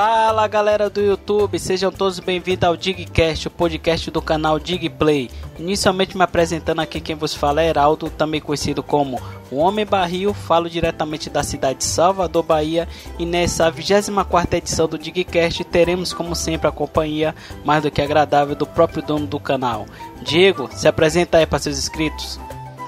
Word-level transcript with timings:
Fala 0.00 0.46
galera 0.46 0.88
do 0.88 1.00
YouTube, 1.00 1.58
sejam 1.58 1.90
todos 1.90 2.20
bem-vindos 2.20 2.62
ao 2.62 2.76
Digcast, 2.76 3.48
o 3.48 3.50
podcast 3.50 4.08
do 4.12 4.22
canal 4.22 4.56
Digplay. 4.56 5.28
Inicialmente 5.58 6.16
me 6.16 6.22
apresentando 6.22 6.78
aqui 6.78 7.00
quem 7.00 7.16
vos 7.16 7.34
fala 7.34 7.62
é 7.62 7.66
Heraldo, 7.66 8.08
também 8.08 8.40
conhecido 8.40 8.80
como 8.80 9.20
o 9.50 9.56
Homem 9.56 9.84
Barril, 9.84 10.32
falo 10.32 10.70
diretamente 10.70 11.28
da 11.28 11.42
cidade 11.42 11.80
de 11.80 11.84
Salvador, 11.84 12.44
Bahia, 12.44 12.86
e 13.18 13.26
nessa 13.26 13.68
24 13.72 14.58
edição 14.58 14.86
do 14.86 14.96
Digcast 14.96 15.64
teremos 15.64 16.12
como 16.12 16.32
sempre 16.36 16.68
a 16.68 16.72
companhia 16.72 17.34
mais 17.64 17.82
do 17.82 17.90
que 17.90 18.00
agradável 18.00 18.54
do 18.54 18.68
próprio 18.68 19.02
dono 19.02 19.26
do 19.26 19.40
canal. 19.40 19.84
Diego, 20.22 20.70
se 20.72 20.86
apresenta 20.86 21.38
aí 21.38 21.46
para 21.46 21.58
seus 21.58 21.76
inscritos. 21.76 22.38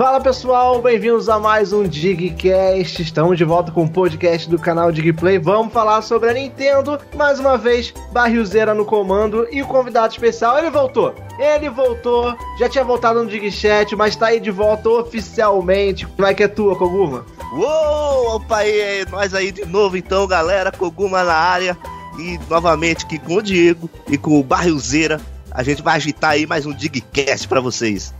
Fala 0.01 0.19
pessoal, 0.19 0.81
bem-vindos 0.81 1.29
a 1.29 1.39
mais 1.39 1.75
um 1.75 1.83
Digcast. 1.83 3.03
Estamos 3.03 3.37
de 3.37 3.45
volta 3.45 3.71
com 3.71 3.85
o 3.85 3.91
podcast 3.91 4.49
do 4.49 4.59
canal 4.59 4.91
Digplay. 4.91 5.39
Vamos 5.39 5.75
falar 5.75 6.01
sobre 6.01 6.31
a 6.31 6.33
Nintendo. 6.33 6.99
Mais 7.15 7.39
uma 7.39 7.59
vez, 7.59 7.93
Barrilzeira 8.11 8.73
no 8.73 8.87
comando 8.87 9.47
e 9.53 9.61
o 9.61 9.67
convidado 9.67 10.11
especial, 10.11 10.57
ele 10.57 10.71
voltou. 10.71 11.15
Ele 11.39 11.69
voltou, 11.69 12.35
já 12.59 12.67
tinha 12.67 12.83
voltado 12.83 13.23
no 13.23 13.29
Digchat, 13.29 13.95
mas 13.95 14.17
tá 14.17 14.29
aí 14.29 14.41
de 14.41 14.51
volta 14.51 14.89
oficialmente. 14.89 16.07
Como 16.07 16.27
é 16.27 16.33
que 16.33 16.45
é 16.45 16.49
tua, 16.49 16.75
Koguma? 16.77 17.27
Uou, 17.53 18.37
opa 18.37 18.57
aí, 18.57 19.05
nós 19.11 19.35
aí 19.35 19.53
de 19.53 19.67
novo 19.67 19.99
então, 19.99 20.27
galera. 20.27 20.73
Koguma 20.73 21.23
na 21.23 21.35
área. 21.35 21.77
E 22.19 22.41
novamente 22.49 23.05
aqui 23.05 23.19
com 23.19 23.35
o 23.35 23.43
Diego 23.43 23.91
e 24.09 24.17
com 24.17 24.41
o 24.41 24.43
Barrilzeira. 24.43 25.21
A 25.51 25.63
gente 25.63 25.83
vai 25.83 25.97
agitar 25.97 26.31
aí 26.31 26.47
mais 26.47 26.65
um 26.65 26.73
Digcast 26.73 27.47
para 27.47 27.61
vocês. 27.61 28.15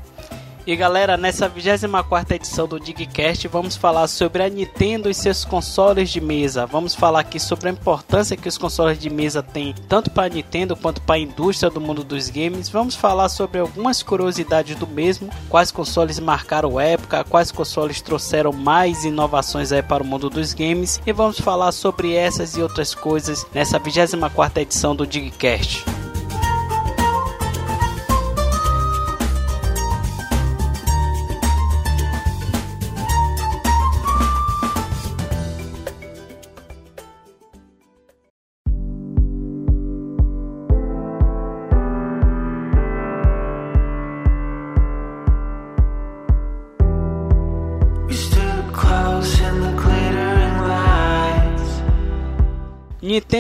E 0.67 0.77
galera, 0.77 1.17
nessa 1.17 1.49
24 1.49 2.35
edição 2.35 2.69
do 2.69 2.79
Digcast 2.79 3.49
vamos 3.49 3.77
falar 3.77 4.07
sobre 4.07 4.43
a 4.43 4.49
Nintendo 4.49 5.09
e 5.09 5.15
seus 5.15 5.43
consoles 5.43 6.11
de 6.11 6.21
mesa. 6.21 6.67
Vamos 6.67 6.95
falar 6.95 7.21
aqui 7.21 7.41
sobre 7.41 7.71
a 7.71 7.73
importância 7.73 8.37
que 8.37 8.49
os 8.49 8.59
consoles 8.59 8.99
de 8.99 9.09
mesa 9.09 9.43
têm 9.43 9.75
tanto 9.89 10.11
para 10.11 10.27
a 10.27 10.29
Nintendo 10.29 10.77
quanto 10.77 11.01
para 11.01 11.17
a 11.17 11.19
indústria 11.19 11.71
do 11.71 11.81
mundo 11.81 12.05
dos 12.05 12.29
games. 12.29 12.69
Vamos 12.69 12.95
falar 12.95 13.31
sobre 13.31 13.59
algumas 13.59 14.03
curiosidades 14.03 14.77
do 14.77 14.87
mesmo, 14.87 15.31
quais 15.49 15.71
consoles 15.71 16.21
marcaram 16.21 16.79
época, 16.79 17.25
quais 17.25 17.51
consoles 17.51 18.03
trouxeram 18.03 18.53
mais 18.53 19.05
inovações 19.05 19.73
aí 19.73 19.83
para 19.83 20.03
o 20.03 20.07
mundo 20.07 20.29
dos 20.29 20.53
games 20.53 21.01
e 21.07 21.13
vamos 21.13 21.41
falar 21.41 21.73
sobre 21.73 22.15
essas 22.15 22.57
e 22.57 22.63
outras 22.63 22.95
coisas 22.95 23.47
nessa 23.55 23.79
24 23.79 24.61
edição 24.61 24.95
do 24.95 25.07
Digcast. 25.07 25.85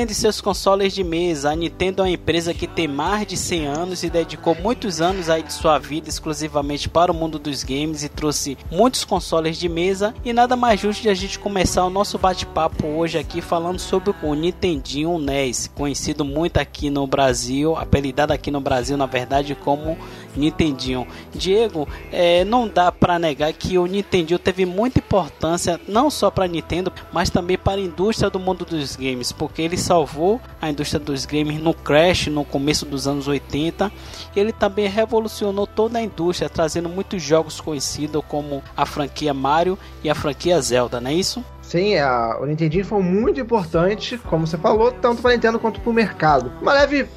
Nintendo 0.01 0.15
seus 0.15 0.41
consoles 0.41 0.95
de 0.95 1.05
mesa. 1.05 1.51
A 1.51 1.55
Nintendo 1.55 2.01
é 2.01 2.05
uma 2.07 2.11
empresa 2.11 2.55
que 2.55 2.67
tem 2.67 2.89
mais 2.89 3.27
de 3.27 3.37
100 3.37 3.67
anos 3.67 4.03
e 4.03 4.09
dedicou 4.09 4.55
muitos 4.55 4.99
anos 4.99 5.29
aí 5.29 5.43
de 5.43 5.53
sua 5.53 5.79
vida 5.79 6.09
exclusivamente 6.09 6.89
para 6.89 7.13
o 7.13 7.15
mundo 7.15 7.39
dos 7.39 7.63
games 7.63 8.03
e 8.03 8.09
trouxe 8.09 8.57
muitos 8.71 9.05
consoles 9.05 9.59
de 9.59 9.69
mesa. 9.69 10.15
E 10.25 10.33
nada 10.33 10.57
mais 10.57 10.81
justo 10.81 11.03
de 11.03 11.11
a 11.11 11.15
gente 11.15 11.39
começar 11.39 11.85
o 11.85 11.91
nosso 11.91 12.17
bate-papo 12.17 12.87
hoje 12.87 13.19
aqui 13.19 13.43
falando 13.43 13.79
sobre 13.79 14.15
o 14.23 14.35
Nintendinho 14.35 15.19
NES, 15.19 15.71
conhecido 15.75 16.25
muito 16.25 16.57
aqui 16.57 16.89
no 16.89 17.07
Brasil, 17.07 17.77
apelidado 17.77 18.33
aqui 18.33 18.51
no 18.51 18.61
Brasil 18.61 18.97
na 18.97 19.07
verdade 19.07 19.55
como 19.55 19.99
Nintendinho. 20.35 21.07
Diego, 21.35 21.87
é, 22.11 22.45
não 22.45 22.69
dá 22.69 22.91
para 22.91 23.19
negar 23.19 23.53
que 23.53 23.77
o 23.77 23.85
Nintendinho 23.85 24.39
teve 24.39 24.65
muita 24.65 24.99
importância 24.99 25.79
não 25.87 26.09
só 26.09 26.31
para 26.31 26.47
Nintendo, 26.47 26.93
mas 27.13 27.29
também 27.29 27.59
para 27.59 27.81
a 27.81 27.85
indústria 27.85 28.31
do 28.31 28.39
mundo 28.39 28.65
dos 28.65 28.97
games, 28.97 29.33
porque 29.33 29.61
ele 29.61 29.77
salvou 29.91 30.41
a 30.63 30.71
indústria 30.71 31.01
dos 31.01 31.27
games 31.27 31.61
no 31.61 31.75
crash 31.75 32.29
no 32.29 32.45
começo 32.45 32.87
dos 32.87 33.09
anos 33.09 33.27
80. 33.27 33.91
Ele 34.37 34.53
também 34.53 34.87
revolucionou 34.87 35.67
toda 35.67 35.99
a 35.99 36.03
indústria, 36.03 36.49
trazendo 36.49 36.89
muitos 36.89 37.21
jogos 37.21 37.61
conhecidos 37.61 38.23
como 38.29 38.63
a 38.77 38.87
franquia 38.87 39.35
Mario 39.35 39.77
e 40.05 40.09
a 40.09 40.15
franquia 40.15 40.61
Zelda, 40.61 41.01
não 41.01 41.11
é 41.11 41.15
isso? 41.15 41.45
Sim, 41.61 41.97
a, 41.97 42.39
o 42.41 42.47
Nintendinho 42.47 42.85
foi 42.85 43.03
muito 43.03 43.41
importante, 43.41 44.17
como 44.29 44.47
você 44.47 44.57
falou, 44.57 44.93
tanto 44.93 45.23
para 45.23 45.33
Nintendo 45.33 45.59
quanto 45.59 45.81
para 45.81 45.91
o 45.91 45.93
mercado. 45.93 46.53
Uma 46.63 46.73
leve 46.73 47.09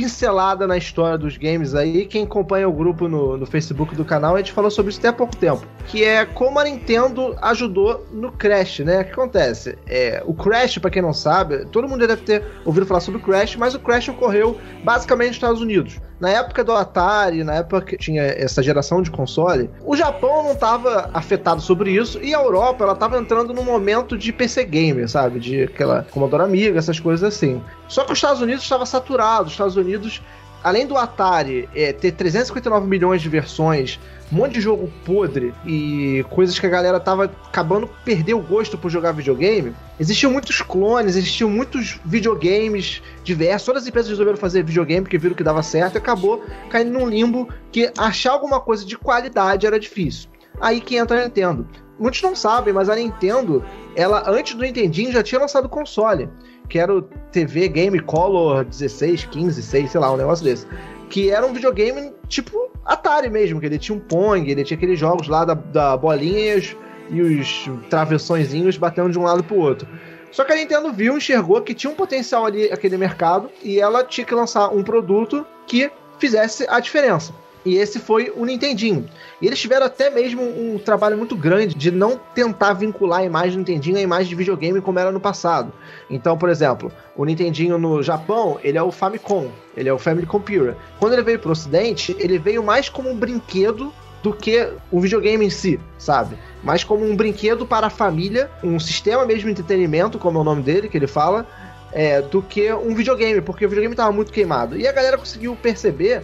pincelada 0.00 0.66
na 0.66 0.78
história 0.78 1.18
dos 1.18 1.36
games 1.36 1.74
aí. 1.74 2.06
Quem 2.06 2.24
acompanha 2.24 2.66
o 2.66 2.72
grupo 2.72 3.06
no, 3.06 3.36
no 3.36 3.44
Facebook 3.44 3.94
do 3.94 4.04
canal, 4.04 4.34
a 4.34 4.38
gente 4.38 4.52
falou 4.52 4.70
sobre 4.70 4.90
isso 4.90 4.98
até 4.98 5.08
há 5.08 5.12
pouco 5.12 5.36
tempo. 5.36 5.66
Que 5.86 6.02
é 6.02 6.24
como 6.24 6.58
a 6.58 6.64
Nintendo 6.64 7.36
ajudou 7.42 8.06
no 8.10 8.32
Crash, 8.32 8.80
né? 8.80 9.02
O 9.02 9.04
que 9.04 9.12
acontece? 9.12 9.76
É, 9.86 10.22
o 10.24 10.32
Crash, 10.32 10.78
para 10.78 10.90
quem 10.90 11.02
não 11.02 11.12
sabe, 11.12 11.66
todo 11.66 11.86
mundo 11.86 12.06
deve 12.06 12.22
ter 12.22 12.42
ouvido 12.64 12.86
falar 12.86 13.00
sobre 13.00 13.20
o 13.20 13.22
Crash, 13.22 13.56
mas 13.56 13.74
o 13.74 13.80
Crash 13.80 14.08
ocorreu 14.08 14.58
basicamente 14.82 15.28
nos 15.28 15.36
Estados 15.36 15.60
Unidos. 15.60 16.00
Na 16.20 16.28
época 16.28 16.62
do 16.62 16.72
Atari, 16.72 17.42
na 17.42 17.54
época 17.54 17.80
que 17.80 17.96
tinha 17.96 18.22
essa 18.22 18.62
geração 18.62 19.00
de 19.00 19.10
console, 19.10 19.70
o 19.82 19.96
Japão 19.96 20.42
não 20.44 20.52
estava 20.52 21.08
afetado 21.14 21.62
sobre 21.62 21.92
isso 21.92 22.20
e 22.22 22.34
a 22.34 22.38
Europa, 22.38 22.84
ela 22.84 22.92
estava 22.92 23.18
entrando 23.18 23.54
num 23.54 23.64
momento 23.64 24.18
de 24.18 24.30
PC 24.30 24.64
gamer, 24.64 25.08
sabe? 25.08 25.40
De 25.40 25.62
aquela 25.62 26.06
Commodore 26.10 26.42
Amiga, 26.42 26.78
essas 26.78 27.00
coisas 27.00 27.24
assim. 27.24 27.62
Só 27.88 28.04
que 28.04 28.12
os 28.12 28.18
Estados 28.18 28.42
Unidos 28.42 28.62
estava 28.62 28.84
saturado, 28.84 29.46
os 29.46 29.52
Estados 29.52 29.76
Unidos 29.76 30.20
além 30.62 30.86
do 30.86 30.96
Atari 30.96 31.68
é, 31.74 31.92
ter 31.92 32.12
359 32.12 32.86
milhões 32.86 33.22
de 33.22 33.28
versões, 33.28 33.98
um 34.32 34.36
monte 34.36 34.54
de 34.54 34.60
jogo 34.60 34.90
podre 35.04 35.52
e 35.66 36.24
coisas 36.30 36.58
que 36.58 36.66
a 36.66 36.68
galera 36.68 37.00
tava 37.00 37.24
acabando 37.24 37.88
perder 38.04 38.34
o 38.34 38.40
gosto 38.40 38.78
por 38.78 38.90
jogar 38.90 39.12
videogame, 39.12 39.74
existiam 39.98 40.30
muitos 40.32 40.62
clones, 40.62 41.16
existiam 41.16 41.50
muitos 41.50 41.98
videogames 42.04 43.02
diversos. 43.24 43.66
Todas 43.66 43.82
as 43.82 43.88
empresas 43.88 44.10
resolveram 44.10 44.38
fazer 44.38 44.62
videogame 44.62 45.02
porque 45.02 45.18
viram 45.18 45.34
que 45.34 45.42
dava 45.42 45.62
certo 45.62 45.96
e 45.96 45.98
acabou 45.98 46.44
caindo 46.68 46.92
num 46.92 47.08
limbo 47.08 47.48
que 47.72 47.92
achar 47.98 48.32
alguma 48.32 48.60
coisa 48.60 48.84
de 48.84 48.96
qualidade 48.96 49.66
era 49.66 49.80
difícil. 49.80 50.28
Aí 50.60 50.80
que 50.80 50.96
entra 50.96 51.20
a 51.20 51.24
Nintendo. 51.24 51.66
Muitos 51.98 52.22
não 52.22 52.34
sabem, 52.34 52.72
mas 52.72 52.88
a 52.88 52.96
Nintendo, 52.96 53.64
ela 53.94 54.24
antes 54.30 54.54
do 54.54 54.62
Nintendinho 54.62 55.12
já 55.12 55.22
tinha 55.22 55.40
lançado 55.40 55.68
console 55.68 56.30
que 56.70 56.78
era 56.78 56.94
o 56.96 57.02
TV 57.02 57.68
Game 57.68 58.00
Color 58.00 58.64
16, 58.64 59.26
15, 59.26 59.62
6, 59.62 59.90
sei 59.90 60.00
lá, 60.00 60.10
um 60.12 60.16
negócio 60.16 60.44
desse. 60.44 60.66
Que 61.10 61.30
era 61.30 61.44
um 61.44 61.52
videogame 61.52 62.12
tipo 62.28 62.70
Atari 62.86 63.28
mesmo, 63.28 63.60
que 63.60 63.66
ele 63.66 63.78
tinha 63.78 63.96
um 63.96 64.00
Pong, 64.00 64.48
ele 64.50 64.64
tinha 64.64 64.76
aqueles 64.76 64.98
jogos 64.98 65.28
lá 65.28 65.44
da, 65.44 65.54
da 65.54 65.96
bolinha 65.96 66.54
e 66.54 66.58
os, 66.58 66.76
e 67.10 67.22
os 67.22 67.66
travessõezinhos 67.90 68.78
batendo 68.78 69.10
de 69.10 69.18
um 69.18 69.24
lado 69.24 69.42
pro 69.44 69.56
outro. 69.56 69.86
Só 70.30 70.44
que 70.44 70.52
a 70.52 70.56
Nintendo 70.56 70.92
viu, 70.92 71.16
enxergou 71.16 71.60
que 71.60 71.74
tinha 71.74 71.92
um 71.92 71.96
potencial 71.96 72.46
ali 72.46 72.72
aquele 72.72 72.96
mercado 72.96 73.50
e 73.62 73.80
ela 73.80 74.04
tinha 74.04 74.24
que 74.24 74.34
lançar 74.34 74.68
um 74.68 74.82
produto 74.82 75.44
que 75.66 75.90
fizesse 76.18 76.64
a 76.68 76.78
diferença. 76.78 77.34
E 77.64 77.76
esse 77.76 77.98
foi 77.98 78.32
o 78.34 78.44
Nintendinho. 78.44 79.08
E 79.40 79.46
eles 79.46 79.58
tiveram 79.58 79.86
até 79.86 80.08
mesmo 80.10 80.42
um 80.42 80.78
trabalho 80.78 81.16
muito 81.16 81.36
grande 81.36 81.74
de 81.74 81.90
não 81.90 82.18
tentar 82.34 82.72
vincular 82.72 83.20
a 83.20 83.24
imagem 83.24 83.52
do 83.52 83.58
Nintendinho 83.58 83.98
à 83.98 84.00
imagem 84.00 84.28
de 84.28 84.34
videogame 84.34 84.80
como 84.80 84.98
era 84.98 85.12
no 85.12 85.20
passado. 85.20 85.72
Então, 86.08 86.38
por 86.38 86.48
exemplo, 86.48 86.90
o 87.14 87.24
Nintendinho 87.24 87.76
no 87.78 88.02
Japão, 88.02 88.58
ele 88.62 88.78
é 88.78 88.82
o 88.82 88.90
Famicom, 88.90 89.50
ele 89.76 89.88
é 89.88 89.92
o 89.92 89.98
Family 89.98 90.26
Computer. 90.26 90.74
Quando 90.98 91.12
ele 91.12 91.22
veio 91.22 91.38
pro 91.38 91.52
ocidente, 91.52 92.16
ele 92.18 92.38
veio 92.38 92.62
mais 92.62 92.88
como 92.88 93.10
um 93.10 93.16
brinquedo 93.16 93.92
do 94.22 94.32
que 94.32 94.68
um 94.92 95.00
videogame 95.00 95.46
em 95.46 95.50
si, 95.50 95.80
sabe? 95.98 96.36
Mais 96.62 96.84
como 96.84 97.04
um 97.04 97.16
brinquedo 97.16 97.66
para 97.66 97.86
a 97.86 97.90
família, 97.90 98.50
um 98.62 98.78
sistema 98.78 99.24
mesmo 99.24 99.44
de 99.44 99.52
entretenimento, 99.52 100.18
como 100.18 100.38
é 100.38 100.40
o 100.40 100.44
nome 100.44 100.62
dele, 100.62 100.88
que 100.88 100.96
ele 100.96 101.06
fala, 101.06 101.46
é, 101.92 102.20
do 102.20 102.42
que 102.42 102.72
um 102.72 102.94
videogame, 102.94 103.40
porque 103.40 103.64
o 103.64 103.68
videogame 103.68 103.94
estava 103.94 104.12
muito 104.12 104.32
queimado. 104.32 104.76
E 104.76 104.86
a 104.86 104.92
galera 104.92 105.16
conseguiu 105.16 105.56
perceber 105.56 106.22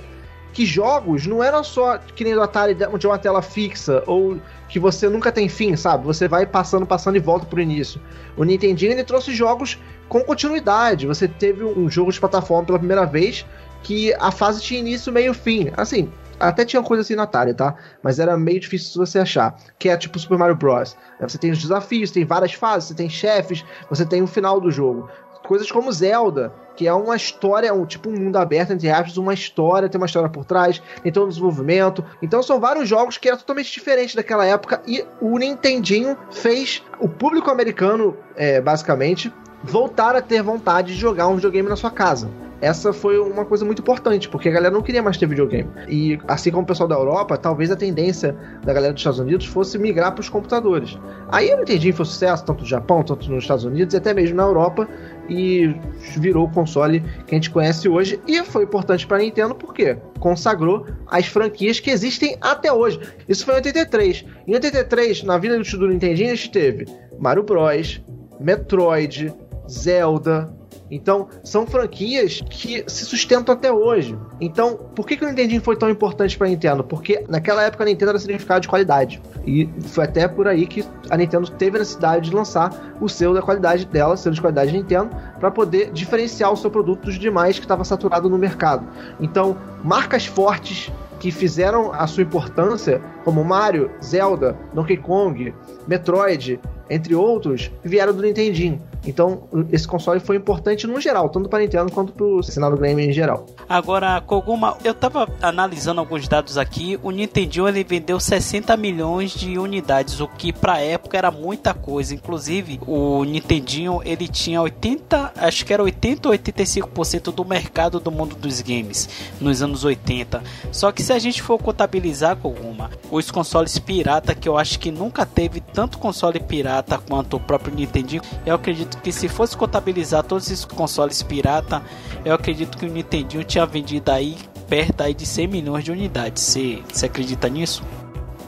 que 0.57 0.65
jogos 0.65 1.27
não 1.27 1.45
eram 1.45 1.63
só 1.63 1.99
que 1.99 2.25
nem 2.25 2.33
do 2.33 2.41
Atari 2.41 2.75
de 2.75 3.07
uma 3.07 3.19
tela 3.19 3.43
fixa 3.43 4.03
ou 4.07 4.39
que 4.71 4.79
você 4.79 5.07
nunca 5.07 5.31
tem 5.31 5.51
fim, 5.51 5.77
sabe? 5.77 6.07
Você 6.07 6.27
vai 6.27 6.47
passando, 6.47 6.87
passando 6.87 7.17
e 7.17 7.21
volta 7.21 7.45
pro 7.45 7.61
início. 7.61 8.01
O 8.39 8.43
Nintendinho 8.43 8.93
ele 8.93 9.05
trouxe 9.05 9.35
jogos 9.35 9.79
com 10.09 10.23
continuidade. 10.23 11.07
Você 11.07 11.29
teve 11.29 11.63
um 11.63 11.91
jogo 11.91 12.11
de 12.11 12.19
plataforma 12.19 12.65
pela 12.65 12.79
primeira 12.79 13.05
vez 13.05 13.45
que 13.83 14.15
a 14.15 14.31
fase 14.31 14.63
tinha 14.63 14.81
início, 14.81 15.13
meio 15.13 15.35
fim. 15.35 15.71
Assim, 15.77 16.11
até 16.41 16.65
tinha 16.65 16.83
coisa 16.83 17.03
assim 17.03 17.15
no 17.15 17.21
Atari, 17.21 17.53
tá? 17.53 17.75
Mas 18.03 18.19
era 18.19 18.35
meio 18.39 18.59
difícil 18.59 19.05
você 19.05 19.19
achar. 19.19 19.55
Que 19.79 19.91
é 19.91 19.97
tipo 19.99 20.19
Super 20.19 20.39
Mario 20.39 20.57
Bros. 20.57 20.97
Você 21.21 21.37
tem 21.37 21.51
os 21.51 21.59
desafios, 21.59 22.11
tem 22.11 22.25
várias 22.25 22.55
fases, 22.55 22.89
você 22.89 22.95
tem 22.95 23.11
chefes, 23.11 23.63
você 23.91 24.07
tem 24.07 24.23
o 24.23 24.27
final 24.27 24.59
do 24.59 24.71
jogo. 24.71 25.07
Coisas 25.47 25.71
como 25.71 25.93
Zelda, 25.93 26.53
que 26.75 26.89
é 26.89 26.93
uma 26.93 27.15
história, 27.15 27.73
um, 27.73 27.87
tipo 27.87 28.11
um 28.11 28.13
mundo 28.13 28.37
aberto, 28.37 28.73
entre 28.73 28.91
aspas, 28.91 29.17
uma 29.17 29.33
história, 29.33 29.89
tem 29.89 29.99
uma 29.99 30.07
história 30.07 30.29
por 30.29 30.45
trás, 30.45 30.83
tem 31.03 31.13
todo 31.13 31.27
o 31.27 31.29
desenvolvimento. 31.29 32.05
Então 32.21 32.43
são 32.43 32.59
vários 32.59 32.89
jogos 32.89 33.17
que 33.17 33.29
eram 33.29 33.39
totalmente 33.39 33.73
diferentes 33.73 34.15
daquela 34.15 34.45
época 34.45 34.83
e 34.87 35.05
o 35.21 35.39
Nintendinho 35.39 36.19
fez 36.33 36.83
o 36.99 37.09
público 37.09 37.49
americano, 37.51 38.17
é, 38.35 38.61
basicamente, 38.61 39.33
voltar 39.63 40.15
a 40.15 40.23
ter 40.23 40.43
vontade 40.43 40.95
de 40.95 41.01
jogar 41.01 41.29
um 41.29 41.37
videogame 41.37 41.69
na 41.69 41.77
sua 41.77 41.91
casa 41.91 42.29
essa 42.61 42.93
foi 42.93 43.19
uma 43.19 43.45
coisa 43.45 43.65
muito 43.65 43.83
importante, 43.83 44.29
porque 44.29 44.49
a 44.49 44.53
galera 44.53 44.73
não 44.73 44.81
queria 44.81 45.03
mais 45.03 45.19
ter 45.19 45.27
videogame. 45.27 45.69
E 45.89 46.19
assim 46.27 46.51
como 46.51 46.63
o 46.63 46.67
pessoal 46.67 46.89
da 46.89 46.95
Europa, 46.95 47.37
talvez 47.37 47.71
a 47.71 47.77
tendência 47.77 48.35
da 48.65 48.73
galera 48.73 48.93
dos 48.93 49.01
Estados 49.01 49.19
Unidos 49.19 49.47
fosse 49.47 49.79
migrar 49.79 50.13
para 50.13 50.23
os 50.23 50.29
computadores. 50.29 50.99
Aí 51.29 51.51
eu 51.51 51.61
entendi 51.61 51.93
foi 51.93 52.07
sucesso, 52.07 52.45
tanto 52.45 52.61
no 52.61 52.67
Japão, 52.67 53.03
tanto 53.03 53.31
nos 53.31 53.45
Estados 53.45 53.65
Unidos 53.65 53.93
e 53.93 53.99
até 53.99 54.15
mesmo 54.15 54.37
na 54.37 54.45
Europa, 54.45 54.89
e 55.29 55.75
virou 56.17 56.47
o 56.47 56.51
console 56.51 57.01
que 57.27 57.35
a 57.35 57.39
gente 57.39 57.51
conhece 57.51 57.89
hoje. 57.89 58.19
E 58.27 58.43
foi 58.43 58.65
importante 58.65 59.07
para 59.07 59.19
a 59.19 59.21
Nintendo 59.21 59.55
porque 59.55 59.99
consagrou 60.19 60.87
as 61.07 61.27
franquias 61.27 61.79
que 61.79 61.91
existem 61.91 62.39
até 62.41 62.73
hoje. 62.73 63.01
Isso 63.29 63.45
foi 63.45 63.55
em 63.55 63.59
83. 63.59 64.25
Em 64.47 64.55
83, 64.55 65.25
na 65.25 65.37
vida 65.37 65.59
do 65.59 65.89
Nintendinho, 65.89 66.33
a 66.33 66.35
gente 66.35 66.51
teve 66.51 66.87
Mario 67.19 67.43
Bros, 67.43 68.01
Metroid, 68.41 69.35
Zelda, 69.69 70.55
então, 70.91 71.29
são 71.43 71.67
franquias 71.67 72.41
que 72.49 72.85
se 72.87 73.05
sustentam 73.05 73.55
até 73.55 73.73
hoje. 73.73 74.17
Então, 74.41 74.77
por 74.95 75.07
que, 75.07 75.17
que 75.17 75.25
o 75.25 75.29
Nintendinho 75.29 75.61
foi 75.61 75.77
tão 75.77 75.91
importante 75.91 76.37
para 76.39 76.47
a 76.47 76.51
Nintendo? 76.51 76.85
Porque 76.85 77.25
naquela 77.29 77.63
época 77.63 77.83
a 77.83 77.87
Nintendo 77.87 78.11
era 78.11 78.19
significado 78.19 78.61
de 78.61 78.69
qualidade. 78.69 79.21
E 79.45 79.69
foi 79.89 80.05
até 80.05 80.29
por 80.29 80.47
aí 80.47 80.67
que 80.67 80.85
a 81.11 81.17
Nintendo 81.17 81.51
teve 81.51 81.77
a 81.77 81.81
necessidade 81.81 82.31
de 82.31 82.37
lançar 82.37 82.97
o 83.01 83.09
selo 83.09 83.35
da 83.35 83.43
qualidade 83.43 83.85
dela, 83.87 84.17
selo 84.17 84.35
de 84.35 84.41
qualidade 84.41 84.73
Nintendo, 84.73 85.11
para 85.41 85.51
poder 85.51 85.91
diferenciar 85.91 86.53
o 86.53 86.57
seu 86.57 86.71
produto 86.71 87.07
dos 87.07 87.19
demais 87.19 87.59
que 87.59 87.65
estava 87.65 87.85
saturado 87.85 88.29
no 88.31 88.39
mercado. 88.39 88.87
Então, 89.21 89.57
marcas 89.83 90.27
fortes 90.27 90.93
que 91.19 91.31
fizeram 91.33 91.93
a 91.93 92.07
sua 92.07 92.23
importância, 92.23 93.01
como 93.25 93.43
Mario, 93.43 93.91
Zelda, 94.05 94.57
Donkey 94.75 94.99
Kong, 94.99 95.55
Metroid, 95.89 96.61
entre 96.89 97.15
outros, 97.15 97.71
vieram 97.83 98.13
do 98.13 98.23
Nintendinho. 98.23 98.81
Então, 99.07 99.49
esse 99.73 99.87
console 99.87 100.21
foi 100.21 100.37
importante 100.37 100.87
no 100.87 101.01
geral, 101.01 101.29
tanto 101.29 101.49
para 101.49 101.61
Nintendo 101.61 101.91
quanto 101.91 102.13
para 102.13 102.25
o 102.25 102.43
cenário 102.43 102.77
game 102.77 103.07
em 103.07 103.13
geral. 103.13 103.47
Agora, 103.69 104.21
Koguma, 104.21 104.77
eu 104.85 104.95
tava 104.95 105.29
analisando 105.41 106.01
alguns 106.01 106.29
dados 106.29 106.59
aqui. 106.59 106.99
O 107.03 107.11
Nintendo 107.11 107.69
ele 107.69 107.85
vendeu 107.85 108.19
60 108.19 108.77
milhões 108.77 109.33
de 109.33 109.59
unidades, 109.59 110.21
o 110.21 110.29
que 110.29 110.53
para 110.53 110.81
época 110.81 111.17
era 111.17 111.31
muita 111.31 111.73
coisa. 111.73 112.15
Inclusive, 112.15 112.81
o 112.87 113.25
Nintendinho 113.25 114.01
ele 114.05 114.29
tinha 114.29 114.61
80, 114.61 115.33
acho 115.37 115.65
que 115.65 115.73
era 115.73 115.83
80 115.83 116.29
ou 116.29 116.35
85% 116.35 117.33
do 117.33 117.45
mercado 117.45 118.01
do 118.01 118.11
mundo 118.11 118.35
dos 118.37 118.61
games 118.61 119.09
nos 119.41 119.63
anos 119.63 119.85
80. 119.85 120.43
Só 120.73 120.91
que 120.93 121.03
se 121.03 121.13
a 121.13 121.19
gente 121.19 121.43
for 121.43 121.59
contabilizar, 121.59 122.37
Koguma, 122.37 122.91
os 123.11 123.31
consoles 123.31 123.79
pirata, 123.79 124.35
que 124.35 124.49
eu 124.49 124.59
acho 124.59 124.79
que 124.79 124.91
nunca 124.91 125.25
teve 125.25 125.61
tanto 125.61 125.99
console 125.99 126.41
pirata 126.41 126.99
quanto 126.99 127.37
o 127.37 127.41
próprio 127.41 127.75
Nintendinho, 127.75 128.23
eu 128.45 128.55
acredito 128.55 128.96
que 129.03 129.13
se 129.13 129.29
fosse 129.29 129.57
contabilizar 129.57 130.23
todos 130.25 130.51
esses 130.51 130.65
consoles 130.65 131.23
pirata, 131.23 131.83
eu 132.25 132.35
acredito 132.35 132.77
que 132.77 132.87
o 132.87 132.91
Nintendo 132.91 133.45
tinha 133.45 133.65
vendido 133.65 134.11
aí 134.11 134.37
perto 134.69 135.03
aí 135.03 135.15
de 135.15 135.25
100 135.25 135.47
milhões 135.47 135.85
de 135.85 135.93
unidades. 135.93 136.43
Você 136.43 137.07
acredita 137.07 137.49
nisso? 137.49 137.85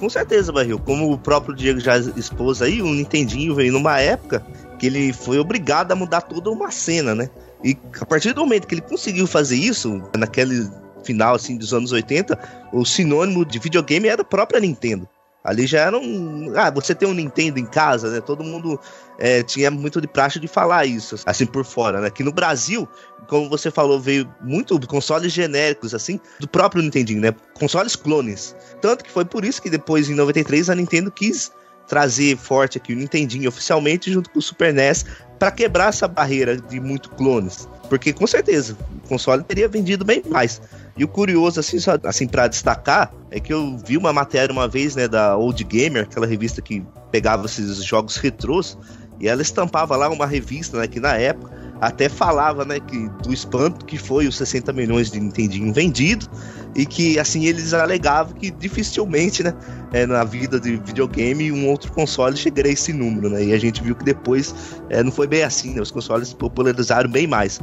Com 0.00 0.08
certeza, 0.08 0.52
Barril. 0.52 0.78
Como 0.78 1.12
o 1.12 1.18
próprio 1.18 1.54
Diego 1.54 1.80
já 1.80 1.98
expôs 1.98 2.62
aí, 2.62 2.80
o 2.80 2.86
Nintendinho 2.86 3.54
veio 3.54 3.72
numa 3.72 4.00
época 4.00 4.44
que 4.78 4.86
ele 4.86 5.12
foi 5.12 5.38
obrigado 5.38 5.92
a 5.92 5.96
mudar 5.96 6.20
toda 6.20 6.50
uma 6.50 6.70
cena, 6.70 7.14
né? 7.14 7.28
E 7.64 7.76
a 8.00 8.06
partir 8.06 8.32
do 8.32 8.40
momento 8.40 8.66
que 8.66 8.74
ele 8.74 8.80
conseguiu 8.80 9.26
fazer 9.26 9.56
isso, 9.56 10.00
naquele 10.16 10.68
final 11.02 11.34
assim 11.34 11.56
dos 11.56 11.74
anos 11.74 11.90
80, 11.90 12.38
o 12.72 12.84
sinônimo 12.84 13.44
de 13.44 13.58
videogame 13.58 14.08
era 14.08 14.22
a 14.22 14.24
própria 14.24 14.60
Nintendo. 14.60 15.08
Ali 15.42 15.66
já 15.66 15.80
era 15.80 15.96
um. 15.96 16.52
Ah, 16.56 16.70
você 16.70 16.94
tem 16.94 17.08
um 17.08 17.14
Nintendo 17.14 17.58
em 17.58 17.64
casa, 17.64 18.10
né? 18.10 18.20
Todo 18.20 18.42
mundo 18.42 18.78
é, 19.18 19.42
tinha 19.42 19.70
muito 19.70 20.00
de 20.00 20.08
praxe 20.08 20.38
de 20.38 20.48
falar 20.48 20.84
isso, 20.84 21.16
assim 21.24 21.46
por 21.46 21.64
fora, 21.64 22.00
né? 22.00 22.08
Aqui 22.08 22.22
no 22.22 22.32
Brasil, 22.32 22.88
como 23.28 23.48
você 23.48 23.70
falou, 23.70 24.00
veio 24.00 24.28
muito 24.40 24.78
consoles 24.86 25.32
genéricos, 25.32 25.94
assim, 25.94 26.20
do 26.40 26.48
próprio 26.48 26.82
Nintendinho, 26.82 27.20
né? 27.20 27.34
Consoles 27.54 27.96
clones. 27.96 28.54
Tanto 28.80 29.04
que 29.04 29.10
foi 29.10 29.24
por 29.24 29.44
isso 29.44 29.62
que 29.62 29.70
depois, 29.70 30.10
em 30.10 30.14
93, 30.14 30.70
a 30.70 30.74
Nintendo 30.74 31.10
quis 31.10 31.52
trazer 31.88 32.36
forte 32.36 32.78
aqui 32.78 32.92
o 32.92 32.96
Nintendinho 32.96 33.48
oficialmente 33.48 34.12
junto 34.12 34.30
com 34.30 34.38
o 34.38 34.42
Super 34.42 34.72
NES 34.72 35.06
para 35.38 35.50
quebrar 35.50 35.88
essa 35.88 36.06
barreira 36.06 36.56
de 36.56 36.78
muito 36.80 37.10
clones. 37.10 37.68
Porque 37.88 38.12
com 38.12 38.26
certeza 38.26 38.76
o 39.04 39.08
console 39.08 39.42
teria 39.42 39.66
vendido 39.66 40.04
bem 40.04 40.22
mais. 40.28 40.60
E 40.96 41.04
o 41.04 41.08
curioso, 41.08 41.60
assim, 41.60 41.78
assim 42.04 42.26
para 42.26 42.48
destacar, 42.48 43.12
é 43.30 43.40
que 43.40 43.52
eu 43.52 43.78
vi 43.78 43.96
uma 43.96 44.12
matéria 44.12 44.52
uma 44.52 44.66
vez, 44.66 44.96
né, 44.96 45.06
da 45.06 45.36
Old 45.36 45.62
Gamer, 45.64 46.02
aquela 46.02 46.26
revista 46.26 46.60
que 46.60 46.84
pegava 47.10 47.46
esses 47.46 47.82
jogos 47.84 48.16
retrôs, 48.16 48.76
e 49.20 49.28
ela 49.28 49.40
estampava 49.40 49.96
lá 49.96 50.08
uma 50.10 50.26
revista, 50.26 50.78
né, 50.78 50.86
que 50.86 51.00
na 51.00 51.14
época 51.14 51.56
até 51.80 52.08
falava, 52.08 52.64
né, 52.64 52.80
que 52.80 53.08
do 53.22 53.32
espanto 53.32 53.84
que 53.86 53.96
foi 53.96 54.26
os 54.26 54.36
60 54.36 54.72
milhões 54.72 55.10
de 55.10 55.20
Nintendinho 55.20 55.72
vendido 55.72 56.28
e 56.78 56.86
que 56.86 57.18
assim 57.18 57.44
eles 57.44 57.74
alegavam 57.74 58.32
que 58.34 58.52
dificilmente, 58.52 59.42
né, 59.42 59.52
é, 59.92 60.06
na 60.06 60.22
vida 60.22 60.60
de 60.60 60.76
videogame 60.76 61.50
um 61.50 61.68
outro 61.68 61.90
console 61.90 62.36
chegaria 62.36 62.70
a 62.70 62.72
esse 62.72 62.92
número, 62.92 63.28
né? 63.28 63.46
E 63.46 63.52
a 63.52 63.58
gente 63.58 63.82
viu 63.82 63.96
que 63.96 64.04
depois 64.04 64.54
é, 64.88 65.02
não 65.02 65.10
foi 65.10 65.26
bem 65.26 65.42
assim, 65.42 65.74
né? 65.74 65.82
Os 65.82 65.90
consoles 65.90 66.32
popularizaram 66.32 67.10
bem 67.10 67.26
mais. 67.26 67.60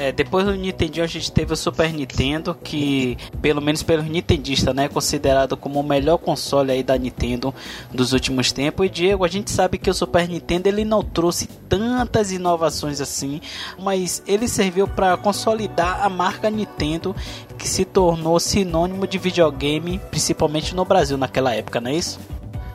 É, 0.00 0.12
depois 0.12 0.46
do 0.46 0.54
Nintendo 0.54 1.02
a 1.02 1.08
gente 1.08 1.32
teve 1.32 1.52
o 1.52 1.56
Super 1.56 1.92
Nintendo, 1.92 2.54
que 2.54 3.18
pelo 3.42 3.60
menos 3.60 3.82
pelos 3.82 4.06
nintendistas, 4.06 4.72
né, 4.72 4.84
é 4.84 4.88
considerado 4.88 5.56
como 5.56 5.80
o 5.80 5.82
melhor 5.82 6.18
console 6.18 6.70
aí 6.70 6.84
da 6.84 6.96
Nintendo 6.96 7.52
dos 7.92 8.12
últimos 8.12 8.52
tempos. 8.52 8.86
E 8.86 8.88
Diego, 8.88 9.24
a 9.24 9.28
gente 9.28 9.50
sabe 9.50 9.76
que 9.76 9.90
o 9.90 9.94
Super 9.94 10.28
Nintendo 10.28 10.68
ele 10.68 10.84
não 10.84 11.02
trouxe 11.02 11.48
tantas 11.68 12.30
inovações 12.30 13.00
assim, 13.00 13.40
mas 13.76 14.22
ele 14.24 14.46
serviu 14.46 14.86
para 14.86 15.16
consolidar 15.16 16.06
a 16.06 16.08
marca 16.08 16.48
Nintendo, 16.48 17.12
que 17.58 17.66
se 17.68 17.84
tornou 17.84 18.38
sinônimo 18.38 19.04
de 19.04 19.18
videogame, 19.18 20.00
principalmente 20.12 20.76
no 20.76 20.84
Brasil 20.84 21.18
naquela 21.18 21.52
época, 21.56 21.80
não 21.80 21.90
é 21.90 21.94
isso? 21.96 22.20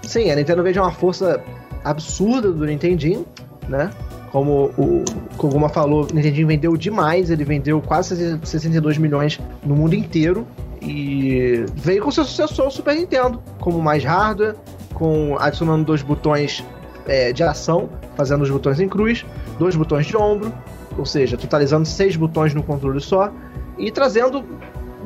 Sim, 0.02 0.30
a 0.30 0.36
Nintendo 0.36 0.62
veio 0.62 0.81
uma 0.81 0.92
força 0.92 1.42
absurda 1.86 2.52
do 2.52 2.66
Nintendinho, 2.66 3.25
né? 3.70 3.92
Como 4.33 4.71
o 4.80 5.06
Koguma 5.38 5.69
falou, 5.69 6.07
o 6.12 6.15
Nintendo 6.15 6.47
vendeu 6.47 6.75
demais, 6.75 7.30
ele 7.30 7.44
vendeu 7.44 7.80
quase 7.80 8.39
62 8.44 8.97
milhões 8.97 9.39
no 9.63 9.75
mundo 9.75 9.94
inteiro 9.94 10.47
e 10.81 11.63
veio 11.75 12.01
com 12.01 12.09
seu 12.09 12.25
sucessor, 12.25 12.65
o 12.65 12.72
Super 12.72 12.96
Nintendo, 12.96 13.39
como 13.60 13.79
mais 13.79 14.03
hardware, 14.03 14.55
com 14.96 15.38
adicionando 15.38 15.86
dois 15.86 16.01
botões 16.01 16.65
é, 17.05 17.31
de 17.31 17.43
ação, 17.43 17.88
fazendo 18.15 18.41
os 18.41 18.50
botões 18.50 18.79
em 18.79 18.89
cruz, 18.89 19.24
dois 19.60 19.75
botões 19.75 20.08
de 20.08 20.17
ombro, 20.17 20.51
ou 20.98 21.05
seja, 21.05 21.38
totalizando 21.38 21.88
seis 21.88 22.15
botões 22.15 22.55
no 22.55 22.63
controle 22.63 23.00
só, 23.01 23.31
e 23.77 23.91
trazendo 23.91 24.43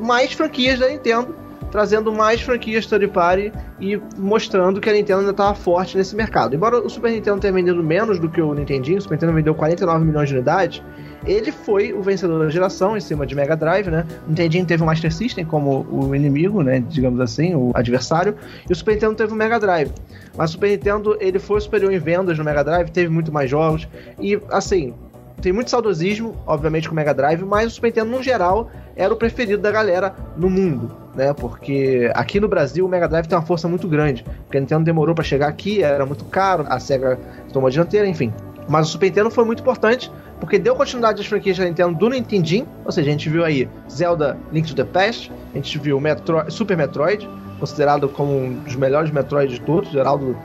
mais 0.00 0.32
franquias 0.32 0.78
da 0.78 0.88
Nintendo 0.88 1.36
trazendo 1.70 2.12
mais 2.12 2.40
franquias 2.40 2.86
third 2.86 3.08
party 3.08 3.52
e 3.80 4.00
mostrando 4.16 4.80
que 4.80 4.88
a 4.88 4.92
Nintendo 4.92 5.20
ainda 5.20 5.30
estava 5.32 5.54
forte 5.54 5.96
nesse 5.96 6.16
mercado. 6.16 6.54
Embora 6.54 6.78
o 6.78 6.88
Super 6.88 7.10
Nintendo 7.10 7.40
tenha 7.40 7.52
vendido 7.52 7.82
menos 7.82 8.18
do 8.18 8.28
que 8.28 8.40
o 8.40 8.54
Nintendinho, 8.54 8.98
o 8.98 9.00
Super 9.00 9.14
Nintendo 9.14 9.32
vendeu 9.32 9.54
49 9.54 10.04
milhões 10.04 10.28
de 10.28 10.34
unidades, 10.34 10.82
ele 11.26 11.52
foi 11.52 11.92
o 11.92 12.02
vencedor 12.02 12.38
da 12.44 12.48
geração 12.48 12.96
em 12.96 13.00
cima 13.00 13.26
de 13.26 13.34
Mega 13.34 13.56
Drive, 13.56 13.88
né? 13.88 14.06
O 14.26 14.28
Nintendinho 14.28 14.64
teve 14.64 14.82
o 14.82 14.86
Master 14.86 15.12
System 15.12 15.44
como 15.44 15.86
o 15.90 16.14
inimigo, 16.14 16.62
né? 16.62 16.80
Digamos 16.88 17.20
assim, 17.20 17.54
o 17.54 17.72
adversário, 17.74 18.34
e 18.68 18.72
o 18.72 18.76
Super 18.76 18.94
Nintendo 18.94 19.14
teve 19.14 19.32
o 19.32 19.36
Mega 19.36 19.58
Drive. 19.58 19.92
Mas 20.36 20.50
o 20.50 20.52
Super 20.54 20.70
Nintendo 20.70 21.16
ele 21.20 21.38
foi 21.38 21.60
superior 21.60 21.92
em 21.92 21.98
vendas 21.98 22.38
no 22.38 22.44
Mega 22.44 22.62
Drive, 22.62 22.90
teve 22.90 23.08
muito 23.08 23.32
mais 23.32 23.50
jogos 23.50 23.88
e 24.20 24.40
assim 24.50 24.94
tem 25.40 25.52
muito 25.52 25.70
saudosismo, 25.70 26.36
obviamente, 26.46 26.88
com 26.88 26.92
o 26.92 26.96
Mega 26.96 27.14
Drive, 27.14 27.42
mas 27.44 27.68
o 27.68 27.70
Super 27.70 27.88
Nintendo, 27.88 28.10
no 28.10 28.22
geral, 28.22 28.70
era 28.96 29.12
o 29.12 29.16
preferido 29.16 29.62
da 29.62 29.70
galera 29.70 30.14
no 30.36 30.50
mundo, 30.50 30.90
né? 31.14 31.32
Porque 31.32 32.10
aqui 32.14 32.40
no 32.40 32.48
Brasil 32.48 32.84
o 32.84 32.88
Mega 32.88 33.08
Drive 33.08 33.26
tem 33.26 33.38
uma 33.38 33.44
força 33.44 33.68
muito 33.68 33.86
grande. 33.86 34.24
Porque 34.44 34.56
a 34.56 34.60
Nintendo 34.60 34.84
demorou 34.84 35.14
para 35.14 35.24
chegar 35.24 35.48
aqui, 35.48 35.82
era 35.82 36.04
muito 36.04 36.24
caro, 36.24 36.64
a 36.68 36.80
Sega 36.80 37.18
tomou 37.52 37.68
a 37.68 37.70
dianteira, 37.70 38.06
enfim. 38.06 38.32
Mas 38.68 38.88
o 38.88 38.92
Super 38.92 39.06
Nintendo 39.06 39.30
foi 39.30 39.44
muito 39.44 39.60
importante 39.60 40.10
porque 40.40 40.58
deu 40.58 40.74
continuidade 40.74 41.20
às 41.20 41.26
franquias 41.26 41.56
da 41.56 41.64
Nintendo 41.64 41.94
do 41.94 42.08
Nintendinho, 42.10 42.66
ou 42.84 42.92
seja, 42.92 43.08
a 43.08 43.12
gente 43.12 43.28
viu 43.28 43.44
aí 43.44 43.68
Zelda 43.90 44.36
Link 44.52 44.68
to 44.68 44.74
the 44.74 44.84
Past, 44.84 45.32
a 45.52 45.56
gente 45.56 45.78
viu 45.78 46.00
Metro 46.00 46.44
Super 46.50 46.76
Metroid, 46.76 47.28
considerado 47.58 48.08
como 48.08 48.36
um 48.36 48.54
dos 48.54 48.76
melhores 48.76 49.10
Metroid 49.10 49.54
de 49.54 49.60
todos, 49.60 49.90
Geraldo 49.90 50.36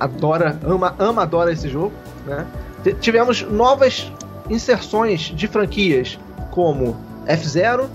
adora, 0.00 0.58
ama, 0.64 0.94
ama, 0.98 1.22
adora 1.22 1.52
esse 1.52 1.68
jogo, 1.68 1.92
né? 2.26 2.46
Tivemos 3.00 3.42
novas 3.42 4.12
inserções 4.48 5.20
de 5.20 5.46
franquias 5.46 6.18
como 6.50 6.96
F-Zero, 7.26 7.90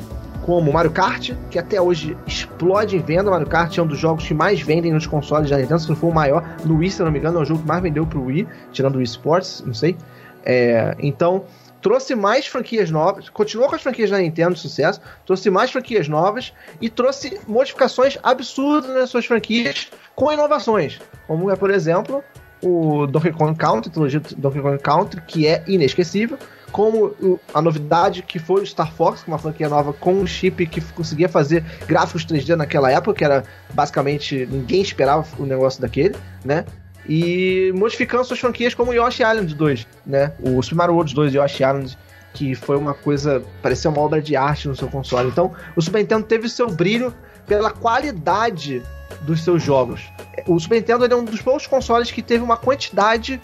como 0.46 0.72
Mario 0.74 0.91
Kart, 0.91 1.31
que 1.50 1.60
até 1.60 1.79
hoje 1.81 2.17
explode 2.25 2.96
em 2.96 3.00
venda. 3.00 3.29
Mario 3.29 3.48
Kart 3.48 3.77
é 3.77 3.81
um 3.81 3.88
dos 3.88 4.00
jogos 4.00 4.25
que 4.25 4.34
mais 4.34 4.62
vendem 4.62 4.91
nos 4.91 5.05
consoles 5.05 5.50
da 5.50 5.58
Nintendo, 5.58 5.79
se 5.79 5.89
não 5.89 5.96
for 5.96 6.08
o 6.08 6.13
maior. 6.13 6.43
No 6.65 6.77
Wii, 6.77 6.91
se 6.91 7.03
não 7.03 7.12
me 7.12 7.20
engano, 7.20 7.39
é 7.39 7.41
o 7.41 7.46
jogo 7.46 7.62
que 7.62 7.67
mais 7.67 7.81
vendeu 7.81 8.05
pro 8.05 8.25
Wii, 8.25 8.48
tirando 8.72 8.96
o 8.96 8.98
Wii 8.98 9.05
Sports, 9.05 9.63
não 9.65 9.74
sei. 9.74 9.96
É, 10.43 10.96
então, 11.00 11.46
trouxe 11.81 12.15
mais 12.15 12.48
franquias 12.48 12.89
novas, 12.89 13.29
continuou 13.29 13.70
com 13.70 13.75
as 13.75 13.81
franquias 13.81 14.10
da 14.10 14.17
Nintendo 14.17 14.55
de 14.55 14.60
sucesso, 14.60 15.00
trouxe 15.25 15.50
mais 15.50 15.72
franquias 15.72 16.08
novas 16.08 16.53
e 16.79 16.89
trouxe 16.89 17.39
modificações 17.48 18.17
absurdas 18.24 18.93
nas 18.93 19.10
suas 19.10 19.25
franquias 19.25 19.89
com 20.15 20.31
inovações. 20.31 21.00
Como 21.27 21.50
é, 21.50 21.55
por 21.55 21.70
exemplo, 21.70 22.24
o 22.62 23.08
Donkey 23.08 23.32
Kong 23.32 23.58
Country, 23.58 23.89
a 23.89 23.94
trilogia 23.94 24.20
do 24.20 24.36
Donkey 24.36 24.62
Kong 24.62 24.80
Country, 24.80 25.22
que 25.27 25.48
é 25.48 25.63
inesquecível, 25.68 26.38
como 26.72 27.39
a 27.53 27.62
novidade 27.62 28.22
que 28.22 28.39
foi 28.39 28.62
o 28.62 28.65
Star 28.65 28.91
Fox, 28.94 29.24
uma 29.27 29.38
franquia 29.38 29.68
nova 29.68 29.91
com 29.91 30.13
um 30.13 30.25
chip 30.25 30.65
que 30.68 30.82
conseguia 30.94 31.27
fazer 31.27 31.63
gráficos 31.86 32.25
3D 32.25 32.56
naquela 32.56 32.89
época, 32.89 33.18
que 33.18 33.25
era 33.25 33.44
basicamente 33.74 34.48
ninguém 34.50 34.82
esperava 34.82 35.25
o 35.38 35.46
negócio 35.46 35.82
daquele, 35.82 36.15
né? 36.46 36.65
E 37.08 37.74
modificando 37.75 38.24
suas 38.24 38.39
franquias 38.39 38.74
como 38.74 38.94
Yoshi 38.94 39.24
Island 39.24 39.53
2, 39.53 39.88
né? 40.06 40.34
O 40.39 40.62
Super 40.62 40.75
Mario 40.75 40.96
World 40.96 41.13
2 41.13 41.34
e 41.34 41.38
Yoshi 41.38 41.63
Island 41.63 41.98
que 42.34 42.56
foi 42.56 42.77
uma 42.77 42.94
coisa, 42.94 43.44
parecia 43.62 43.89
uma 43.89 44.00
obra 44.00 44.22
de 44.22 44.36
arte 44.36 44.68
no 44.68 44.75
seu 44.75 44.88
console. 44.88 45.27
Então, 45.27 45.53
o 45.75 45.82
Super 45.82 46.00
Nintendo 46.00 46.25
teve 46.25 46.48
seu 46.48 46.70
brilho 46.70 47.13
pela 47.51 47.70
qualidade 47.70 48.81
dos 49.24 49.43
seus 49.43 49.62
jogos. 49.62 50.10
O 50.48 50.58
Super 50.58 50.75
Nintendo 50.75 51.05
é 51.05 51.13
um 51.13 51.25
dos 51.25 51.41
poucos 51.41 51.67
consoles 51.67 52.10
que 52.10 52.22
teve 52.22 52.41
uma 52.41 52.55
quantidade 52.55 53.41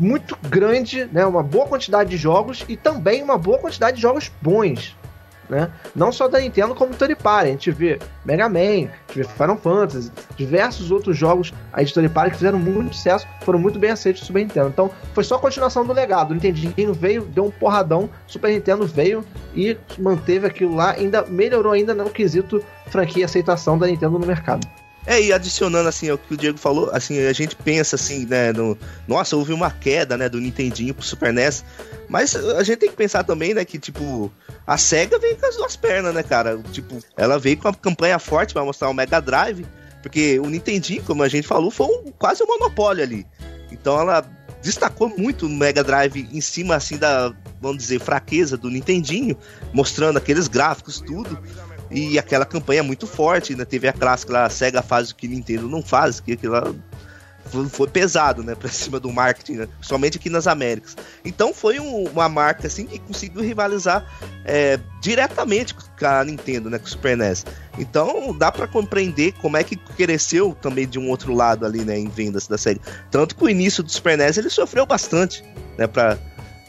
muito 0.00 0.34
grande, 0.48 1.04
né, 1.12 1.26
uma 1.26 1.42
boa 1.42 1.66
quantidade 1.66 2.08
de 2.08 2.16
jogos 2.16 2.64
e 2.70 2.74
também 2.74 3.22
uma 3.22 3.36
boa 3.36 3.58
quantidade 3.58 3.96
de 3.96 4.02
jogos 4.02 4.32
bons. 4.40 4.96
Né? 5.48 5.70
Não 5.94 6.10
só 6.10 6.28
da 6.28 6.40
Nintendo, 6.40 6.74
como 6.74 6.94
Third 6.94 7.16
Party. 7.16 7.48
A 7.48 7.52
gente 7.52 7.70
vê 7.70 7.98
Mega 8.24 8.48
Man, 8.48 8.58
a 8.58 9.12
gente 9.12 9.16
vê 9.16 9.24
Final 9.24 9.56
Fantasy, 9.56 10.10
diversos 10.36 10.90
outros 10.90 11.16
jogos 11.16 11.52
aí 11.72 11.84
de 11.84 11.92
Third 11.92 12.08
Party 12.08 12.30
que 12.30 12.36
fizeram 12.36 12.58
muito 12.58 12.94
sucesso, 12.94 13.26
foram 13.42 13.58
muito 13.58 13.78
bem 13.78 13.90
aceitos 13.90 14.22
no 14.22 14.26
Super 14.26 14.40
Nintendo. 14.40 14.68
Então, 14.68 14.90
foi 15.12 15.24
só 15.24 15.36
a 15.36 15.38
continuação 15.38 15.84
do 15.84 15.92
legado. 15.92 16.30
O 16.30 16.34
Nintendinho 16.34 16.94
veio, 16.94 17.22
deu 17.22 17.46
um 17.46 17.50
porradão, 17.50 18.08
Super 18.26 18.52
Nintendo 18.52 18.86
veio 18.86 19.24
e 19.54 19.76
manteve 19.98 20.46
aquilo 20.46 20.74
lá, 20.74 20.92
ainda 20.92 21.24
melhorou 21.26 21.72
ainda 21.72 21.94
no 21.94 22.10
quesito 22.10 22.64
franquia 22.86 23.22
e 23.22 23.24
aceitação 23.24 23.78
da 23.78 23.86
Nintendo 23.86 24.18
no 24.18 24.26
mercado. 24.26 24.66
É, 25.06 25.20
e 25.20 25.32
adicionando 25.32 25.88
assim 25.88 26.10
o 26.10 26.16
que 26.16 26.32
o 26.32 26.36
Diego 26.36 26.56
falou, 26.56 26.90
assim, 26.92 27.18
a 27.26 27.32
gente 27.32 27.54
pensa 27.56 27.96
assim, 27.96 28.24
né, 28.24 28.52
no, 28.52 28.76
nossa, 29.06 29.36
houve 29.36 29.52
uma 29.52 29.70
queda, 29.70 30.16
né, 30.16 30.28
do 30.30 30.40
Nintendinho 30.40 30.94
pro 30.94 31.04
Super 31.04 31.32
NES, 31.32 31.62
mas 32.08 32.34
a 32.34 32.62
gente 32.62 32.78
tem 32.78 32.88
que 32.88 32.96
pensar 32.96 33.22
também, 33.22 33.52
né, 33.52 33.64
que 33.66 33.78
tipo, 33.78 34.32
a 34.66 34.78
SEGA 34.78 35.18
veio 35.18 35.36
com 35.36 35.46
as 35.46 35.56
duas 35.56 35.76
pernas, 35.76 36.14
né, 36.14 36.22
cara? 36.22 36.58
Tipo, 36.72 36.98
ela 37.16 37.38
veio 37.38 37.58
com 37.58 37.68
uma 37.68 37.74
campanha 37.74 38.18
forte 38.18 38.54
para 38.54 38.64
mostrar 38.64 38.88
o 38.88 38.94
Mega 38.94 39.20
Drive, 39.20 39.66
porque 40.02 40.38
o 40.38 40.46
Nintendinho, 40.46 41.02
como 41.02 41.22
a 41.22 41.28
gente 41.28 41.46
falou, 41.46 41.70
foi 41.70 41.86
um, 41.86 42.12
quase 42.18 42.42
um 42.42 42.46
monopólio 42.46 43.02
ali. 43.02 43.26
Então 43.70 44.00
ela 44.00 44.26
destacou 44.62 45.10
muito 45.10 45.48
no 45.48 45.56
Mega 45.56 45.84
Drive 45.84 46.28
em 46.32 46.40
cima 46.40 46.74
assim 46.74 46.96
da, 46.96 47.34
vamos 47.60 47.78
dizer, 47.78 48.00
fraqueza 48.00 48.56
do 48.56 48.70
Nintendinho, 48.70 49.36
mostrando 49.72 50.16
aqueles 50.16 50.48
gráficos 50.48 51.00
tudo. 51.00 51.38
E 51.94 52.18
aquela 52.18 52.44
campanha 52.44 52.80
é 52.80 52.82
muito 52.82 53.06
forte, 53.06 53.54
né? 53.54 53.64
Teve 53.64 53.86
a 53.86 53.92
clássica 53.92 54.32
lá, 54.32 54.44
a 54.46 54.50
SEGA 54.50 54.82
faz 54.82 55.10
o 55.10 55.14
que 55.14 55.28
Nintendo 55.28 55.68
não 55.68 55.80
faz, 55.80 56.18
que 56.18 56.32
aquilo 56.32 56.56
foi 57.70 57.86
pesado, 57.88 58.42
né, 58.42 58.54
pra 58.54 58.68
cima 58.72 58.98
do 58.98 59.12
marketing, 59.12 59.52
né? 59.52 59.68
somente 59.80 60.18
aqui 60.18 60.28
nas 60.28 60.46
Américas. 60.46 60.96
Então 61.24 61.52
foi 61.54 61.78
um, 61.78 62.04
uma 62.08 62.28
marca 62.28 62.66
assim 62.66 62.86
que 62.86 62.98
conseguiu 62.98 63.42
rivalizar 63.42 64.04
é, 64.44 64.80
diretamente 65.00 65.74
com 65.74 66.06
a 66.06 66.24
Nintendo, 66.24 66.68
né, 66.68 66.78
com 66.78 66.86
o 66.86 66.88
Super 66.88 67.16
NES. 67.16 67.44
Então 67.78 68.36
dá 68.36 68.50
para 68.50 68.66
compreender 68.66 69.32
como 69.40 69.56
é 69.56 69.62
que 69.62 69.76
cresceu 69.76 70.56
também 70.60 70.88
de 70.88 70.98
um 70.98 71.08
outro 71.10 71.32
lado 71.34 71.64
ali, 71.64 71.84
né, 71.84 71.98
em 71.98 72.08
vendas 72.08 72.48
da 72.48 72.58
série. 72.58 72.80
Tanto 73.10 73.36
que 73.36 73.44
o 73.44 73.48
início 73.48 73.82
do 73.82 73.90
Super 73.90 74.18
NES 74.18 74.38
ele 74.38 74.50
sofreu 74.50 74.86
bastante, 74.86 75.44
né, 75.78 75.86
para 75.86 76.18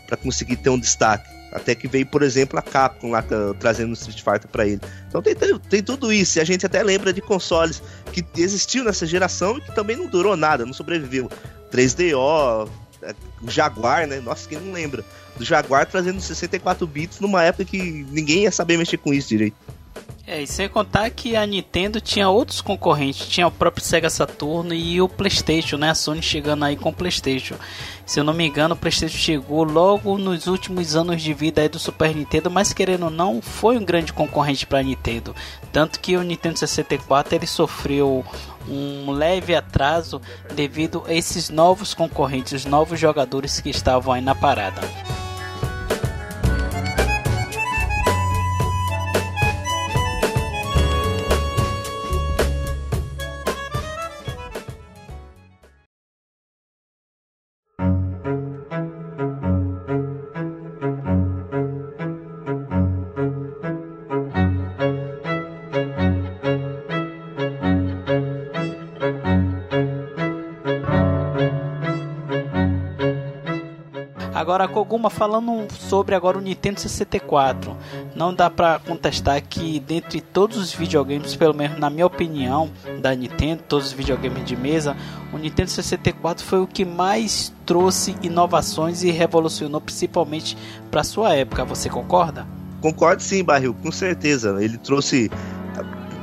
para 0.05 0.17
conseguir 0.17 0.58
ter 0.58 0.70
um 0.70 0.79
destaque. 0.79 1.35
Até 1.56 1.74
que 1.74 1.88
veio, 1.88 2.06
por 2.06 2.22
exemplo, 2.22 2.60
a 2.60 2.62
Capcom 2.62 3.12
lá 3.12 3.24
trazendo 3.58 3.92
o 3.92 3.94
Street 3.94 4.18
Fighter 4.18 4.48
para 4.52 4.68
ele. 4.68 4.82
Então 5.08 5.22
tem, 5.22 5.34
tem 5.34 5.82
tudo 5.82 6.12
isso. 6.12 6.38
E 6.38 6.42
a 6.42 6.44
gente 6.44 6.66
até 6.66 6.84
lembra 6.84 7.14
de 7.14 7.22
consoles 7.22 7.82
que 8.12 8.26
existiu 8.36 8.84
nessa 8.84 9.06
geração 9.06 9.58
e 9.58 9.62
que 9.62 9.74
também 9.74 9.96
não 9.96 10.08
durou 10.08 10.36
nada, 10.36 10.66
não 10.66 10.74
sobreviveu. 10.74 11.32
3DO, 11.72 12.70
é, 13.02 13.16
o 13.42 13.50
Jaguar, 13.50 14.06
né? 14.06 14.20
Nossa, 14.20 14.50
quem 14.50 14.60
não 14.60 14.74
lembra? 14.74 15.06
Do 15.38 15.46
Jaguar 15.46 15.86
trazendo 15.86 16.20
64 16.20 16.86
bits 16.86 17.22
numa 17.22 17.42
época 17.42 17.64
que 17.64 18.06
ninguém 18.12 18.44
ia 18.44 18.52
saber 18.52 18.78
mexer 18.78 18.98
com 18.98 19.14
isso 19.14 19.30
direito. 19.30 19.56
É, 20.28 20.42
e 20.42 20.48
sem 20.48 20.68
contar 20.68 21.08
que 21.12 21.36
a 21.36 21.46
Nintendo 21.46 22.02
tinha 22.02 22.28
outros 22.28 22.60
concorrentes, 22.60 23.28
tinha 23.28 23.46
o 23.46 23.52
próprio 23.52 23.86
Sega 23.86 24.10
Saturn 24.10 24.75
e 24.75 25.00
o 25.00 25.08
PlayStation, 25.08 25.78
né? 25.78 25.92
A 25.92 25.96
Sony 25.96 26.22
chegando 26.22 26.66
aí 26.66 26.75
com 26.75 26.90
o 26.90 26.94
PlayStation. 26.94 27.56
Se 28.08 28.20
eu 28.20 28.24
não 28.24 28.34
me 28.34 28.48
engano, 28.48 28.74
o 28.74 28.78
PlayStation 28.78 29.18
chegou 29.18 29.64
logo 29.64 30.18
nos 30.18 30.48
últimos 30.48 30.96
anos 30.96 31.22
de 31.22 31.32
vida 31.32 31.62
aí 31.62 31.70
do 31.70 31.78
Super 31.78 32.16
Nintendo, 32.16 32.50
mas 32.50 32.74
querendo 32.74 33.04
ou 33.04 33.12
não, 33.12 33.40
foi 33.40 33.78
um 33.78 33.86
grande 33.86 34.12
concorrente 34.14 34.66
para 34.66 34.80
a 34.80 34.84
Nintendo. 34.84 35.36
Tanto 35.72 36.00
que 36.00 36.18
o 36.18 36.24
Nintendo 36.24 36.58
64 36.58 37.36
ele 37.36 37.46
sofreu 37.46 38.25
um 38.68 39.12
leve 39.12 39.56
atraso 39.56 40.20
devido 40.56 41.04
a 41.06 41.14
esses 41.14 41.52
novos 41.52 41.94
concorrentes, 41.94 42.54
os 42.54 42.66
novos 42.66 43.00
jogadores 43.00 43.60
que 43.60 43.70
estavam 43.70 44.12
aí 44.12 44.22
na 44.22 44.34
parada. 44.34 44.82
Agora, 74.56 74.70
Koguma, 74.70 75.10
falando 75.10 75.68
sobre 75.78 76.16
agora 76.16 76.38
o 76.38 76.42
Nintendo 76.42 76.80
64, 76.80 77.76
não 78.16 78.34
dá 78.34 78.50
para 78.50 78.80
contestar 78.80 79.42
que 79.42 79.82
dentre 79.82 80.22
todos 80.22 80.56
os 80.56 80.74
videogames, 80.74 81.36
pelo 81.36 81.54
menos 81.54 81.78
na 81.78 81.90
minha 81.90 82.06
opinião, 82.06 82.72
da 83.02 83.14
Nintendo, 83.14 83.64
todos 83.68 83.88
os 83.88 83.92
videogames 83.92 84.46
de 84.46 84.56
mesa, 84.56 84.96
o 85.34 85.38
Nintendo 85.38 85.70
64 85.70 86.42
foi 86.42 86.62
o 86.62 86.68
que 86.68 86.86
mais 86.86 87.54
trouxe 87.66 88.16
inovações 88.22 89.04
e 89.04 89.12
revolucionou 89.12 89.82
principalmente 89.82 90.58
para 90.90 91.04
sua 91.04 91.36
época. 91.36 91.66
Você 91.66 91.90
concorda? 91.90 92.48
Concordo 92.80 93.22
sim, 93.22 93.44
Barril, 93.44 93.76
com 93.84 93.92
certeza. 93.92 94.56
Ele 94.64 94.78
trouxe 94.78 95.30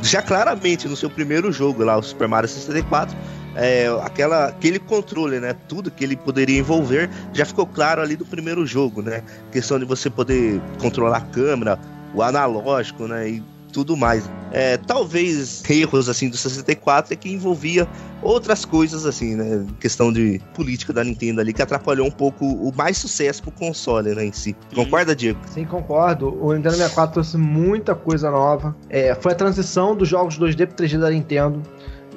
já 0.00 0.22
claramente 0.22 0.88
no 0.88 0.96
seu 0.96 1.10
primeiro 1.10 1.52
jogo 1.52 1.84
lá, 1.84 1.98
o 1.98 2.02
Super 2.02 2.28
Mario 2.28 2.48
64, 2.48 3.14
é, 3.54 3.86
aquela, 4.02 4.46
aquele 4.46 4.78
controle, 4.78 5.40
né? 5.40 5.54
Tudo 5.68 5.90
que 5.90 6.02
ele 6.04 6.16
poderia 6.16 6.58
envolver 6.58 7.10
já 7.32 7.44
ficou 7.44 7.66
claro 7.66 8.00
ali 8.00 8.16
do 8.16 8.24
primeiro 8.24 8.66
jogo, 8.66 9.02
né? 9.02 9.22
questão 9.50 9.78
de 9.78 9.84
você 9.84 10.08
poder 10.08 10.60
controlar 10.80 11.18
a 11.18 11.20
câmera, 11.20 11.78
o 12.14 12.22
analógico, 12.22 13.06
né? 13.06 13.28
E 13.28 13.42
tudo 13.72 13.96
mais. 13.96 14.28
É, 14.52 14.76
talvez 14.76 15.62
erros 15.68 16.08
assim 16.08 16.28
do 16.28 16.36
64 16.36 17.14
é 17.14 17.16
que 17.16 17.32
envolvia 17.32 17.88
outras 18.20 18.64
coisas 18.64 19.06
assim, 19.06 19.34
né? 19.34 19.66
Questão 19.80 20.12
de 20.12 20.40
política 20.54 20.92
da 20.92 21.02
Nintendo 21.02 21.40
ali 21.40 21.52
que 21.52 21.62
atrapalhou 21.62 22.06
um 22.06 22.10
pouco 22.10 22.44
o 22.44 22.70
mais 22.76 22.98
sucesso 22.98 23.42
pro 23.42 23.50
console, 23.50 24.14
né, 24.14 24.26
em 24.26 24.32
si. 24.32 24.54
Concorda, 24.74 25.16
Diego? 25.16 25.40
Sim, 25.46 25.64
concordo. 25.64 26.38
O 26.40 26.52
Nintendo 26.52 26.76
64 26.76 27.14
trouxe 27.14 27.38
muita 27.38 27.94
coisa 27.94 28.30
nova. 28.30 28.76
É, 28.90 29.14
foi 29.14 29.32
a 29.32 29.34
transição 29.34 29.96
dos 29.96 30.08
jogos 30.08 30.38
2D 30.38 30.66
pro 30.66 30.84
3D 30.84 30.98
da 30.98 31.10
Nintendo. 31.10 31.62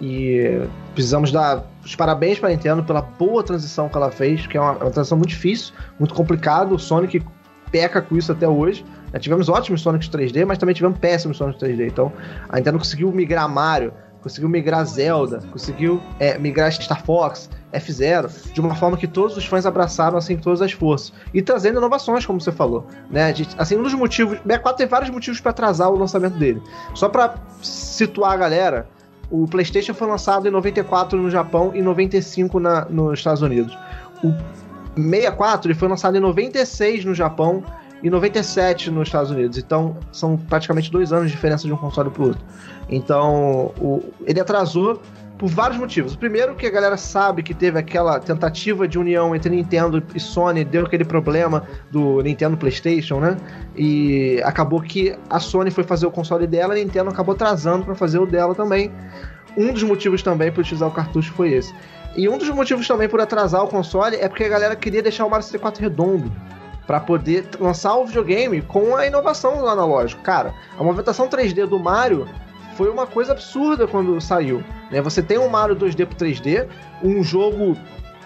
E 0.01 0.61
precisamos 0.93 1.31
dar 1.31 1.65
os 1.83 1.95
parabéns 1.95 2.39
para 2.39 2.49
a 2.49 2.51
Nintendo 2.51 2.83
pela 2.83 3.01
boa 3.01 3.43
transição 3.43 3.87
que 3.87 3.95
ela 3.95 4.11
fez, 4.11 4.45
que 4.47 4.57
é 4.57 4.61
uma, 4.61 4.71
uma 4.71 4.91
transição 4.91 5.17
muito 5.17 5.29
difícil, 5.29 5.73
muito 5.99 6.13
complicado. 6.13 6.75
O 6.75 6.79
Sonic 6.79 7.23
peca 7.71 8.01
com 8.01 8.17
isso 8.17 8.31
até 8.31 8.47
hoje. 8.47 8.85
Tivemos 9.19 9.47
ótimos 9.47 9.81
Sonics 9.81 10.09
3D, 10.09 10.45
mas 10.45 10.57
também 10.57 10.75
tivemos 10.75 10.97
péssimos 10.99 11.37
Sonics 11.37 11.61
3D. 11.61 11.87
Então, 11.87 12.11
a 12.49 12.57
Nintendo 12.57 12.77
conseguiu 12.77 13.11
migrar 13.11 13.47
Mario, 13.47 13.93
conseguiu 14.21 14.49
migrar 14.49 14.83
Zelda, 14.85 15.39
conseguiu 15.51 16.01
é, 16.19 16.37
migrar 16.37 16.71
Star 16.71 17.03
Fox, 17.03 17.49
F0, 17.71 18.51
de 18.53 18.59
uma 18.59 18.75
forma 18.75 18.97
que 18.97 19.07
todos 19.07 19.37
os 19.37 19.45
fãs 19.45 19.65
abraçaram 19.65 20.17
assim 20.17 20.37
todas 20.37 20.61
as 20.61 20.71
forças. 20.71 21.13
E 21.33 21.41
trazendo 21.41 21.77
inovações, 21.77 22.25
como 22.25 22.41
você 22.41 22.51
falou. 22.51 22.87
Né? 23.09 23.33
Gente, 23.33 23.55
assim, 23.57 23.77
um 23.77 23.83
dos 23.83 23.93
motivos. 23.93 24.37
64 24.39 24.77
tem 24.77 24.87
vários 24.87 25.09
motivos 25.09 25.39
para 25.39 25.51
atrasar 25.51 25.89
o 25.89 25.97
lançamento 25.97 26.37
dele. 26.37 26.61
Só 26.93 27.07
para 27.07 27.35
situar 27.61 28.31
a 28.31 28.37
galera, 28.37 28.87
o 29.29 29.48
PlayStation 29.48 29.94
foi 29.94 30.08
lançado 30.08 30.48
em 30.48 30.51
94 30.51 31.17
no 31.20 31.29
Japão 31.29 31.72
e 31.74 31.82
95 31.82 32.60
na, 32.60 32.86
nos 32.86 33.20
Estados 33.20 33.41
Unidos. 33.41 33.77
O 34.24 34.32
64 34.96 35.72
ele 35.72 35.77
foi 35.77 35.88
lançado 35.88 36.15
em 36.15 36.20
96 36.20 37.05
no 37.05 37.13
Japão 37.13 37.63
e 38.03 38.10
97 38.10 38.91
nos 38.91 39.08
Estados 39.08 39.32
Unidos. 39.32 39.58
Então 39.58 39.98
são 40.12 40.38
praticamente 40.38 40.91
dois 40.91 41.12
anos 41.12 41.27
de 41.27 41.32
diferença 41.32 41.65
de 41.65 41.74
um 41.74 41.77
console 41.77 42.10
para 42.10 42.24
o 42.24 42.27
outro. 42.27 42.44
Então 42.89 43.74
o, 43.79 44.03
ele 44.25 44.39
atrasou 44.39 45.01
por 45.37 45.49
vários 45.49 45.77
motivos. 45.77 46.13
O 46.13 46.17
primeiro 46.17 46.55
que 46.55 46.65
a 46.65 46.69
galera 46.69 46.97
sabe 46.97 47.43
que 47.43 47.53
teve 47.53 47.77
aquela 47.77 48.19
tentativa 48.19 48.87
de 48.87 48.97
união 48.97 49.35
entre 49.35 49.49
Nintendo 49.49 50.01
e 50.13 50.19
Sony, 50.19 50.63
deu 50.63 50.85
aquele 50.85 51.03
problema 51.03 51.63
do 51.91 52.21
Nintendo 52.21 52.55
PlayStation, 52.55 53.19
né? 53.19 53.37
E 53.75 54.41
acabou 54.43 54.81
que 54.81 55.15
a 55.29 55.39
Sony 55.39 55.71
foi 55.71 55.83
fazer 55.83 56.05
o 56.05 56.11
console 56.11 56.47
dela, 56.47 56.73
a 56.73 56.77
Nintendo 56.77 57.09
acabou 57.09 57.35
atrasando 57.35 57.85
para 57.85 57.95
fazer 57.95 58.19
o 58.19 58.25
dela 58.25 58.55
também. 58.55 58.91
Um 59.57 59.71
dos 59.71 59.83
motivos 59.83 60.21
também 60.21 60.51
para 60.51 60.61
utilizar 60.61 60.87
o 60.87 60.91
cartucho 60.91 61.31
foi 61.33 61.53
esse. 61.53 61.73
E 62.15 62.29
um 62.29 62.37
dos 62.37 62.49
motivos 62.49 62.87
também 62.87 63.09
por 63.09 63.19
atrasar 63.19 63.63
o 63.63 63.67
console 63.67 64.15
é 64.15 64.27
porque 64.29 64.43
a 64.45 64.49
galera 64.49 64.75
queria 64.75 65.01
deixar 65.01 65.25
o 65.25 65.29
Mario 65.29 65.43
64 65.43 65.81
redondo 65.81 66.31
para 66.87 66.99
poder 66.99 67.45
lançar 67.59 67.95
o 67.95 68.05
videogame 68.05 68.61
com 68.61 68.95
a 68.95 69.05
inovação 69.05 69.57
do 69.57 69.67
analógico. 69.67 70.21
Cara, 70.21 70.53
a 70.77 70.83
movimentação 70.83 71.27
3D 71.27 71.65
do 71.65 71.79
Mario 71.79 72.27
foi 72.75 72.89
uma 72.89 73.08
coisa 73.08 73.32
absurda 73.32 73.88
quando 73.88 74.20
saiu. 74.22 74.63
Né? 74.91 75.01
Você 75.01 75.22
tem 75.22 75.38
um 75.38 75.50
Mario 75.50 75.75
2D 75.75 76.05
pro 76.05 76.17
3D, 76.17 76.67
um 77.03 77.24
jogo, 77.24 77.77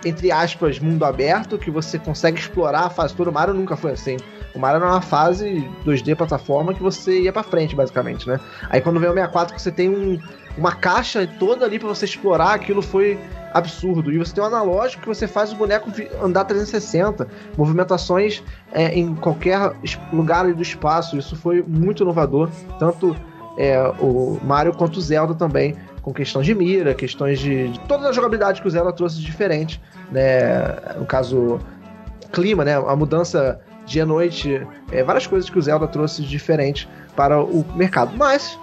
entre 0.04 0.32
aspas, 0.32 0.80
mundo 0.80 1.06
aberto, 1.06 1.58
que 1.58 1.72
você 1.72 1.98
consegue 1.98 2.40
explorar 2.40 2.86
a 2.86 2.90
fase 2.90 3.16
toda. 3.16 3.30
O 3.30 3.34
Mario 3.34 3.54
nunca 3.54 3.76
foi 3.76 3.92
assim. 3.92 4.18
O 4.56 4.60
Mario 4.60 4.78
era 4.78 4.88
uma 4.88 5.02
fase 5.02 5.68
2D 5.86 6.16
plataforma 6.16 6.74
que 6.74 6.82
você 6.82 7.22
ia 7.22 7.32
para 7.32 7.44
frente, 7.44 7.76
basicamente, 7.76 8.28
né? 8.28 8.40
Aí 8.70 8.82
quando 8.82 9.00
vem 9.00 9.10
o 9.10 9.14
64, 9.14 9.56
que 9.56 9.62
você 9.62 9.72
tem 9.72 9.90
um, 9.90 10.20
uma 10.58 10.74
caixa 10.74 11.28
toda 11.40 11.66
ali 11.66 11.78
para 11.78 11.88
você 11.88 12.06
explorar, 12.06 12.54
aquilo 12.56 12.82
foi 12.82 13.20
absurdo. 13.54 14.12
E 14.12 14.18
você 14.18 14.34
tem 14.34 14.44
um 14.44 14.48
analógico 14.48 15.04
que 15.04 15.08
você 15.08 15.28
faz 15.28 15.52
o 15.52 15.56
boneco 15.56 15.92
andar 16.22 16.46
360, 16.46 17.28
movimentações 17.58 18.44
é, 18.72 18.98
em 18.98 19.14
qualquer 19.16 19.74
lugar 20.12 20.52
do 20.52 20.62
espaço. 20.62 21.18
Isso 21.18 21.36
foi 21.36 21.62
muito 21.62 22.02
inovador, 22.02 22.50
tanto 22.80 23.16
é, 23.60 23.78
o 24.00 24.40
Mario 24.42 24.74
quanto 24.74 24.98
o 24.98 25.02
Zelda 25.02 25.36
também, 25.36 25.76
com 26.02 26.14
questões 26.14 26.46
de 26.46 26.56
mira, 26.56 26.96
questões 26.96 27.40
de, 27.40 27.68
de 27.68 27.80
toda 27.82 28.08
a 28.08 28.12
jogabilidade 28.14 28.62
que 28.62 28.68
o 28.68 28.72
Zelda 28.72 28.94
trouxe 28.94 29.20
diferente, 29.20 29.82
né? 30.10 30.96
No 30.98 31.06
caso, 31.06 31.60
clima, 32.32 32.64
né? 32.64 32.76
A 32.76 32.96
mudança 32.96 33.60
dia-noite, 33.86 34.66
é, 34.94 35.04
várias 35.04 35.28
coisas 35.28 35.50
que 35.50 35.60
o 35.60 35.62
Zelda 35.62 35.88
trouxe 35.88 36.22
diferente 36.22 36.88
para 37.18 37.44
o 37.44 37.66
mercado. 37.76 38.16
Mas 38.16 38.58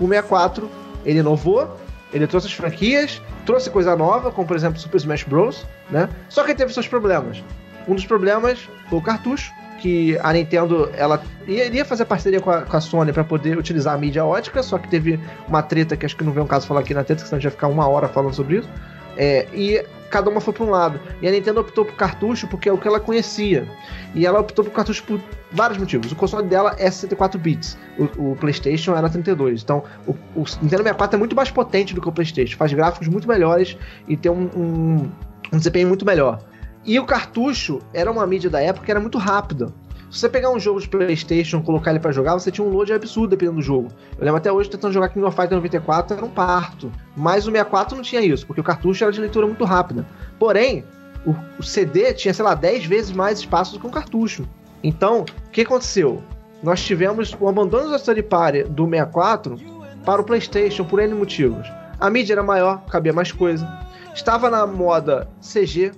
o 0.00 0.08
64 0.08 0.68
ele 1.04 1.20
inovou, 1.20 1.76
ele 2.12 2.26
trouxe 2.26 2.48
as 2.48 2.52
franquias, 2.52 3.22
trouxe 3.46 3.70
coisa 3.70 3.94
nova, 3.94 4.32
como 4.32 4.48
por 4.48 4.56
exemplo 4.56 4.80
Super 4.80 4.96
Smash 4.96 5.22
Bros. 5.22 5.64
Né? 5.90 6.08
Só 6.28 6.42
que 6.42 6.50
ele 6.50 6.58
teve 6.58 6.72
seus 6.72 6.88
problemas. 6.88 7.40
Um 7.86 7.94
dos 7.94 8.04
problemas 8.04 8.68
foi 8.88 8.98
o 8.98 9.02
cartucho, 9.02 9.52
que 9.80 10.18
a 10.22 10.32
Nintendo 10.32 10.90
ela 10.96 11.22
iria 11.46 11.84
fazer 11.84 12.04
parceria 12.04 12.40
com 12.40 12.50
a, 12.50 12.62
com 12.62 12.76
a 12.76 12.80
Sony 12.80 13.12
para 13.12 13.24
poder 13.24 13.58
utilizar 13.58 13.94
a 13.94 13.98
mídia 13.98 14.24
ótica, 14.24 14.62
só 14.62 14.78
que 14.78 14.88
teve 14.88 15.18
uma 15.48 15.62
treta 15.62 15.96
que 15.96 16.06
acho 16.06 16.16
que 16.16 16.22
não 16.22 16.32
vem 16.32 16.42
um 16.42 16.46
caso 16.46 16.66
falar 16.66 16.80
aqui 16.80 16.94
na 16.94 17.02
treta, 17.02 17.24
senão 17.24 17.38
a 17.38 17.40
gente 17.40 17.52
ficar 17.52 17.68
uma 17.68 17.88
hora 17.88 18.08
falando 18.08 18.34
sobre 18.34 18.58
isso. 18.58 18.68
É, 19.16 19.46
e 19.52 19.84
cada 20.10 20.28
uma 20.28 20.40
foi 20.40 20.52
para 20.52 20.64
um 20.64 20.70
lado. 20.70 21.00
E 21.22 21.28
a 21.28 21.30
Nintendo 21.30 21.60
optou 21.60 21.84
por 21.84 21.94
cartucho 21.94 22.46
porque 22.48 22.68
é 22.68 22.72
o 22.72 22.78
que 22.78 22.86
ela 22.86 23.00
conhecia. 23.00 23.66
E 24.14 24.26
ela 24.26 24.40
optou 24.40 24.64
por 24.64 24.72
cartucho 24.72 25.02
por 25.04 25.20
vários 25.52 25.78
motivos. 25.78 26.12
O 26.12 26.16
console 26.16 26.46
dela 26.46 26.74
é 26.78 26.90
64 26.90 27.38
bits, 27.38 27.78
o, 27.98 28.32
o 28.32 28.36
PlayStation 28.36 28.94
era 28.94 29.08
32. 29.08 29.62
Então, 29.62 29.84
o, 30.06 30.12
o, 30.34 30.44
Nintendo 30.62 30.82
64 30.82 31.16
é 31.16 31.18
muito 31.18 31.34
mais 31.34 31.50
potente 31.50 31.94
do 31.94 32.00
que 32.00 32.08
o 32.08 32.12
PlayStation, 32.12 32.56
faz 32.56 32.72
gráficos 32.72 33.08
muito 33.08 33.26
melhores 33.26 33.76
e 34.06 34.16
tem 34.16 34.30
um, 34.30 34.50
um, 34.56 35.10
um 35.52 35.58
desempenho 35.58 35.88
muito 35.88 36.04
melhor. 36.04 36.40
E 36.84 36.98
o 36.98 37.04
cartucho 37.04 37.80
era 37.92 38.10
uma 38.10 38.26
mídia 38.26 38.48
da 38.48 38.60
época 38.60 38.86
que 38.86 38.90
era 38.90 39.00
muito 39.00 39.18
rápida. 39.18 39.72
Se 40.10 40.18
você 40.18 40.28
pegar 40.28 40.50
um 40.50 40.58
jogo 40.58 40.80
de 40.80 40.88
PlayStation, 40.88 41.62
colocar 41.62 41.92
ele 41.92 42.00
para 42.00 42.10
jogar, 42.10 42.34
você 42.34 42.50
tinha 42.50 42.66
um 42.66 42.70
load 42.70 42.92
absurdo 42.92 43.28
dependendo 43.28 43.58
do 43.58 43.62
jogo. 43.62 43.88
Eu 44.18 44.24
lembro 44.24 44.38
até 44.38 44.50
hoje 44.50 44.68
tentando 44.68 44.92
jogar 44.92 45.08
King 45.10 45.24
of 45.24 45.36
Fighters 45.36 45.56
94 45.56 46.16
era 46.16 46.26
um 46.26 46.30
parto. 46.30 46.90
Mas 47.16 47.46
o 47.46 47.50
64 47.52 47.94
não 47.94 48.02
tinha 48.02 48.20
isso, 48.20 48.44
porque 48.44 48.60
o 48.60 48.64
cartucho 48.64 49.04
era 49.04 49.12
de 49.12 49.20
leitura 49.20 49.46
muito 49.46 49.64
rápida. 49.64 50.04
Porém, 50.36 50.84
o, 51.24 51.34
o 51.58 51.62
CD 51.62 52.12
tinha, 52.12 52.34
sei 52.34 52.44
lá, 52.44 52.54
10 52.54 52.86
vezes 52.86 53.12
mais 53.12 53.38
espaço 53.38 53.74
do 53.74 53.80
que 53.80 53.86
um 53.86 53.90
cartucho. 53.90 54.48
Então, 54.82 55.20
o 55.46 55.50
que 55.50 55.60
aconteceu? 55.60 56.20
Nós 56.60 56.82
tivemos 56.82 57.36
o 57.38 57.48
abandono 57.48 57.90
da 57.90 57.98
Study 57.98 58.22
Party 58.22 58.64
do 58.64 58.84
64 58.84 59.56
para 60.04 60.20
o 60.20 60.24
PlayStation 60.24 60.84
por 60.84 60.98
N 60.98 61.14
motivos. 61.14 61.70
A 62.00 62.10
mídia 62.10 62.34
era 62.34 62.42
maior, 62.42 62.84
cabia 62.86 63.12
mais 63.12 63.30
coisa. 63.30 63.68
Estava 64.12 64.50
na 64.50 64.66
moda 64.66 65.28
CG, 65.40 65.92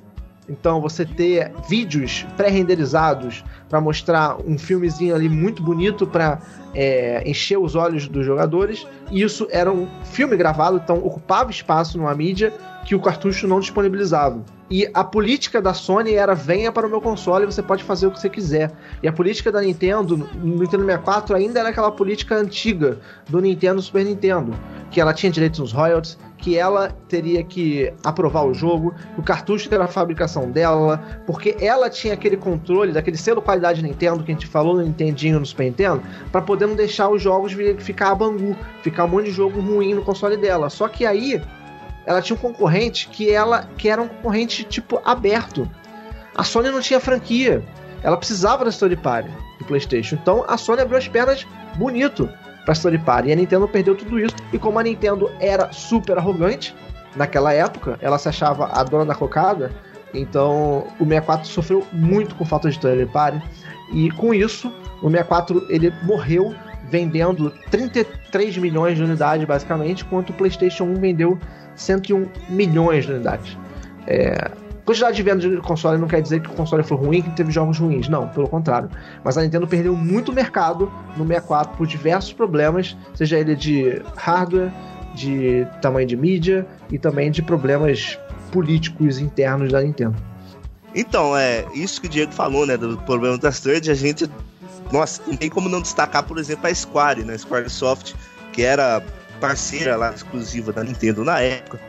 então 0.52 0.82
você 0.82 1.06
ter 1.06 1.50
vídeos 1.66 2.26
pré-renderizados 2.36 3.42
para 3.70 3.80
mostrar 3.80 4.36
um 4.46 4.58
filmezinho 4.58 5.14
ali 5.14 5.30
muito 5.30 5.62
bonito 5.62 6.06
para 6.06 6.38
é, 6.74 7.26
encher 7.26 7.58
os 7.58 7.74
olhos 7.74 8.06
dos 8.06 8.26
jogadores. 8.26 8.86
E 9.10 9.22
isso 9.22 9.48
era 9.50 9.72
um 9.72 9.88
filme 10.04 10.36
gravado, 10.36 10.76
então 10.76 10.98
ocupava 10.98 11.50
espaço 11.50 11.96
numa 11.96 12.14
mídia 12.14 12.52
que 12.84 12.94
o 12.94 13.00
cartucho 13.00 13.48
não 13.48 13.60
disponibilizava. 13.60 14.44
E 14.70 14.88
a 14.92 15.04
política 15.04 15.60
da 15.60 15.72
Sony 15.72 16.14
era 16.14 16.34
venha 16.34 16.72
para 16.72 16.86
o 16.86 16.90
meu 16.90 17.00
console 17.00 17.44
e 17.44 17.46
você 17.46 17.62
pode 17.62 17.84
fazer 17.84 18.06
o 18.06 18.10
que 18.10 18.20
você 18.20 18.28
quiser. 18.28 18.72
E 19.02 19.08
a 19.08 19.12
política 19.12 19.52
da 19.52 19.60
Nintendo, 19.60 20.16
no 20.16 20.56
Nintendo 20.56 20.84
64, 20.84 21.36
ainda 21.36 21.60
era 21.60 21.68
aquela 21.68 21.92
política 21.92 22.34
antiga 22.34 22.98
do 23.28 23.40
Nintendo 23.40 23.80
Super 23.80 24.04
Nintendo, 24.04 24.54
que 24.92 25.00
ela 25.00 25.14
tinha 25.14 25.32
direitos 25.32 25.58
nos 25.58 25.72
royalties, 25.72 26.18
que 26.36 26.58
ela 26.58 26.94
teria 27.08 27.42
que 27.42 27.92
aprovar 28.04 28.44
o 28.44 28.52
jogo, 28.52 28.94
o 29.16 29.22
cartucho 29.22 29.72
era 29.72 29.84
a 29.84 29.88
fabricação 29.88 30.50
dela, 30.50 31.02
porque 31.26 31.56
ela 31.58 31.88
tinha 31.88 32.12
aquele 32.12 32.36
controle 32.36 32.92
daquele 32.92 33.16
selo 33.16 33.40
qualidade 33.40 33.82
Nintendo 33.82 34.22
que 34.22 34.30
a 34.30 34.34
gente 34.34 34.46
falou 34.46 34.74
no 34.74 34.82
Nintendinho 34.82 35.40
no 35.40 35.46
Super 35.46 35.64
Nintendo, 35.64 36.02
para 36.30 36.42
poder 36.42 36.66
não 36.66 36.74
deixar 36.74 37.08
os 37.08 37.22
jogos 37.22 37.52
ficar 37.78 38.10
a 38.10 38.14
bangu, 38.14 38.54
ficar 38.82 39.04
um 39.06 39.08
monte 39.08 39.26
de 39.26 39.30
jogo 39.30 39.60
ruim 39.60 39.94
no 39.94 40.02
console 40.02 40.36
dela. 40.36 40.68
Só 40.68 40.88
que 40.88 41.06
aí 41.06 41.40
ela 42.04 42.20
tinha 42.20 42.36
um 42.36 42.40
concorrente 42.40 43.08
que 43.08 43.30
ela 43.30 43.68
que 43.78 43.88
era 43.88 44.02
um 44.02 44.08
concorrente 44.08 44.64
tipo 44.64 45.00
aberto. 45.04 45.68
A 46.34 46.44
Sony 46.44 46.70
não 46.70 46.80
tinha 46.80 47.00
franquia. 47.00 47.62
Ela 48.02 48.16
precisava 48.16 48.64
da 48.64 48.70
Story 48.70 48.96
Party 48.96 49.30
do 49.58 49.64
PlayStation. 49.64 50.16
Então 50.20 50.44
a 50.48 50.58
Sony 50.58 50.82
abriu 50.82 50.98
as 50.98 51.06
pernas 51.06 51.46
bonito 51.76 52.28
para 52.64 52.72
Story 52.72 52.98
Party. 52.98 53.28
E 53.28 53.32
a 53.32 53.36
Nintendo 53.36 53.66
perdeu 53.68 53.94
tudo 53.96 54.18
isso. 54.18 54.34
E 54.52 54.58
como 54.58 54.78
a 54.78 54.82
Nintendo 54.82 55.30
era 55.40 55.72
super 55.72 56.18
arrogante 56.18 56.74
naquela 57.16 57.52
época, 57.52 57.98
ela 58.00 58.18
se 58.18 58.28
achava 58.28 58.70
a 58.72 58.82
dona 58.82 59.06
da 59.06 59.14
cocada. 59.14 59.70
Então 60.14 60.86
o 60.98 61.04
64 61.04 61.46
sofreu 61.46 61.86
muito 61.92 62.34
com 62.34 62.44
falta 62.44 62.68
de 62.68 62.74
Story 62.74 63.06
Party. 63.06 63.42
E 63.92 64.10
com 64.12 64.32
isso, 64.32 64.72
o 65.02 65.10
64 65.10 65.66
ele 65.68 65.92
morreu 66.02 66.54
vendendo 66.88 67.50
33 67.70 68.58
milhões 68.58 68.96
de 68.96 69.02
unidades 69.02 69.46
basicamente, 69.46 70.04
enquanto 70.04 70.30
o 70.30 70.32
PlayStation 70.34 70.84
1 70.84 70.94
vendeu 70.96 71.38
101 71.74 72.28
milhões 72.50 73.06
de 73.06 73.12
unidades. 73.12 73.56
É, 74.06 74.50
quantidade 74.84 75.16
de 75.16 75.22
vendas 75.22 75.42
de 75.42 75.56
console 75.58 75.98
não 75.98 76.08
quer 76.08 76.20
dizer 76.20 76.40
que 76.40 76.48
o 76.48 76.52
console 76.52 76.82
foi 76.82 76.96
ruim, 76.96 77.22
que 77.22 77.30
teve 77.30 77.50
jogos 77.50 77.78
ruins. 77.78 78.08
Não, 78.08 78.28
pelo 78.28 78.48
contrário. 78.48 78.90
Mas 79.24 79.38
a 79.38 79.42
Nintendo 79.42 79.66
perdeu 79.66 79.94
muito 79.94 80.32
mercado 80.32 80.92
no 81.16 81.26
64 81.26 81.76
por 81.76 81.86
diversos 81.86 82.32
problemas, 82.32 82.96
seja 83.14 83.38
ele 83.38 83.54
de 83.54 84.02
hardware, 84.16 84.72
de 85.14 85.66
tamanho 85.80 86.06
de 86.06 86.16
mídia 86.16 86.66
e 86.90 86.98
também 86.98 87.30
de 87.30 87.42
problemas 87.42 88.18
políticos 88.50 89.18
internos 89.18 89.72
da 89.72 89.80
Nintendo. 89.80 90.16
Então, 90.94 91.36
é 91.36 91.64
isso 91.74 92.00
que 92.00 92.06
o 92.06 92.10
Diego 92.10 92.32
falou, 92.32 92.66
né, 92.66 92.76
do 92.76 92.98
problema 92.98 93.38
das 93.38 93.60
thirds, 93.60 93.88
a 93.88 93.94
gente 93.94 94.28
nossa, 94.92 95.22
não 95.26 95.36
tem 95.36 95.48
como 95.48 95.68
não 95.68 95.80
destacar, 95.80 96.22
por 96.22 96.38
exemplo, 96.38 96.66
a 96.66 96.74
Square, 96.74 97.24
né, 97.24 97.36
Squaresoft, 97.38 98.14
que 98.52 98.62
era 98.62 99.02
parceira 99.40 99.96
lá 99.96 100.12
exclusiva 100.12 100.72
da 100.72 100.84
Nintendo 100.84 101.24
na 101.24 101.40
época. 101.40 101.80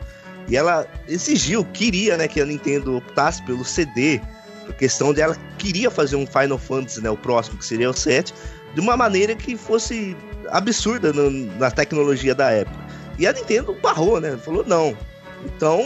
E 0.48 0.56
ela 0.56 0.86
exigiu, 1.08 1.64
queria, 1.64 2.16
né, 2.16 2.28
que 2.28 2.40
a 2.40 2.46
Nintendo 2.46 2.96
optasse 2.96 3.42
pelo 3.42 3.64
CD. 3.64 4.20
A 4.68 4.72
questão 4.72 5.12
dela 5.12 5.36
queria 5.58 5.90
fazer 5.90 6.16
um 6.16 6.26
Final 6.26 6.58
Fantasy, 6.58 7.00
né, 7.00 7.10
o 7.10 7.16
próximo, 7.16 7.58
que 7.58 7.64
seria 7.64 7.90
o 7.90 7.94
7, 7.94 8.32
de 8.74 8.80
uma 8.80 8.96
maneira 8.96 9.34
que 9.34 9.56
fosse 9.56 10.16
absurda 10.50 11.12
no, 11.12 11.30
na 11.58 11.70
tecnologia 11.70 12.34
da 12.34 12.50
época. 12.50 12.84
E 13.18 13.26
a 13.26 13.32
Nintendo 13.32 13.74
barrou, 13.80 14.20
né? 14.20 14.36
Falou 14.36 14.64
não. 14.66 14.96
Então, 15.44 15.80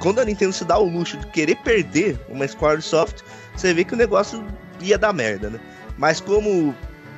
quando 0.00 0.20
a 0.20 0.24
Nintendo 0.24 0.52
se 0.52 0.64
dá 0.64 0.78
o 0.78 0.88
luxo 0.88 1.16
de 1.16 1.26
querer 1.28 1.56
perder 1.56 2.18
uma 2.28 2.46
Squaresoft, 2.46 3.22
você 3.56 3.72
vê 3.72 3.84
que 3.84 3.94
o 3.94 3.96
negócio 3.96 4.44
ia 4.80 4.98
dar 4.98 5.12
merda, 5.12 5.48
né? 5.50 5.60
Mas 5.96 6.20
como 6.20 6.74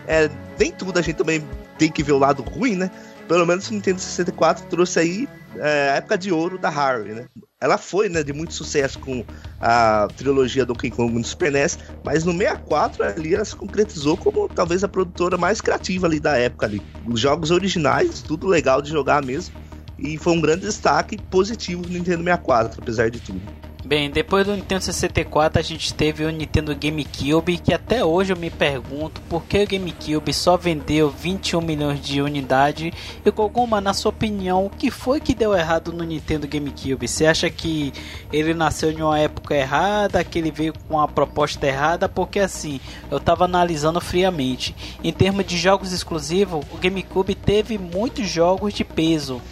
é, 0.07 0.31
nem 0.59 0.71
tudo 0.71 0.99
a 0.99 1.03
gente 1.03 1.17
também 1.17 1.43
tem 1.79 1.91
que 1.91 2.03
ver 2.03 2.13
o 2.13 2.19
lado 2.19 2.43
ruim, 2.43 2.77
né? 2.77 2.91
Pelo 3.29 3.47
menos 3.47 3.69
o 3.69 3.75
Nintendo 3.75 4.01
64 4.01 4.67
trouxe 4.67 4.99
aí 4.99 5.29
é, 5.57 5.91
a 5.91 5.97
época 5.97 6.19
de 6.19 6.33
ouro 6.33 6.59
da 6.59 6.69
Harry, 6.69 7.13
né? 7.13 7.27
Ela 7.61 7.79
foi, 7.79 8.09
né, 8.09 8.23
de 8.23 8.33
muito 8.33 8.53
sucesso 8.53 8.99
com 8.99 9.25
a 9.61 10.09
trilogia 10.17 10.67
do 10.67 10.75
King 10.75 10.95
Kong 10.95 11.15
no 11.15 11.25
Super 11.25 11.51
NES, 11.51 11.79
mas 12.05 12.25
no 12.25 12.33
64 12.33 13.05
ali 13.05 13.35
ela 13.35 13.45
se 13.45 13.57
concretizou 13.57 14.17
como 14.17 14.49
talvez 14.49 14.85
a 14.85 14.89
produtora 14.89 15.39
mais 15.39 15.61
criativa 15.61 16.07
ali 16.07 16.21
da 16.21 16.37
época 16.37 16.67
ali. 16.67 16.83
Os 17.07 17.21
jogos 17.21 17.51
originais, 17.51 18.21
tudo 18.21 18.47
legal 18.47 18.83
de 18.83 18.91
jogar 18.91 19.23
mesmo, 19.23 19.55
e 19.99 20.19
foi 20.19 20.35
um 20.35 20.41
grande 20.41 20.67
destaque 20.67 21.17
positivo 21.31 21.83
do 21.83 21.89
Nintendo 21.89 22.25
64, 22.25 22.83
apesar 22.83 23.11
de 23.11 23.21
tudo. 23.21 23.43
Bem, 23.85 24.11
depois 24.11 24.47
do 24.47 24.57
Nintendo 24.57 24.83
64 24.83 25.61
a 25.61 25.63
gente 25.63 25.93
teve 25.93 26.25
o 26.25 26.31
Nintendo 26.31 26.75
GameCube, 26.75 27.59
que 27.59 27.75
até 27.75 28.03
hoje 28.03 28.33
eu 28.33 28.37
me 28.37 28.49
pergunto 28.49 29.21
por 29.29 29.45
que 29.45 29.63
o 29.63 29.69
GameCube 29.69 30.33
só 30.33 30.57
vendeu 30.57 31.11
21 31.11 31.61
milhões 31.61 32.01
de 32.01 32.23
unidades. 32.23 32.95
E 33.23 33.31
Koguma, 33.31 33.83
na 33.83 33.93
sua 33.93 34.09
opinião, 34.09 34.65
o 34.65 34.71
que 34.71 34.91
foi 34.91 35.21
que 35.21 35.35
deu 35.35 35.55
errado 35.55 35.93
no 35.93 36.03
Nintendo 36.03 36.49
GameCube? 36.49 37.07
Você 37.07 37.27
acha 37.27 37.51
que 37.51 37.93
ele 38.33 38.55
nasceu 38.55 38.91
em 38.91 39.03
uma 39.03 39.19
época 39.19 39.55
errada, 39.55 40.25
que 40.25 40.39
ele 40.39 40.51
veio 40.51 40.73
com 40.89 40.95
uma 40.95 41.07
proposta 41.07 41.67
errada? 41.67 42.09
Porque 42.09 42.41
assim, 42.41 42.81
eu 43.11 43.19
estava 43.19 43.45
analisando 43.45 44.01
friamente. 44.01 44.75
Em 45.05 45.13
termos 45.13 45.45
de 45.45 45.59
jogos 45.59 45.93
exclusivos, 45.93 46.65
o 46.73 46.79
GameCube 46.79 47.35
teve 47.35 47.77
muitos 47.77 48.31
jogos 48.31 48.73
de 48.73 48.83
peso 48.83 49.43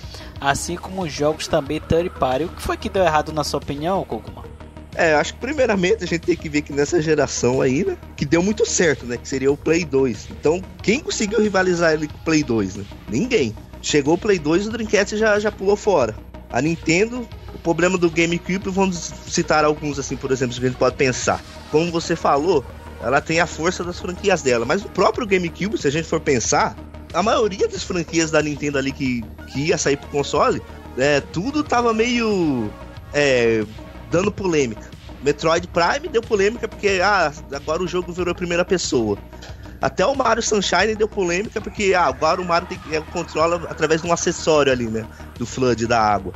assim 0.43 0.77
como 0.77 1.09
jogos 1.09 1.47
também 1.47 1.81
third 1.81 2.11
party. 2.11 2.45
O 2.45 2.49
que 2.49 2.63
foi 2.63 2.77
que 2.77 2.89
deu 2.89 3.05
errado 3.05 3.33
na 3.33 3.45
sua 3.45 3.59
opinião, 3.59 4.05
Kokuma? 4.05 4.45
É, 4.95 5.15
acho 5.15 5.33
que 5.35 5.41
primeiramente 5.41 6.05
a 6.05 6.07
gente 6.07 6.21
tem 6.21 6.37
que 6.37 6.49
ver 6.49 6.63
que 6.63 6.73
nessa 6.73 7.01
geração 7.01 7.63
aí, 7.63 7.85
né, 7.85 7.97
que 8.15 8.27
deu 8.27 8.43
muito 8.43 8.67
certo, 8.67 9.07
né, 9.07 9.17
que 9.17 9.27
seria 9.27 9.51
o 9.51 9.57
Play 9.57 9.85
2. 9.85 10.29
Então, 10.31 10.63
quem 10.83 11.01
conseguiu 11.01 11.41
rivalizar 11.41 11.95
ele 11.95 12.09
com 12.09 12.17
o 12.17 12.21
Play 12.21 12.43
2, 12.43 12.77
né? 12.77 12.85
Ninguém. 13.09 13.55
Chegou 13.81 14.15
o 14.15 14.19
Play 14.19 14.39
2 14.39 14.65
e 14.65 14.69
o 14.69 14.71
Dreamcast 14.71 15.17
já, 15.17 15.39
já 15.39 15.51
pulou 15.51 15.77
fora. 15.77 16.15
A 16.51 16.61
Nintendo, 16.61 17.27
o 17.55 17.59
problema 17.59 17.97
do 17.97 18.11
GameCube, 18.11 18.69
vamos 18.69 19.13
citar 19.27 19.65
alguns 19.65 19.99
assim, 19.99 20.17
por 20.17 20.31
exemplo, 20.31 20.55
que 20.55 20.67
a 20.67 20.69
gente 20.69 20.79
pode 20.79 20.97
pensar. 20.97 21.43
Como 21.71 21.91
você 21.91 22.15
falou, 22.15 22.63
ela 23.03 23.21
tem 23.21 23.41
a 23.41 23.47
força 23.47 23.83
das 23.83 23.99
franquias 23.99 24.43
dela, 24.43 24.67
mas 24.67 24.85
o 24.85 24.89
próprio 24.91 25.27
GameCube, 25.27 25.79
se 25.79 25.89
a 25.89 25.91
gente 25.91 26.07
for 26.07 26.21
pensar, 26.21 26.77
a 27.13 27.23
maioria 27.23 27.69
das 27.69 27.83
franquias 27.83 28.31
da 28.31 28.43
Nintendo 28.43 28.79
ali 28.79 28.93
que, 28.93 29.25
que 29.49 29.67
ia 29.67 29.79
sair 29.79 29.97
pro 29.97 30.09
console, 30.09 30.63
é, 30.97 31.21
tudo 31.21 31.63
tava 31.63 31.93
meio 31.93 32.71
é, 33.13 33.65
dando 34.11 34.31
polêmica. 34.31 34.91
Metroid 35.23 35.69
Prime 35.69 36.09
deu 36.09 36.21
polêmica 36.21 36.67
porque 36.67 37.01
ah, 37.03 37.33
agora 37.53 37.83
o 37.83 37.87
jogo 37.87 38.13
virou 38.13 38.35
primeira 38.35 38.65
pessoa. 38.65 39.17
Até 39.81 40.07
o 40.07 40.15
Mario 40.15 40.43
Sunshine 40.43 40.95
deu 40.95 41.09
polêmica 41.09 41.61
porque 41.61 41.95
ah, 41.95 42.05
agora 42.05 42.41
o 42.41 42.45
Mario 42.45 42.69
tem, 42.69 42.79
é, 42.91 43.01
controla 43.01 43.57
através 43.69 44.03
de 44.03 44.09
um 44.09 44.13
acessório 44.13 44.73
ali, 44.73 44.87
né? 44.87 45.07
Do 45.39 45.47
Flood 45.47 45.87
da 45.87 46.01
água. 46.01 46.33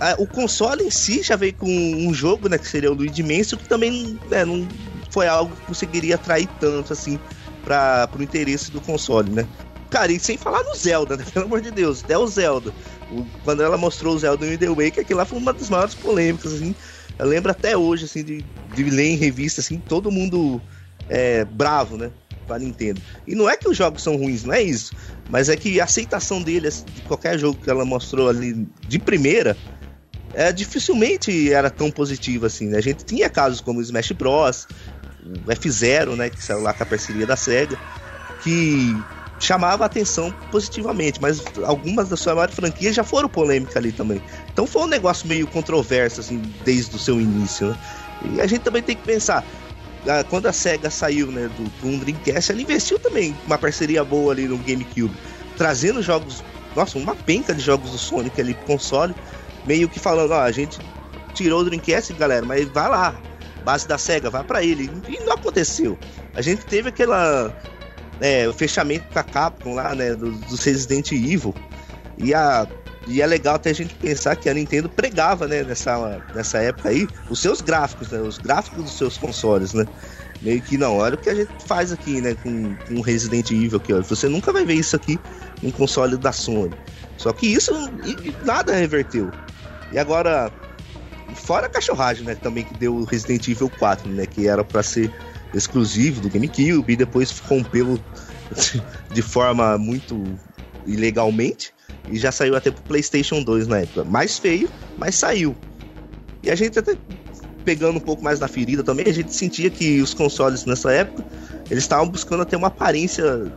Ah, 0.00 0.14
o 0.18 0.26
console 0.26 0.84
em 0.84 0.90
si 0.90 1.22
já 1.22 1.36
veio 1.36 1.54
com 1.54 1.66
um 1.68 2.12
jogo, 2.12 2.48
né? 2.48 2.58
Que 2.58 2.68
seria 2.68 2.90
o 2.90 2.94
Luigi 2.94 3.22
Mansion, 3.22 3.58
que 3.58 3.68
também 3.68 4.18
né, 4.28 4.44
não 4.44 4.66
foi 5.10 5.26
algo 5.26 5.54
que 5.54 5.62
conseguiria 5.62 6.16
atrair 6.16 6.48
tanto 6.60 6.92
assim 6.92 7.18
para 7.64 8.08
o 8.18 8.22
interesse 8.22 8.70
do 8.70 8.80
console, 8.80 9.30
né? 9.30 9.46
Cara, 9.94 10.10
e 10.10 10.18
sem 10.18 10.36
falar 10.36 10.64
no 10.64 10.74
Zelda, 10.74 11.16
né? 11.16 11.24
Pelo 11.32 11.44
amor 11.44 11.60
de 11.60 11.70
Deus, 11.70 12.02
até 12.02 12.18
o 12.18 12.26
Zelda. 12.26 12.74
O, 13.12 13.24
quando 13.44 13.62
ela 13.62 13.78
mostrou 13.78 14.16
o 14.16 14.18
Zelda 14.18 14.44
no 14.44 14.58
The 14.58 14.66
Wake, 14.66 14.98
aquilo 14.98 15.20
lá 15.20 15.24
foi 15.24 15.38
uma 15.38 15.52
das 15.52 15.70
maiores 15.70 15.94
polêmicas, 15.94 16.52
assim. 16.52 16.74
Eu 17.16 17.26
lembro 17.26 17.52
até 17.52 17.76
hoje, 17.76 18.06
assim, 18.06 18.24
de, 18.24 18.44
de 18.74 18.82
ler 18.90 19.10
em 19.10 19.16
revista, 19.16 19.60
assim, 19.60 19.78
todo 19.78 20.10
mundo 20.10 20.60
é, 21.08 21.44
bravo, 21.44 21.96
né? 21.96 22.10
Pra 22.44 22.58
Nintendo. 22.58 23.00
E 23.24 23.36
não 23.36 23.48
é 23.48 23.56
que 23.56 23.68
os 23.68 23.76
jogos 23.76 24.02
são 24.02 24.16
ruins, 24.16 24.42
não 24.42 24.52
é 24.52 24.60
isso. 24.60 24.92
Mas 25.30 25.48
é 25.48 25.54
que 25.54 25.80
a 25.80 25.84
aceitação 25.84 26.42
dele, 26.42 26.66
assim, 26.66 26.84
de 26.92 27.02
qualquer 27.02 27.38
jogo 27.38 27.60
que 27.62 27.70
ela 27.70 27.84
mostrou 27.84 28.28
ali 28.28 28.66
de 28.88 28.98
primeira, 28.98 29.56
é, 30.32 30.50
dificilmente 30.50 31.52
era 31.52 31.70
tão 31.70 31.88
positiva 31.88 32.48
assim. 32.48 32.66
Né? 32.66 32.78
A 32.78 32.82
gente 32.82 33.04
tinha 33.04 33.30
casos 33.30 33.60
como 33.60 33.78
o 33.78 33.82
Smash 33.82 34.10
Bros, 34.10 34.66
o 35.46 35.52
F-Zero, 35.52 36.16
né? 36.16 36.30
Que 36.30 36.42
saiu 36.42 36.62
lá 36.62 36.74
com 36.74 36.82
a 36.82 36.86
parceria 36.86 37.24
da 37.24 37.36
SEGA, 37.36 37.78
que 38.42 39.00
chamava 39.44 39.84
a 39.84 39.86
atenção 39.86 40.34
positivamente, 40.50 41.20
mas 41.20 41.42
algumas 41.64 42.08
das 42.08 42.20
suas 42.20 42.34
maiores 42.34 42.54
franquias 42.54 42.96
já 42.96 43.04
foram 43.04 43.28
polêmicas 43.28 43.76
ali 43.76 43.92
também. 43.92 44.20
Então 44.50 44.66
foi 44.66 44.82
um 44.82 44.86
negócio 44.86 45.28
meio 45.28 45.46
controverso, 45.46 46.20
assim, 46.20 46.40
desde 46.64 46.96
o 46.96 46.98
seu 46.98 47.20
início, 47.20 47.68
né? 47.68 47.78
E 48.32 48.40
a 48.40 48.46
gente 48.46 48.62
também 48.62 48.82
tem 48.82 48.96
que 48.96 49.02
pensar, 49.02 49.44
ah, 50.08 50.24
quando 50.30 50.46
a 50.46 50.52
SEGA 50.52 50.88
saiu, 50.88 51.30
né, 51.30 51.50
do, 51.58 51.64
do 51.64 51.98
Dreamcast, 51.98 52.52
ela 52.52 52.62
investiu 52.62 52.98
também 52.98 53.36
uma 53.46 53.58
parceria 53.58 54.02
boa 54.02 54.32
ali 54.32 54.48
no 54.48 54.56
GameCube, 54.56 55.14
trazendo 55.58 56.02
jogos, 56.02 56.42
nossa, 56.74 56.98
uma 56.98 57.14
penca 57.14 57.52
de 57.52 57.60
jogos 57.60 57.90
do 57.90 57.98
Sonic 57.98 58.40
ali 58.40 58.54
pro 58.54 58.64
console, 58.64 59.14
meio 59.66 59.90
que 59.90 60.00
falando, 60.00 60.30
ó, 60.30 60.40
a 60.40 60.52
gente 60.52 60.78
tirou 61.34 61.60
o 61.60 61.64
Dreamcast, 61.64 62.14
galera, 62.14 62.46
mas 62.46 62.66
vai 62.68 62.88
lá, 62.88 63.14
base 63.62 63.86
da 63.86 63.98
SEGA, 63.98 64.30
vai 64.30 64.42
para 64.42 64.62
ele. 64.62 64.90
E 65.06 65.18
não 65.20 65.34
aconteceu. 65.34 65.98
A 66.34 66.40
gente 66.40 66.64
teve 66.64 66.88
aquela 66.88 67.54
é, 68.20 68.48
o 68.48 68.52
fechamento 68.52 69.04
com 69.12 69.18
a 69.18 69.22
Capcom 69.22 69.74
lá, 69.74 69.94
né, 69.94 70.14
dos, 70.14 70.64
Resident 70.64 71.12
Evil. 71.12 71.54
E, 72.18 72.32
a, 72.34 72.66
e 73.06 73.20
é 73.20 73.26
legal 73.26 73.56
até 73.56 73.70
a 73.70 73.74
gente 73.74 73.94
pensar 73.96 74.36
que 74.36 74.48
a 74.48 74.54
Nintendo 74.54 74.88
pregava, 74.88 75.46
né, 75.46 75.62
nessa, 75.62 76.22
nessa 76.34 76.58
época 76.58 76.88
aí, 76.88 77.08
os 77.28 77.40
seus 77.40 77.60
gráficos, 77.60 78.10
né, 78.10 78.20
os 78.20 78.38
gráficos 78.38 78.84
dos 78.84 78.96
seus 78.96 79.18
consoles, 79.18 79.72
né. 79.72 79.86
Meio 80.42 80.60
que 80.60 80.76
não, 80.76 80.98
olha 80.98 81.14
o 81.14 81.18
que 81.18 81.30
a 81.30 81.34
gente 81.34 81.52
faz 81.66 81.92
aqui, 81.92 82.20
né, 82.20 82.34
com, 82.42 82.74
com 82.86 83.00
Resident 83.00 83.50
Evil 83.50 83.78
aqui. 83.78 83.92
Você 83.94 84.28
nunca 84.28 84.52
vai 84.52 84.64
ver 84.64 84.74
isso 84.74 84.94
aqui 84.94 85.18
em 85.62 85.70
console 85.70 86.16
da 86.16 86.32
Sony. 86.32 86.74
Só 87.16 87.32
que 87.32 87.46
isso 87.46 87.72
nada 88.44 88.74
reverteu. 88.74 89.30
E 89.92 89.98
agora, 89.98 90.50
fora 91.34 91.66
a 91.66 91.68
cachorragem, 91.68 92.24
né, 92.24 92.34
também 92.34 92.64
que 92.64 92.74
deu 92.74 92.94
o 92.94 93.04
Resident 93.04 93.48
Evil 93.48 93.70
4, 93.78 94.08
né, 94.10 94.26
que 94.26 94.46
era 94.46 94.64
para 94.64 94.82
ser 94.82 95.10
exclusivo 95.54 96.20
do 96.20 96.28
GameCube 96.28 96.92
e 96.92 96.96
depois 96.96 97.38
rompeu 97.40 97.98
de 99.12 99.22
forma 99.22 99.78
muito 99.78 100.22
ilegalmente 100.86 101.72
e 102.08 102.18
já 102.18 102.30
saiu 102.30 102.56
até 102.56 102.70
pro 102.70 102.82
PlayStation 102.82 103.42
2 103.42 103.66
na 103.66 103.78
época. 103.78 104.04
Mais 104.04 104.38
feio, 104.38 104.68
mas 104.98 105.14
saiu. 105.14 105.56
E 106.42 106.50
a 106.50 106.54
gente 106.54 106.78
até 106.78 106.96
pegando 107.64 107.96
um 107.96 108.00
pouco 108.00 108.22
mais 108.22 108.38
na 108.38 108.46
ferida 108.46 108.82
também, 108.82 109.06
a 109.08 109.12
gente 109.12 109.32
sentia 109.32 109.70
que 109.70 110.02
os 110.02 110.12
consoles 110.12 110.66
nessa 110.66 110.92
época 110.92 111.24
eles 111.70 111.84
estavam 111.84 112.08
buscando 112.08 112.42
até 112.42 112.56
uma 112.56 112.68
aparência, 112.68 113.50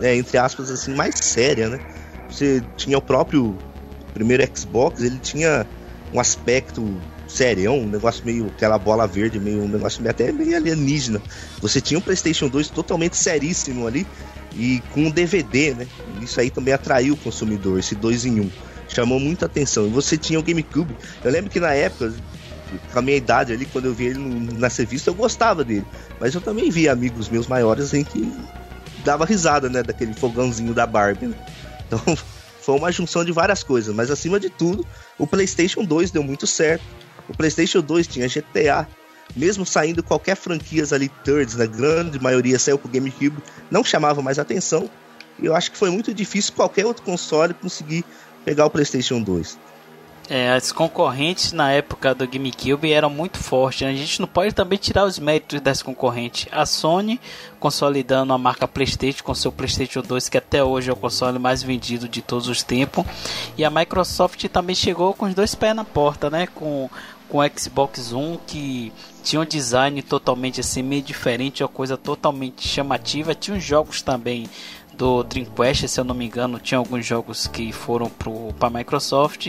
é, 0.00 0.16
entre 0.16 0.36
aspas, 0.36 0.70
assim, 0.70 0.92
mais 0.92 1.14
séria, 1.20 1.68
né? 1.68 1.80
Você 2.28 2.62
tinha 2.76 2.98
o 2.98 3.02
próprio 3.02 3.56
primeiro 4.12 4.44
Xbox, 4.56 5.00
ele 5.02 5.18
tinha 5.18 5.64
um 6.12 6.18
aspecto 6.18 7.00
serião, 7.34 7.80
um 7.80 7.88
negócio 7.88 8.24
meio 8.24 8.46
aquela 8.46 8.78
bola 8.78 9.06
verde, 9.06 9.40
meio 9.40 9.62
um 9.62 9.68
negócio 9.68 10.00
meio, 10.00 10.10
até 10.10 10.30
meio 10.30 10.56
alienígena. 10.56 11.20
Você 11.60 11.80
tinha 11.80 11.98
um 11.98 12.00
PlayStation 12.00 12.48
2 12.48 12.70
totalmente 12.70 13.16
seríssimo 13.16 13.86
ali 13.86 14.06
e 14.56 14.82
com 14.92 15.10
DVD, 15.10 15.74
né? 15.74 15.86
Isso 16.22 16.40
aí 16.40 16.50
também 16.50 16.72
atraiu 16.72 17.14
o 17.14 17.16
consumidor, 17.16 17.78
esse 17.78 17.94
dois 17.94 18.24
em 18.24 18.40
um. 18.40 18.50
Chamou 18.88 19.18
muita 19.18 19.46
atenção. 19.46 19.86
E 19.86 19.90
você 19.90 20.16
tinha 20.16 20.38
o 20.38 20.42
GameCube. 20.42 20.96
Eu 21.24 21.30
lembro 21.30 21.50
que 21.50 21.58
na 21.58 21.72
época, 21.72 22.14
com 22.92 22.98
a 22.98 23.02
minha 23.02 23.16
idade 23.16 23.52
ali, 23.52 23.66
quando 23.66 23.86
eu 23.86 23.94
vi 23.94 24.06
ele 24.06 24.18
na 24.18 24.68
revista, 24.68 25.10
eu 25.10 25.14
gostava 25.14 25.64
dele. 25.64 25.84
Mas 26.20 26.34
eu 26.34 26.40
também 26.40 26.70
vi 26.70 26.88
amigos 26.88 27.28
meus 27.28 27.46
maiores 27.46 27.92
em 27.92 28.04
que 28.04 28.32
dava 29.04 29.24
risada, 29.24 29.68
né? 29.68 29.82
Daquele 29.82 30.14
fogãozinho 30.14 30.72
da 30.72 30.86
Barbie. 30.86 31.26
Né? 31.26 31.34
Então 31.86 32.00
foi 32.60 32.76
uma 32.76 32.92
junção 32.92 33.24
de 33.24 33.32
várias 33.32 33.62
coisas. 33.62 33.94
Mas 33.94 34.10
acima 34.10 34.38
de 34.38 34.50
tudo, 34.50 34.86
o 35.18 35.26
PlayStation 35.26 35.84
2 35.84 36.10
deu 36.10 36.22
muito 36.22 36.46
certo. 36.46 36.84
O 37.28 37.36
PlayStation 37.36 37.80
2 37.80 38.06
tinha 38.06 38.28
GTA. 38.28 38.86
Mesmo 39.34 39.64
saindo 39.64 40.02
qualquer 40.02 40.36
franquias 40.36 40.92
ali 40.92 41.08
thirds, 41.08 41.56
na 41.56 41.66
grande 41.66 42.20
maioria 42.20 42.58
saiu 42.58 42.78
pro 42.78 42.90
GameCube, 42.90 43.42
não 43.70 43.82
chamava 43.82 44.22
mais 44.22 44.38
atenção. 44.38 44.88
E 45.38 45.46
eu 45.46 45.54
acho 45.54 45.72
que 45.72 45.78
foi 45.78 45.90
muito 45.90 46.12
difícil 46.14 46.52
qualquer 46.54 46.86
outro 46.86 47.02
console 47.02 47.54
conseguir 47.54 48.04
pegar 48.44 48.66
o 48.66 48.70
PlayStation 48.70 49.20
2. 49.20 49.58
É, 50.28 50.52
as 50.52 50.72
concorrentes 50.72 51.52
na 51.52 51.70
época 51.70 52.14
do 52.14 52.26
GameCube 52.26 52.90
eram 52.90 53.10
muito 53.10 53.38
fortes. 53.38 53.82
Né? 53.82 53.92
A 53.92 53.96
gente 53.96 54.20
não 54.20 54.26
pode 54.26 54.54
também 54.54 54.78
tirar 54.78 55.04
os 55.04 55.18
méritos 55.18 55.60
das 55.60 55.82
concorrentes. 55.82 56.46
A 56.50 56.64
Sony 56.64 57.20
consolidando 57.60 58.32
a 58.32 58.38
marca 58.38 58.66
PlayStation 58.66 59.22
com 59.22 59.34
seu 59.34 59.52
PlayStation 59.52 60.00
2, 60.00 60.28
que 60.30 60.38
até 60.38 60.64
hoje 60.64 60.88
é 60.88 60.92
o 60.92 60.96
console 60.96 61.38
mais 61.38 61.62
vendido 61.62 62.08
de 62.08 62.22
todos 62.22 62.48
os 62.48 62.62
tempos. 62.62 63.04
E 63.56 63.64
a 63.64 63.70
Microsoft 63.70 64.42
também 64.48 64.74
chegou 64.74 65.12
com 65.12 65.26
os 65.26 65.34
dois 65.34 65.54
pés 65.54 65.76
na 65.76 65.84
porta, 65.84 66.30
né? 66.30 66.46
Com 66.46 66.88
com 67.28 67.38
o 67.38 67.58
Xbox 67.58 68.12
One 68.12 68.38
que 68.46 68.92
tinha 69.22 69.40
um 69.40 69.44
design 69.44 70.00
totalmente 70.02 70.60
assim 70.60 70.82
meio 70.82 71.02
diferente, 71.02 71.62
uma 71.62 71.68
coisa 71.68 71.96
totalmente 71.96 72.66
chamativa. 72.66 73.34
Tinha 73.34 73.58
jogos 73.58 74.02
também 74.02 74.48
do 74.94 75.22
Dreamcast, 75.24 75.88
se 75.88 76.00
eu 76.00 76.04
não 76.04 76.14
me 76.14 76.26
engano, 76.26 76.58
tinha 76.58 76.78
alguns 76.78 77.04
jogos 77.04 77.46
que 77.46 77.72
foram 77.72 78.08
para 78.08 78.68
a 78.68 78.70
Microsoft 78.70 79.46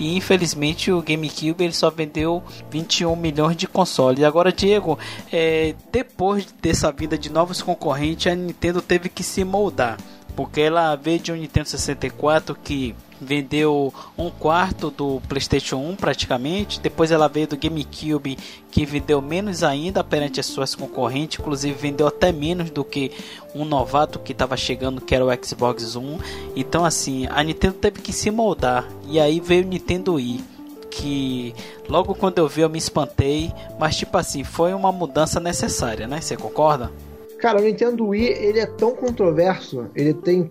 e 0.00 0.16
infelizmente 0.16 0.90
o 0.90 1.02
GameCube 1.02 1.64
ele 1.64 1.72
só 1.72 1.90
vendeu 1.90 2.42
21 2.70 3.14
milhões 3.14 3.56
de 3.56 3.66
consoles. 3.66 4.24
Agora, 4.24 4.52
Diego, 4.52 4.98
é, 5.32 5.74
depois 5.92 6.46
dessa 6.60 6.90
vida 6.90 7.18
de 7.18 7.30
novos 7.30 7.62
concorrentes, 7.62 8.32
a 8.32 8.34
Nintendo 8.34 8.80
teve 8.80 9.08
que 9.08 9.22
se 9.22 9.44
moldar, 9.44 9.98
porque 10.34 10.62
ela 10.62 10.96
veio 10.96 11.18
de 11.18 11.32
um 11.32 11.36
Nintendo 11.36 11.68
64 11.68 12.54
que 12.54 12.94
vendeu 13.20 13.92
um 14.16 14.30
quarto 14.30 14.90
do 14.90 15.20
PlayStation 15.28 15.76
1 15.76 15.96
praticamente. 15.96 16.80
Depois 16.80 17.10
ela 17.10 17.28
veio 17.28 17.48
do 17.48 17.56
GameCube, 17.56 18.38
que 18.70 18.84
vendeu 18.84 19.20
menos 19.20 19.62
ainda 19.62 20.02
perante 20.04 20.40
as 20.40 20.46
suas 20.46 20.74
concorrentes, 20.74 21.38
inclusive 21.38 21.74
vendeu 21.74 22.06
até 22.06 22.32
menos 22.32 22.70
do 22.70 22.84
que 22.84 23.12
um 23.54 23.64
novato 23.64 24.18
que 24.18 24.32
estava 24.32 24.56
chegando, 24.56 25.00
que 25.00 25.14
era 25.14 25.24
o 25.24 25.44
Xbox 25.44 25.96
One. 25.96 26.20
Então, 26.54 26.84
assim, 26.84 27.26
a 27.30 27.42
Nintendo 27.42 27.74
teve 27.74 28.00
que 28.00 28.12
se 28.12 28.30
moldar. 28.30 28.88
E 29.06 29.18
aí 29.18 29.40
veio 29.40 29.64
o 29.64 29.68
Nintendo 29.68 30.14
Wii 30.14 30.58
que 30.90 31.54
logo 31.88 32.14
quando 32.14 32.38
eu 32.38 32.48
vi 32.48 32.62
eu 32.62 32.68
me 32.68 32.78
espantei, 32.78 33.52
mas 33.78 33.96
tipo 33.96 34.16
assim, 34.16 34.42
foi 34.42 34.74
uma 34.74 34.90
mudança 34.90 35.38
necessária, 35.38 36.08
né? 36.08 36.20
Você 36.20 36.36
concorda? 36.36 36.90
Cara, 37.38 37.60
o 37.60 37.62
Nintendo 37.62 38.08
Wii, 38.08 38.26
ele 38.26 38.58
é 38.58 38.66
tão 38.66 38.94
controverso, 38.96 39.86
ele 39.94 40.12
tem... 40.12 40.50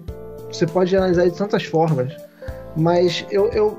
Você 0.49 0.65
pode 0.65 0.95
analisar 0.95 1.25
de 1.25 1.38
tantas 1.38 1.65
formas, 1.65 2.15
mas 2.75 3.25
eu, 3.30 3.47
eu... 3.49 3.77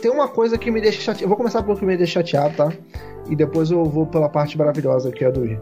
Tem 0.00 0.10
uma 0.10 0.28
coisa 0.28 0.58
que 0.58 0.70
me 0.70 0.80
deixa 0.80 1.00
chateado. 1.00 1.24
Eu 1.24 1.28
vou 1.28 1.36
começar 1.36 1.62
pelo 1.62 1.78
que 1.78 1.84
me 1.84 1.96
deixa 1.96 2.14
chateado, 2.14 2.54
tá? 2.56 2.72
E 3.28 3.36
depois 3.36 3.70
eu 3.70 3.84
vou 3.84 4.06
pela 4.06 4.28
parte 4.28 4.58
maravilhosa 4.58 5.10
que 5.10 5.24
é 5.24 5.28
a 5.28 5.30
do 5.30 5.42
Wii. 5.42 5.60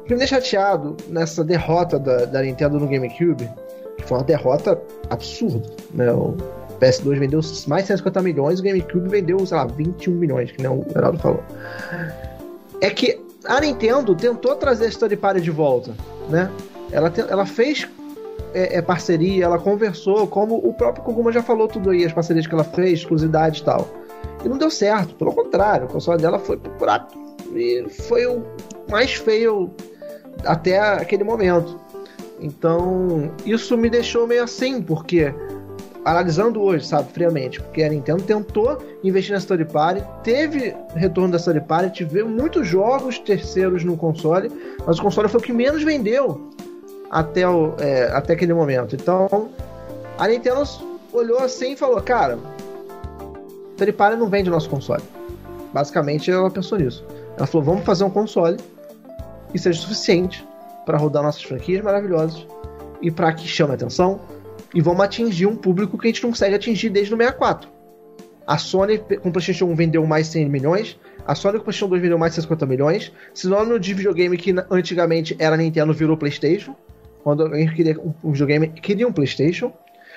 O 0.00 0.04
que 0.04 0.12
me 0.12 0.18
deixa 0.18 0.36
chateado 0.36 0.96
nessa 1.08 1.44
derrota 1.44 1.98
da, 1.98 2.24
da 2.24 2.42
Nintendo 2.42 2.78
no 2.78 2.86
GameCube, 2.86 3.48
que 3.96 4.04
foi 4.04 4.18
uma 4.18 4.24
derrota 4.24 4.80
absurda, 5.08 5.62
né? 5.94 6.10
O 6.12 6.36
PS2 6.80 7.18
vendeu 7.18 7.40
mais 7.66 7.84
de 7.84 7.88
150 7.88 8.22
milhões, 8.22 8.60
o 8.60 8.62
GameCube 8.62 9.08
vendeu, 9.08 9.44
sei 9.46 9.56
lá, 9.56 9.66
21 9.66 10.12
milhões, 10.12 10.50
que 10.50 10.62
nem 10.62 10.70
o 10.70 10.84
Geraldo 10.92 11.18
falou. 11.18 11.42
É 12.80 12.90
que 12.90 13.20
a 13.44 13.60
Nintendo 13.60 14.14
tentou 14.14 14.54
trazer 14.56 14.86
a 14.86 14.88
Story 14.88 15.16
Party 15.16 15.40
de 15.40 15.50
volta, 15.50 15.92
né? 16.28 16.50
Ela, 16.90 17.10
te, 17.10 17.20
ela 17.20 17.44
fez 17.44 17.88
é, 18.54 18.78
é, 18.78 18.82
parceria, 18.82 19.44
ela 19.44 19.58
conversou, 19.58 20.26
como 20.26 20.56
o 20.56 20.72
próprio 20.72 21.04
Koguma 21.04 21.32
já 21.32 21.42
falou 21.42 21.68
tudo 21.68 21.90
aí, 21.90 22.04
as 22.04 22.12
parcerias 22.12 22.46
que 22.46 22.54
ela 22.54 22.64
fez, 22.64 23.00
exclusividade 23.00 23.60
e 23.60 23.64
tal. 23.64 23.86
E 24.44 24.48
não 24.48 24.58
deu 24.58 24.70
certo, 24.70 25.14
pelo 25.14 25.32
contrário, 25.32 25.86
o 25.86 25.90
console 25.90 26.20
dela 26.20 26.38
foi 26.38 26.56
procurado 26.56 27.14
e 27.54 27.86
foi 27.88 28.26
o 28.26 28.42
mais 28.90 29.14
feio 29.14 29.70
até 30.44 30.78
aquele 30.78 31.24
momento. 31.24 31.78
Então, 32.40 33.32
isso 33.44 33.76
me 33.76 33.90
deixou 33.90 34.26
meio 34.26 34.44
assim, 34.44 34.80
porque 34.80 35.34
analisando 36.04 36.62
hoje, 36.62 36.86
sabe, 36.86 37.12
friamente, 37.12 37.60
porque 37.60 37.82
a 37.82 37.88
Nintendo 37.88 38.22
tentou 38.22 38.78
investir 39.04 39.32
na 39.32 39.38
Story 39.38 39.64
Party, 39.64 40.02
teve 40.22 40.74
retorno 40.94 41.32
da 41.32 41.36
Story 41.36 41.60
Party, 41.60 41.92
tivemos 41.92 42.32
muitos 42.32 42.66
jogos 42.66 43.18
terceiros 43.18 43.84
no 43.84 43.96
console, 43.96 44.50
mas 44.86 44.98
o 44.98 45.02
console 45.02 45.28
foi 45.28 45.40
o 45.40 45.42
que 45.42 45.52
menos 45.52 45.82
vendeu 45.82 46.47
até, 47.10 47.48
o, 47.48 47.74
é, 47.78 48.04
até 48.12 48.34
aquele 48.34 48.54
momento. 48.54 48.94
Então, 48.94 49.50
a 50.18 50.28
Nintendo 50.28 50.62
olhou 51.12 51.38
assim 51.38 51.72
e 51.72 51.76
falou: 51.76 52.00
Cara, 52.00 52.38
Story 53.72 53.92
Party 53.92 54.16
não 54.16 54.28
vende 54.28 54.50
nosso 54.50 54.68
console. 54.68 55.02
Basicamente, 55.72 56.30
ela 56.30 56.50
pensou 56.50 56.78
nisso. 56.78 57.04
Ela 57.36 57.46
falou: 57.46 57.64
Vamos 57.64 57.84
fazer 57.84 58.04
um 58.04 58.10
console 58.10 58.56
que 59.50 59.58
seja 59.58 59.80
suficiente 59.80 60.46
para 60.84 60.98
rodar 60.98 61.22
nossas 61.22 61.42
franquias 61.42 61.82
maravilhosas 61.82 62.46
e 63.00 63.10
para 63.10 63.32
que 63.32 63.46
chame 63.46 63.74
atenção 63.74 64.20
e 64.74 64.80
vamos 64.80 65.00
atingir 65.00 65.46
um 65.46 65.56
público 65.56 65.96
que 65.96 66.06
a 66.06 66.10
gente 66.10 66.22
não 66.22 66.30
consegue 66.30 66.54
atingir 66.54 66.90
desde 66.90 67.14
o 67.14 67.16
64. 67.16 67.70
A 68.46 68.56
Sony 68.58 68.98
com 68.98 69.28
o 69.28 69.32
PlayStation 69.32 69.66
1 69.66 69.74
vendeu 69.74 70.06
mais 70.06 70.26
100 70.28 70.48
milhões, 70.48 70.98
a 71.26 71.34
Sony 71.34 71.58
com 71.58 71.62
o 71.62 71.64
PlayStation 71.64 71.90
2 71.90 72.00
vendeu 72.00 72.18
mais 72.18 72.34
150 72.34 72.64
milhões. 72.64 73.12
Sinônimo 73.34 73.78
de 73.78 73.92
videogame 73.92 74.36
que 74.38 74.54
antigamente 74.70 75.36
era 75.38 75.56
Nintendo 75.58 75.92
virou 75.92 76.16
PlayStation. 76.16 76.74
Quando 77.22 77.42
alguém 77.42 77.68
queria 77.72 77.98
um 78.00 78.32
videogame, 78.32 78.68
queria 78.68 79.06
um 79.06 79.12
PlayStation. 79.12 79.72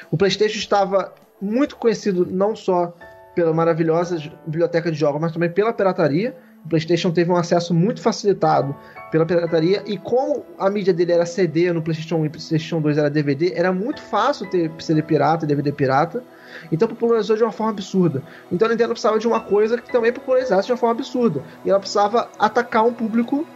O 0.09 0.17
PlayStation 0.17 0.57
estava 0.57 1.13
muito 1.41 1.75
conhecido 1.75 2.25
não 2.25 2.55
só 2.55 2.93
pela 3.33 3.53
maravilhosa 3.53 4.21
biblioteca 4.45 4.91
de 4.91 4.97
jogos, 4.97 5.21
mas 5.21 5.31
também 5.31 5.49
pela 5.49 5.73
pirataria. 5.73 6.35
O 6.63 6.69
PlayStation 6.69 7.11
teve 7.11 7.31
um 7.31 7.35
acesso 7.35 7.73
muito 7.73 8.01
facilitado 8.01 8.75
pela 9.09 9.25
pirataria 9.25 9.83
e 9.87 9.97
como 9.97 10.45
a 10.59 10.69
mídia 10.69 10.93
dele 10.93 11.11
era 11.11 11.25
CD 11.25 11.73
no 11.73 11.81
PlayStation 11.81 12.17
1 12.17 12.25
e 12.25 12.29
PlayStation 12.29 12.79
2 12.79 12.97
era 12.99 13.09
DVD, 13.09 13.53
era 13.55 13.73
muito 13.73 13.99
fácil 13.99 14.47
ter 14.47 14.71
CD 14.77 15.01
pirata, 15.01 15.45
DVD 15.45 15.71
pirata. 15.71 16.23
Então 16.71 16.87
popularizou 16.87 17.35
de 17.35 17.43
uma 17.43 17.51
forma 17.51 17.71
absurda. 17.71 18.21
Então 18.51 18.67
a 18.67 18.71
Nintendo 18.71 18.89
precisava 18.89 19.17
de 19.17 19.27
uma 19.27 19.39
coisa 19.39 19.77
que 19.77 19.91
também 19.91 20.13
popularizasse 20.13 20.67
de 20.67 20.71
uma 20.71 20.77
forma 20.77 20.93
absurda. 20.93 21.41
E 21.65 21.69
ela 21.69 21.79
precisava 21.79 22.29
atacar 22.37 22.85
um 22.85 22.93
público 22.93 23.47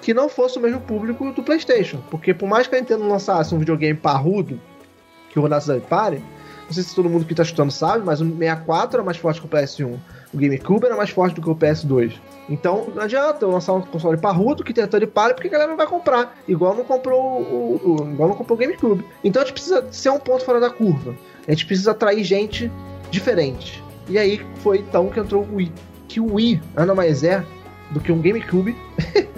que 0.00 0.14
não 0.14 0.28
fosse 0.28 0.58
o 0.58 0.60
mesmo 0.60 0.80
público 0.80 1.30
do 1.32 1.42
PlayStation. 1.42 1.98
Porque 2.10 2.32
por 2.32 2.48
mais 2.48 2.66
que 2.66 2.74
a 2.74 2.80
Nintendo 2.80 3.06
lançasse 3.06 3.54
um 3.54 3.58
videogame 3.58 3.98
parrudo 3.98 4.60
que 5.30 5.38
rodasse 5.38 5.68
da 5.68 5.78
Party, 5.80 6.22
não 6.66 6.74
sei 6.74 6.84
se 6.84 6.94
todo 6.94 7.10
mundo 7.10 7.24
que 7.24 7.32
está 7.32 7.42
escutando 7.42 7.72
sabe, 7.72 8.04
mas 8.04 8.20
o 8.20 8.24
64 8.24 8.96
era 8.96 9.04
mais 9.04 9.16
forte 9.16 9.40
que 9.40 9.46
o 9.46 9.50
PS1. 9.50 9.98
O 10.32 10.38
GameCube 10.38 10.86
era 10.86 10.96
mais 10.96 11.10
forte 11.10 11.34
do 11.34 11.42
que 11.42 11.50
o 11.50 11.56
PS2. 11.56 12.14
Então 12.48 12.86
não 12.94 13.02
adianta 13.02 13.44
eu 13.44 13.50
lançar 13.50 13.72
um 13.72 13.80
console 13.80 14.16
parrudo 14.16 14.62
que 14.62 14.72
tem 14.72 14.86
de 14.86 15.06
palha 15.06 15.34
porque 15.34 15.48
a 15.48 15.50
galera 15.50 15.70
não 15.70 15.76
vai 15.76 15.88
comprar. 15.88 16.38
Igual 16.46 16.76
não 16.76 16.84
comprou 16.84 17.20
o, 17.20 17.80
o, 17.84 18.12
igual 18.12 18.28
não 18.28 18.36
comprou 18.36 18.56
o 18.56 18.60
GameCube. 18.60 19.04
Então 19.24 19.42
a 19.42 19.44
gente 19.44 19.54
precisa 19.54 19.84
ser 19.90 20.10
um 20.10 20.18
ponto 20.20 20.44
fora 20.44 20.60
da 20.60 20.70
curva. 20.70 21.16
A 21.46 21.50
gente 21.50 21.66
precisa 21.66 21.90
atrair 21.90 22.22
gente 22.22 22.70
diferente. 23.10 23.82
E 24.08 24.16
aí 24.16 24.40
foi 24.56 24.78
então 24.78 25.08
que 25.08 25.18
entrou 25.18 25.42
o 25.42 25.56
Wii. 25.56 25.72
Que 26.06 26.20
o 26.20 26.34
Wii 26.34 26.60
nada 26.74 26.94
mais 26.94 27.24
é 27.24 27.44
do 27.90 27.98
que 27.98 28.12
um 28.12 28.20
GameCube 28.20 28.76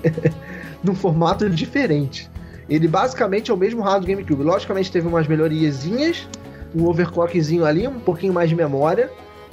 num 0.83 0.95
formato 0.95 1.49
diferente. 1.49 2.31
Ele 2.69 2.89
basicamente 2.89 3.51
é 3.51 3.55
o 3.55 3.57
mesmo 3.57 3.83
hardware 3.83 4.17
do 4.17 4.23
GameCube. 4.23 4.43
Logicamente 4.43 4.91
teve 4.91 5.07
umas 5.07 5.27
melhoriazinhas, 5.27 6.29
um 6.75 6.87
overclockzinho 6.87 7.65
ali, 7.65 7.87
um 7.87 8.01
pouquinho 8.01 8.33
mais 8.33 8.49
de 8.49 8.57
memória, 8.57 9.11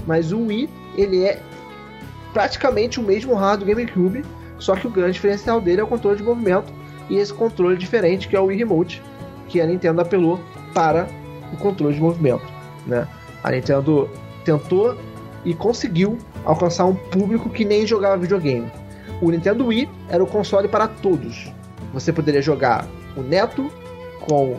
mas 0.07 0.31
o 0.31 0.45
Wii 0.45 0.69
ele 0.95 1.23
é 1.23 1.41
praticamente 2.33 2.99
o 2.99 3.03
mesmo 3.03 3.33
hardware 3.33 3.75
do 3.75 3.75
GameCube, 3.75 4.25
só 4.57 4.75
que 4.75 4.87
o 4.87 4.89
grande 4.89 5.13
diferencial 5.13 5.59
dele 5.59 5.81
é 5.81 5.83
o 5.83 5.87
controle 5.87 6.17
de 6.17 6.23
movimento 6.23 6.71
e 7.09 7.17
esse 7.17 7.33
controle 7.33 7.77
diferente 7.77 8.27
que 8.27 8.35
é 8.35 8.39
o 8.39 8.45
Wii 8.45 8.59
Remote, 8.59 9.01
que 9.47 9.59
a 9.59 9.65
Nintendo 9.65 10.01
apelou 10.01 10.39
para 10.73 11.07
o 11.51 11.57
controle 11.57 11.95
de 11.95 12.01
movimento, 12.01 12.45
né? 12.85 13.07
A 13.43 13.51
Nintendo 13.51 14.09
tentou 14.45 14.97
e 15.43 15.53
conseguiu 15.53 16.17
alcançar 16.45 16.85
um 16.85 16.95
público 16.95 17.49
que 17.49 17.65
nem 17.65 17.87
jogava 17.87 18.17
videogame. 18.17 18.71
O 19.21 19.29
Nintendo 19.29 19.65
Wii 19.67 19.89
era 20.09 20.23
o 20.23 20.27
console 20.27 20.67
para 20.67 20.87
todos. 20.87 21.51
Você 21.93 22.13
poderia 22.13 22.41
jogar 22.41 22.87
o 23.17 23.21
neto 23.21 23.71
com 24.27 24.57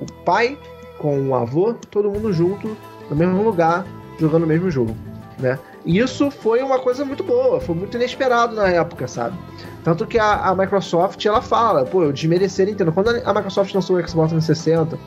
o 0.00 0.12
pai, 0.24 0.58
com 0.98 1.28
o 1.28 1.34
avô, 1.34 1.74
todo 1.90 2.10
mundo 2.10 2.32
junto 2.32 2.76
no 3.10 3.16
mesmo 3.16 3.42
lugar, 3.42 3.86
jogando 4.18 4.44
o 4.44 4.46
mesmo 4.46 4.70
jogo, 4.70 4.94
né? 5.38 5.58
isso 5.84 6.30
foi 6.30 6.62
uma 6.62 6.78
coisa 6.78 7.04
muito 7.04 7.24
boa, 7.24 7.60
foi 7.60 7.74
muito 7.74 7.96
inesperado 7.96 8.54
na 8.54 8.68
época, 8.68 9.08
sabe? 9.08 9.36
Tanto 9.82 10.06
que 10.06 10.18
a, 10.18 10.48
a 10.48 10.54
Microsoft, 10.54 11.24
ela 11.24 11.40
fala, 11.40 11.84
pô, 11.86 12.02
eu 12.02 12.12
desmereci 12.12 12.62
a 12.62 12.64
Nintendo. 12.66 12.92
Quando 12.92 13.08
a, 13.08 13.34
Microsoft 13.34 13.72
lançou 13.74 13.96
o 13.96 14.06
Xbox 14.06 14.30
360 14.30 14.98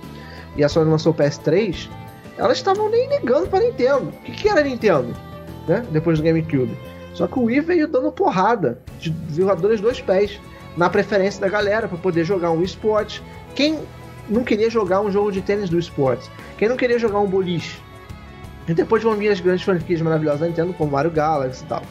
e 0.58 0.64
a 0.64 0.70
Sony 0.70 0.90
lançou 0.90 1.12
o 1.12 1.16
PS3, 1.16 1.88
elas 2.38 2.58
estavam 2.58 2.90
nem 2.90 3.08
ligando 3.10 3.48
pra 3.48 3.60
Nintendo. 3.60 4.08
O 4.08 4.24
que, 4.24 4.32
que 4.32 4.50
era 4.50 4.64
Nintendo? 4.64 5.14
Né? 5.68 5.86
Depois 5.92 6.18
do 6.18 6.24
GameCube. 6.24 6.76
Só 7.14 7.28
que 7.28 7.38
o 7.38 7.44
Wii 7.44 7.62
veio 7.62 7.88
dando 7.88 8.12
porrada 8.12 8.80
de 9.00 9.14
jogadores 9.36 9.82
dois 9.82 10.00
pés 10.00 10.40
na 10.78 10.90
preferência 10.90 11.42
da 11.42 11.50
galera 11.50 11.88
para 11.88 11.98
poder 11.98 12.24
jogar 12.24 12.52
um 12.52 12.64
esporte. 12.64 13.22
Quem 13.54 13.80
não 14.30 14.44
queria 14.44 14.70
jogar 14.70 15.02
um 15.02 15.12
jogo 15.12 15.32
de 15.32 15.42
tênis 15.42 15.70
do 15.70 15.78
esporte? 15.78 16.30
Quem 16.58 16.70
não 16.70 16.78
queria 16.78 16.98
jogar 16.98 17.20
um 17.20 17.28
boliche? 17.28 17.80
E 18.68 18.74
depois 18.74 19.04
vão 19.04 19.16
vir 19.16 19.30
as 19.30 19.40
grandes 19.40 19.64
franquias 19.64 20.02
maravilhosas 20.02 20.42
da 20.42 20.48
Nintendo, 20.48 20.74
como 20.74 20.92
Mario 20.92 21.12
Galaxy 21.12 21.64
e 21.64 21.68
tal. 21.68 21.84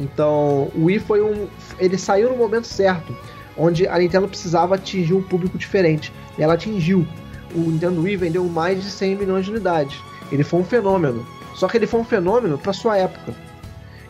Então, 0.00 0.70
o 0.74 0.84
Wii 0.84 0.98
foi 1.00 1.22
um. 1.22 1.46
Ele 1.78 1.98
saiu 1.98 2.30
no 2.30 2.36
momento 2.36 2.66
certo, 2.66 3.16
onde 3.56 3.86
a 3.86 3.98
Nintendo 3.98 4.28
precisava 4.28 4.74
atingir 4.76 5.14
um 5.14 5.22
público 5.22 5.58
diferente. 5.58 6.12
E 6.36 6.42
ela 6.42 6.54
atingiu. 6.54 7.06
O 7.54 7.60
Nintendo 7.60 8.02
Wii 8.02 8.16
vendeu 8.16 8.44
mais 8.44 8.82
de 8.82 8.90
100 8.90 9.16
milhões 9.16 9.44
de 9.44 9.50
unidades. 9.50 9.98
Ele 10.30 10.44
foi 10.44 10.60
um 10.60 10.64
fenômeno. 10.64 11.26
Só 11.54 11.66
que 11.68 11.76
ele 11.76 11.86
foi 11.86 12.00
um 12.00 12.04
fenômeno 12.04 12.56
para 12.58 12.72
sua 12.72 12.96
época. 12.96 13.34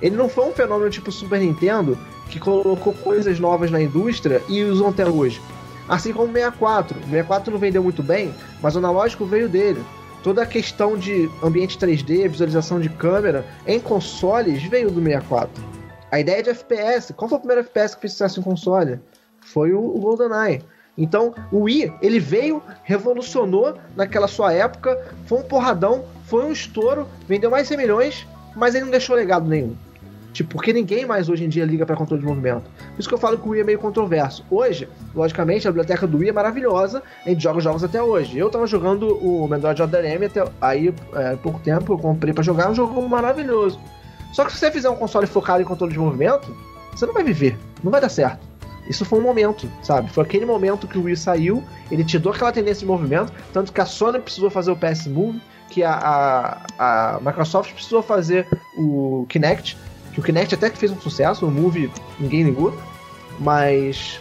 Ele 0.01 0.17
não 0.17 0.29
foi 0.29 0.47
um 0.47 0.53
fenômeno 0.53 0.91
tipo 0.91 1.11
Super 1.11 1.41
Nintendo, 1.41 1.99
que 2.29 2.39
colocou 2.39 2.93
coisas 2.93 3.39
novas 3.41 3.71
na 3.71 3.81
indústria 3.81 4.43
e 4.49 4.63
usam 4.63 4.89
até 4.89 5.09
hoje. 5.09 5.41
Assim 5.89 6.13
como 6.13 6.29
o 6.29 6.33
64. 6.33 6.99
O 6.99 7.03
64 7.03 7.53
não 7.53 7.59
vendeu 7.59 7.83
muito 7.83 8.03
bem, 8.03 8.35
mas 8.63 8.75
o 8.75 8.79
analógico 8.79 9.25
veio 9.25 9.49
dele 9.49 9.81
toda 10.23 10.43
a 10.43 10.47
questão 10.47 10.97
de 10.97 11.31
ambiente 11.43 11.79
3D, 11.79 12.29
visualização 12.29 12.81
de 12.81 12.89
câmera 12.89 13.47
em 13.67 13.81
consoles 13.81 14.63
veio 14.65 14.91
do 14.91 15.03
64. 15.03 15.63
A 16.11 16.21
ideia 16.21 16.43
de 16.43 16.51
FPS, 16.51 17.13
qual 17.13 17.29
foi 17.29 17.39
o 17.39 17.41
primeiro 17.41 17.63
FPS 17.63 17.95
que 17.95 18.01
fez 18.03 18.13
sucesso 18.13 18.41
em 18.41 18.43
console? 18.43 19.01
Foi 19.41 19.73
o, 19.73 19.81
o 19.81 19.99
GoldenEye. 20.01 20.63
Então, 20.97 21.35
o 21.53 21.61
Wii, 21.61 21.93
ele 22.03 22.19
veio, 22.19 22.63
revolucionou 22.83 23.79
naquela 23.95 24.27
sua 24.27 24.53
época, 24.53 25.01
foi 25.27 25.39
um 25.39 25.43
porradão, 25.43 26.05
foi 26.25 26.45
um 26.45 26.53
estouro, 26.53 27.07
vendeu 27.29 27.51
mais 27.51 27.65
de 27.65 27.69
100 27.69 27.77
milhões, 27.79 28.27
mas 28.57 28.75
ele 28.75 28.85
não 28.85 28.91
deixou 28.91 29.15
legado 29.15 29.49
nenhum. 29.49 29.77
Tipo, 30.39 30.51
porque 30.51 30.73
ninguém 30.73 31.05
mais 31.05 31.29
hoje 31.29 31.45
em 31.45 31.49
dia 31.49 31.65
liga 31.65 31.85
para 31.85 31.97
controle 31.97 32.23
de 32.23 32.29
movimento. 32.29 32.63
Por 32.63 33.01
isso 33.01 33.09
que 33.09 33.15
eu 33.17 33.19
falo 33.19 33.37
que 33.37 33.49
o 33.49 33.51
Wii 33.51 33.63
é 33.63 33.65
meio 33.65 33.79
controverso. 33.81 34.45
Hoje, 34.49 34.89
logicamente, 35.13 35.67
a 35.67 35.73
biblioteca 35.73 36.07
do 36.07 36.19
Wii 36.19 36.29
é 36.29 36.33
maravilhosa, 36.33 37.03
a 37.27 37.29
gente 37.29 37.43
joga 37.43 37.61
jogos 37.61 37.83
até 37.83 38.01
hoje. 38.01 38.39
Eu 38.39 38.49
tava 38.49 38.65
jogando 38.65 39.17
o 39.17 39.49
Metroid 39.49 39.83
Other 39.83 40.25
até 40.25 40.45
aí, 40.61 40.95
é, 41.13 41.35
pouco 41.35 41.59
tempo, 41.59 41.93
eu 41.93 41.99
comprei 41.99 42.33
para 42.33 42.45
jogar, 42.45 42.67
é 42.67 42.69
um 42.69 42.75
jogo 42.77 43.09
maravilhoso. 43.09 43.81
Só 44.33 44.45
que 44.45 44.53
se 44.53 44.59
você 44.59 44.71
fizer 44.71 44.89
um 44.89 44.95
console 44.95 45.27
focado 45.27 45.61
em 45.61 45.65
controle 45.65 45.93
de 45.93 45.99
movimento, 45.99 46.57
você 46.93 47.05
não 47.05 47.15
vai 47.15 47.25
viver, 47.25 47.59
não 47.83 47.91
vai 47.91 48.01
dar 48.01 48.09
certo. 48.09 48.47
Isso 48.89 49.05
foi 49.05 49.19
um 49.19 49.23
momento, 49.23 49.69
sabe? 49.83 50.09
Foi 50.09 50.23
aquele 50.23 50.47
momento 50.47 50.87
que 50.87 50.99
o 50.99 51.03
Wii 51.03 51.17
saiu, 51.17 51.65
ele 51.91 52.05
te 52.05 52.17
deu 52.17 52.31
aquela 52.31 52.53
tendência 52.53 52.83
de 52.83 52.87
movimento, 52.87 53.33
tanto 53.53 53.73
que 53.73 53.81
a 53.81 53.87
Sony 53.87 54.21
precisou 54.21 54.51
fazer 54.51 54.71
o 54.71 54.77
PS 54.77 55.09
Move, 55.09 55.43
que 55.69 55.83
a, 55.83 56.61
a, 56.79 57.17
a 57.17 57.21
Microsoft 57.21 57.73
precisou 57.73 58.03
fazer 58.03 58.47
o 58.77 59.27
Kinect, 59.29 59.77
que 60.19 60.21
o 60.21 60.23
Kinect 60.25 60.55
até 60.55 60.69
que 60.69 60.77
fez 60.77 60.91
um 60.91 61.01
sucesso, 61.01 61.47
o 61.47 61.51
Move 61.51 61.91
ninguém 62.19 62.43
ligou, 62.43 62.77
mas 63.39 64.21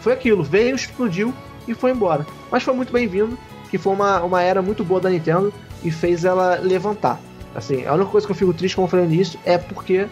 foi 0.00 0.14
aquilo, 0.14 0.42
veio, 0.42 0.74
explodiu 0.74 1.34
e 1.68 1.74
foi 1.74 1.90
embora. 1.90 2.26
Mas 2.50 2.62
foi 2.62 2.74
muito 2.74 2.92
bem-vindo, 2.92 3.38
que 3.70 3.76
foi 3.76 3.92
uma, 3.92 4.22
uma 4.22 4.42
era 4.42 4.62
muito 4.62 4.82
boa 4.82 5.00
da 5.00 5.10
Nintendo 5.10 5.52
e 5.82 5.90
fez 5.90 6.24
ela 6.24 6.56
levantar. 6.56 7.20
Assim, 7.54 7.84
a 7.84 7.92
única 7.92 8.10
coisa 8.10 8.26
que 8.26 8.32
eu 8.32 8.36
fico 8.36 8.54
triste, 8.54 8.74
como 8.74 8.86
eu 8.86 8.90
falei 8.90 9.22
é 9.44 9.58
porque 9.58 10.08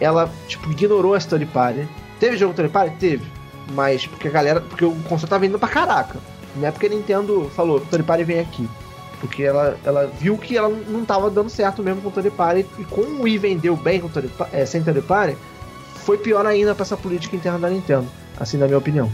ela, 0.00 0.30
tipo, 0.48 0.70
ignorou 0.70 1.14
a 1.14 1.20
Study 1.20 1.46
Party. 1.46 1.86
Teve 2.18 2.36
jogo 2.36 2.54
Study 2.54 2.68
Party? 2.70 2.96
Teve. 2.96 3.24
Mas 3.72 4.06
porque 4.06 4.28
a 4.28 4.30
galera. 4.30 4.60
Porque 4.60 4.84
o 4.84 4.94
console 5.02 5.30
tava 5.30 5.46
indo 5.46 5.58
pra 5.58 5.68
caraca. 5.68 6.18
Não 6.56 6.66
é 6.66 6.70
porque 6.70 6.86
a 6.86 6.88
Nintendo 6.88 7.50
falou, 7.54 7.84
Study 7.86 8.02
Party 8.02 8.24
vem 8.24 8.40
aqui. 8.40 8.68
Porque 9.20 9.42
ela, 9.42 9.78
ela 9.84 10.06
viu 10.06 10.36
que 10.36 10.56
ela 10.56 10.68
não 10.68 11.04
tava 11.04 11.30
dando 11.30 11.48
certo 11.48 11.82
mesmo 11.82 12.02
com 12.02 12.08
o 12.08 12.12
Third 12.12 12.30
Party. 12.30 12.66
E 12.78 12.84
como 12.84 13.20
o 13.20 13.22
Wii 13.22 13.38
vendeu 13.38 13.76
bem 13.76 14.00
com 14.00 14.08
Third, 14.08 14.30
é, 14.52 14.66
sem 14.66 14.82
Third 14.82 15.02
Party, 15.02 15.36
foi 16.04 16.18
pior 16.18 16.46
ainda 16.46 16.74
pra 16.74 16.82
essa 16.84 16.96
política 16.96 17.34
interna 17.34 17.58
da 17.58 17.70
Nintendo. 17.70 18.06
Assim, 18.38 18.56
na 18.56 18.66
minha 18.66 18.78
opinião. 18.78 19.10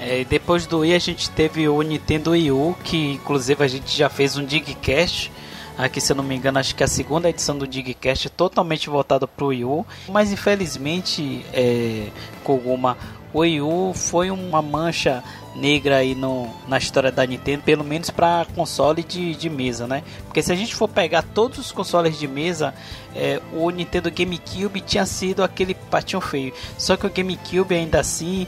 É, 0.00 0.24
depois 0.24 0.66
do 0.66 0.78
Wii 0.78 0.94
a 0.94 0.98
gente 0.98 1.28
teve 1.30 1.68
o 1.68 1.82
Nintendo 1.82 2.30
Wii 2.30 2.52
U, 2.52 2.76
que 2.84 3.14
inclusive 3.14 3.64
a 3.64 3.68
gente 3.68 3.96
já 3.96 4.08
fez 4.08 4.36
um 4.36 4.44
Digcast. 4.44 5.32
Aqui, 5.76 6.00
se 6.00 6.10
eu 6.10 6.16
não 6.16 6.24
me 6.24 6.34
engano, 6.34 6.58
acho 6.58 6.74
que 6.74 6.82
é 6.82 6.86
a 6.86 6.88
segunda 6.88 7.28
edição 7.28 7.56
do 7.56 7.66
Digcast 7.66 8.26
é 8.26 8.30
totalmente 8.30 8.88
voltada 8.88 9.28
para 9.28 9.44
o 9.44 9.48
Wii 9.48 9.64
U. 9.64 9.86
Mas 10.08 10.32
infelizmente, 10.32 11.44
é, 11.52 12.08
Koguma, 12.42 12.96
o 13.32 13.40
Wii 13.40 13.60
U 13.60 13.92
foi 13.94 14.30
uma 14.30 14.62
mancha 14.62 15.22
negra 15.58 15.96
aí 15.96 16.14
no, 16.14 16.48
na 16.66 16.78
história 16.78 17.10
da 17.10 17.26
Nintendo, 17.26 17.62
pelo 17.62 17.84
menos 17.84 18.10
para 18.10 18.46
console 18.54 19.02
de, 19.02 19.34
de 19.34 19.50
mesa, 19.50 19.86
né? 19.86 20.02
Porque 20.24 20.42
se 20.42 20.52
a 20.52 20.54
gente 20.54 20.74
for 20.74 20.88
pegar 20.88 21.22
todos 21.22 21.58
os 21.58 21.72
consoles 21.72 22.18
de 22.18 22.28
mesa, 22.28 22.74
é, 23.14 23.40
o 23.52 23.68
Nintendo 23.70 24.10
GameCube 24.10 24.80
tinha 24.80 25.04
sido 25.04 25.42
aquele 25.42 25.74
patinho 25.74 26.20
feio. 26.20 26.52
Só 26.78 26.96
que 26.96 27.06
o 27.06 27.10
GameCube 27.10 27.74
ainda 27.74 28.00
assim 28.00 28.46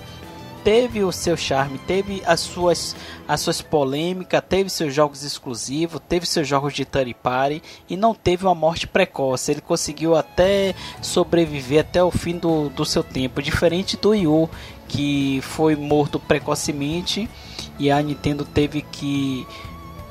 teve 0.63 1.03
o 1.03 1.13
seu 1.13 1.37
charme, 1.37 1.79
teve 1.79 2.23
as 2.27 2.41
suas, 2.41 2.95
as 3.27 3.41
suas 3.41 3.63
polêmicas, 3.63 4.43
teve 4.47 4.69
seus 4.69 4.95
jogos 4.95 5.23
exclusivos, 5.23 6.01
teve 6.09 6.27
seus 6.27 6.47
jogos 6.47 6.75
de 6.75 6.85
third 6.85 7.15
party 7.15 7.63
e 7.89 7.97
não 7.97 8.15
teve 8.15 8.45
uma 8.45 8.55
morte 8.55 8.87
precoce. 8.87 9.53
Ele 9.53 9.61
conseguiu 9.61 10.17
até 10.17 10.75
sobreviver 11.03 11.81
até 11.81 12.03
o 12.03 12.11
fim 12.11 12.37
do, 12.37 12.69
do 12.69 12.85
seu 12.85 13.03
tempo, 13.03 13.43
diferente 13.43 13.97
do 13.97 14.11
Wii 14.11 14.27
U, 14.27 14.51
que 14.91 15.41
foi 15.43 15.77
morto 15.77 16.19
precocemente 16.19 17.31
e 17.79 17.93
a 17.93 18.03
Nintendo 18.03 18.45
teve 18.45 18.83
que 18.83 19.47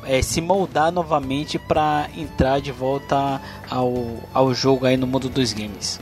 é, 0.05 0.21
se 0.21 0.39
moldar 0.39 0.89
novamente 0.89 1.59
para 1.59 2.09
entrar 2.15 2.61
de 2.61 2.71
volta 2.71 3.41
ao, 3.69 4.17
ao 4.33 4.53
jogo 4.53 4.85
aí 4.85 4.95
no 4.95 5.05
mundo 5.05 5.27
dos 5.27 5.51
games. 5.51 5.99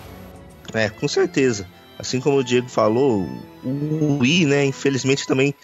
É, 0.74 0.90
com 0.90 1.08
certeza. 1.08 1.68
Assim 1.98 2.22
como 2.22 2.38
o 2.38 2.44
Diego 2.44 2.70
falou, 2.70 3.28
o 3.64 4.20
Wii, 4.20 4.46
né, 4.46 4.66
infelizmente 4.66 5.26
também 5.26 5.56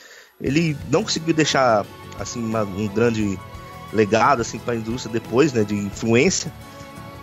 ele 0.41 0.75
não 0.89 1.03
conseguiu 1.03 1.35
deixar 1.35 1.85
assim 2.19 2.43
uma, 2.43 2.63
um 2.63 2.87
grande 2.87 3.37
legado 3.93 4.41
assim 4.41 4.57
para 4.57 4.73
a 4.73 4.77
indústria 4.77 5.13
depois, 5.13 5.53
né, 5.53 5.63
de 5.63 5.75
influência, 5.75 6.51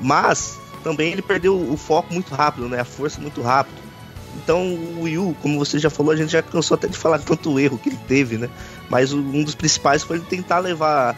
mas 0.00 0.56
também 0.84 1.10
ele 1.10 1.22
perdeu 1.22 1.58
o 1.58 1.76
foco 1.76 2.14
muito 2.14 2.32
rápido, 2.32 2.68
né, 2.68 2.78
a 2.78 2.84
força 2.84 3.20
muito 3.20 3.42
rápido. 3.42 3.89
Então 4.36 4.74
o 4.74 5.02
Wii 5.02 5.18
U, 5.18 5.36
como 5.42 5.58
você 5.58 5.78
já 5.78 5.90
falou, 5.90 6.12
a 6.12 6.16
gente 6.16 6.32
já 6.32 6.42
cansou 6.42 6.74
até 6.74 6.88
de 6.88 6.96
falar 6.96 7.18
tanto 7.24 7.58
erro 7.58 7.78
que 7.78 7.88
ele 7.88 7.98
teve, 8.08 8.38
né? 8.38 8.48
Mas 8.88 9.12
um 9.12 9.42
dos 9.42 9.54
principais 9.54 10.02
foi 10.02 10.16
ele 10.16 10.26
tentar 10.26 10.58
levar 10.58 11.16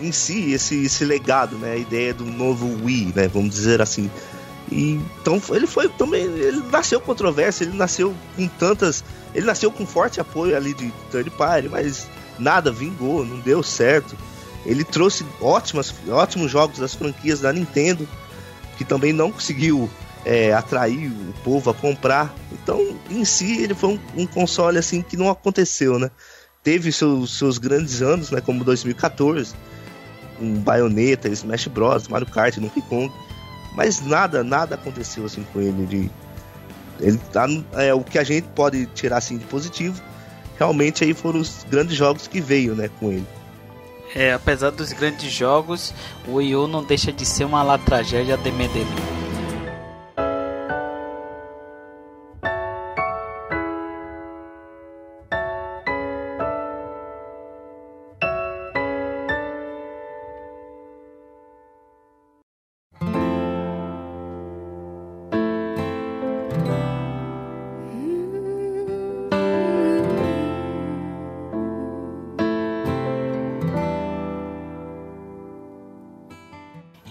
em 0.00 0.12
si 0.12 0.52
esse, 0.52 0.84
esse 0.84 1.04
legado, 1.04 1.56
né? 1.56 1.72
A 1.72 1.76
ideia 1.76 2.12
do 2.12 2.24
novo 2.24 2.84
Wii, 2.84 3.12
né? 3.14 3.28
Vamos 3.28 3.50
dizer 3.50 3.80
assim. 3.80 4.10
E, 4.70 5.00
então 5.20 5.40
ele 5.50 5.66
foi 5.66 5.88
também. 5.88 6.24
Ele 6.24 6.62
nasceu 6.70 7.00
controverso, 7.00 7.62
ele 7.62 7.76
nasceu 7.76 8.14
com 8.36 8.48
tantas. 8.48 9.04
Ele 9.34 9.46
nasceu 9.46 9.70
com 9.70 9.86
forte 9.86 10.20
apoio 10.20 10.56
ali 10.56 10.74
de 10.74 10.92
third 11.10 11.30
party, 11.30 11.68
mas 11.68 12.06
nada 12.38 12.70
vingou, 12.70 13.24
não 13.24 13.38
deu 13.40 13.62
certo. 13.62 14.16
Ele 14.64 14.84
trouxe 14.84 15.26
ótimas, 15.40 15.92
ótimos 16.08 16.50
jogos 16.50 16.78
das 16.78 16.94
franquias 16.94 17.40
da 17.40 17.52
Nintendo, 17.52 18.08
que 18.76 18.84
também 18.84 19.12
não 19.12 19.32
conseguiu 19.32 19.90
é, 20.24 20.52
atrair 20.52 21.08
o 21.08 21.32
povo 21.44 21.70
a 21.70 21.74
comprar. 21.74 22.34
Então, 22.52 22.96
em 23.10 23.24
si, 23.24 23.62
ele 23.62 23.74
foi 23.74 23.90
um, 23.90 24.22
um 24.22 24.26
console 24.26 24.78
assim 24.78 25.02
que 25.02 25.16
não 25.16 25.28
aconteceu, 25.28 25.98
né? 25.98 26.10
Teve 26.62 26.92
seus, 26.92 27.36
seus 27.38 27.58
grandes 27.58 28.02
anos, 28.02 28.30
né? 28.30 28.40
Como 28.40 28.64
2014, 28.64 29.54
um 30.40 30.54
Bayonetta, 30.54 31.28
Smash 31.28 31.66
Bros, 31.66 32.08
Mario 32.08 32.26
Kart, 32.26 32.56
Donkey 32.58 32.82
Kong 32.82 33.12
mas 33.74 34.04
nada, 34.04 34.44
nada 34.44 34.74
aconteceu 34.74 35.24
assim 35.24 35.44
com 35.52 35.60
ele. 35.60 35.86
De, 35.86 36.10
ele 37.00 37.18
tá, 37.32 37.46
é, 37.74 37.92
o 37.94 38.02
que 38.02 38.18
a 38.18 38.24
gente 38.24 38.46
pode 38.54 38.86
tirar 38.86 39.18
assim 39.18 39.38
de 39.38 39.44
positivo, 39.46 40.00
realmente 40.58 41.04
aí 41.04 41.14
foram 41.14 41.40
os 41.40 41.64
grandes 41.70 41.96
jogos 41.96 42.26
que 42.26 42.40
veio, 42.40 42.74
né, 42.74 42.90
com 43.00 43.10
ele. 43.10 43.26
É, 44.14 44.34
apesar 44.34 44.70
dos 44.70 44.92
grandes 44.92 45.32
jogos, 45.32 45.94
o 46.28 46.34
Wii 46.34 46.56
U 46.56 46.68
não 46.68 46.84
deixa 46.84 47.10
de 47.10 47.24
ser 47.24 47.44
uma 47.44 47.62
lá 47.62 47.78
tragédia 47.78 48.36
de 48.36 48.52
Medellín. 48.52 49.31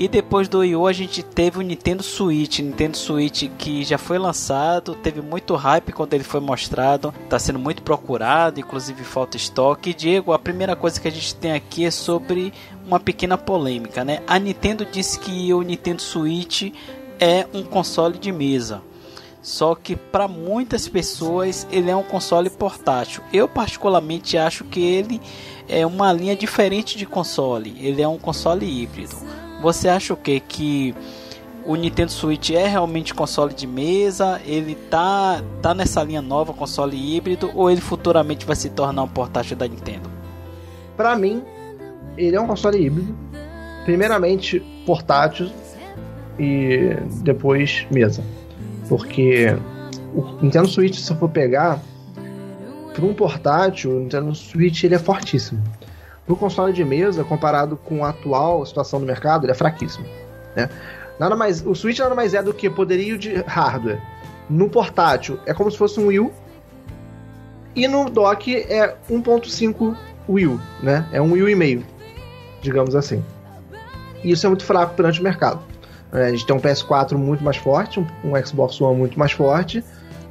E 0.02 0.08
depois 0.08 0.48
do 0.48 0.62
Wii 0.62 0.76
U 0.76 0.88
a 0.88 0.94
gente 0.94 1.22
teve 1.22 1.60
o 1.60 1.62
Nintendo 1.62 2.02
Switch, 2.02 2.58
Nintendo 2.58 2.98
Switch 2.98 3.48
que 3.56 3.84
já 3.84 4.00
foi 4.00 4.18
lançado, 4.18 4.96
teve 4.96 5.22
muito 5.22 5.54
hype 5.54 5.92
quando 5.92 6.16
ele 6.16 6.24
foi 6.24 6.40
mostrado, 6.40 7.14
está 7.24 7.38
sendo 7.38 7.60
muito 7.60 7.84
procurado, 7.84 8.60
inclusive 8.60 9.04
falta 9.04 9.38
estoque. 9.38 9.94
Diego, 9.94 10.34
a 10.34 10.40
primeira 10.40 10.76
coisa 10.76 11.00
que 11.00 11.08
a 11.08 11.12
gente 11.12 11.36
tem 11.36 11.52
aqui 11.52 11.86
é 11.86 11.92
sobre 11.92 12.52
uma 12.84 13.00
pequena 13.00 13.38
polêmica, 13.38 14.04
né? 14.04 14.24
A 14.26 14.40
Nintendo 14.40 14.88
disse 14.92 15.20
que 15.20 15.54
o 15.54 15.62
Nintendo 15.62 16.02
Switch 16.02 16.74
é 17.20 17.46
um 17.54 17.62
console 17.62 18.18
de 18.18 18.32
mesa. 18.32 18.82
Só 19.40 19.76
que 19.76 19.96
para 19.96 20.28
muitas 20.28 20.88
pessoas 20.88 21.68
ele 21.72 21.92
é 21.92 21.96
um 21.96 22.02
console 22.02 22.50
portátil. 22.50 23.22
Eu 23.32 23.48
particularmente 23.48 24.36
acho 24.36 24.64
que 24.64 24.84
ele 24.84 25.22
é 25.70 25.86
uma 25.86 26.12
linha 26.12 26.36
diferente 26.36 26.98
de 26.98 27.06
console. 27.06 27.76
Ele 27.80 28.02
é 28.02 28.08
um 28.08 28.18
console 28.18 28.66
híbrido. 28.66 29.51
Você 29.62 29.88
acha 29.88 30.14
o 30.14 30.18
que? 30.18 30.40
Que 30.40 30.96
o 31.66 31.76
Nintendo 31.76 32.12
Switch 32.12 32.50
é 32.50 32.68
realmente 32.68 33.14
console 33.14 33.54
de 33.54 33.68
mesa? 33.68 34.42
Ele 34.46 34.76
tá, 34.76 35.44
tá 35.62 35.74
nessa 35.74 36.04
linha 36.04 36.22
nova, 36.22 36.54
console 36.54 36.98
híbrido, 36.98 37.52
ou 37.54 37.70
ele 37.70 37.82
futuramente 37.82 38.46
vai 38.46 38.56
se 38.56 38.70
tornar 38.70 39.04
um 39.04 39.08
portátil 39.08 39.56
da 39.56 39.68
Nintendo? 39.68 40.10
Para 40.98 41.16
mim, 41.16 41.44
ele 42.18 42.36
é 42.36 42.42
um 42.42 42.48
console 42.48 42.84
híbrido. 42.84 43.16
Primeiramente 43.86 44.60
portátil 44.86 45.50
e 46.40 46.96
depois 47.24 47.86
mesa. 47.92 48.24
Porque 48.90 49.56
o 50.14 50.44
Nintendo 50.44 50.68
Switch, 50.68 50.96
se 50.96 51.12
eu 51.12 51.18
for 51.18 51.30
pegar, 51.30 51.80
para 52.94 53.06
um 53.06 53.14
portátil, 53.14 53.92
o 53.92 54.00
Nintendo 54.00 54.34
Switch 54.36 54.84
ele 54.84 54.96
é 54.96 55.00
fortíssimo 55.00 55.62
no 56.28 56.36
console 56.36 56.72
de 56.74 56.84
mesa, 56.84 57.24
comparado 57.24 57.78
com 57.78 58.06
a 58.06 58.10
atual 58.10 58.66
situação 58.66 59.00
do 59.00 59.06
mercado, 59.06 59.46
ele 59.46 59.52
é 59.52 59.56
fraquíssimo. 59.56 60.06
Né? 60.56 60.70
Nada 61.20 61.36
mais, 61.36 61.66
o 61.66 61.76
Switch 61.76 62.00
nada 62.00 62.16
mais 62.16 62.34
é 62.34 62.42
do 62.42 62.54
que 62.54 62.70
poderio 62.70 63.18
de 63.18 63.36
hardware. 63.48 64.02
No 64.50 64.70
portátil 64.70 65.40
é 65.46 65.54
como 65.54 65.70
se 65.70 65.78
fosse 65.78 66.00
um 66.00 66.08
Wii 66.08 66.20
U. 66.20 66.32
E 67.76 67.88
no 67.88 68.10
dock 68.10 68.54
é 68.54 68.96
1.5 69.10 69.96
Wii 70.28 70.48
U, 70.48 70.60
né? 70.84 71.08
É 71.12 71.22
um 71.22 71.32
Wii 71.32 71.44
U 71.44 71.50
e 71.50 71.56
meio, 71.56 71.86
digamos 72.62 72.96
assim. 72.96 73.24
E 74.24 74.32
isso 74.32 74.46
é 74.46 74.50
muito 74.50 74.66
fraco 74.66 74.94
perante 74.94 75.22
o 75.22 75.24
mercado. 75.24 75.62
É, 76.12 76.26
a 76.26 76.30
gente 76.32 76.46
tem 76.46 76.56
um 76.56 76.60
PS4 76.60 77.14
muito 77.14 77.44
mais 77.44 77.58
forte, 77.58 78.00
um, 78.00 78.06
um 78.24 78.46
Xbox 78.46 78.80
One 78.82 78.98
muito 78.98 79.18
mais 79.18 79.32
forte. 79.32 79.84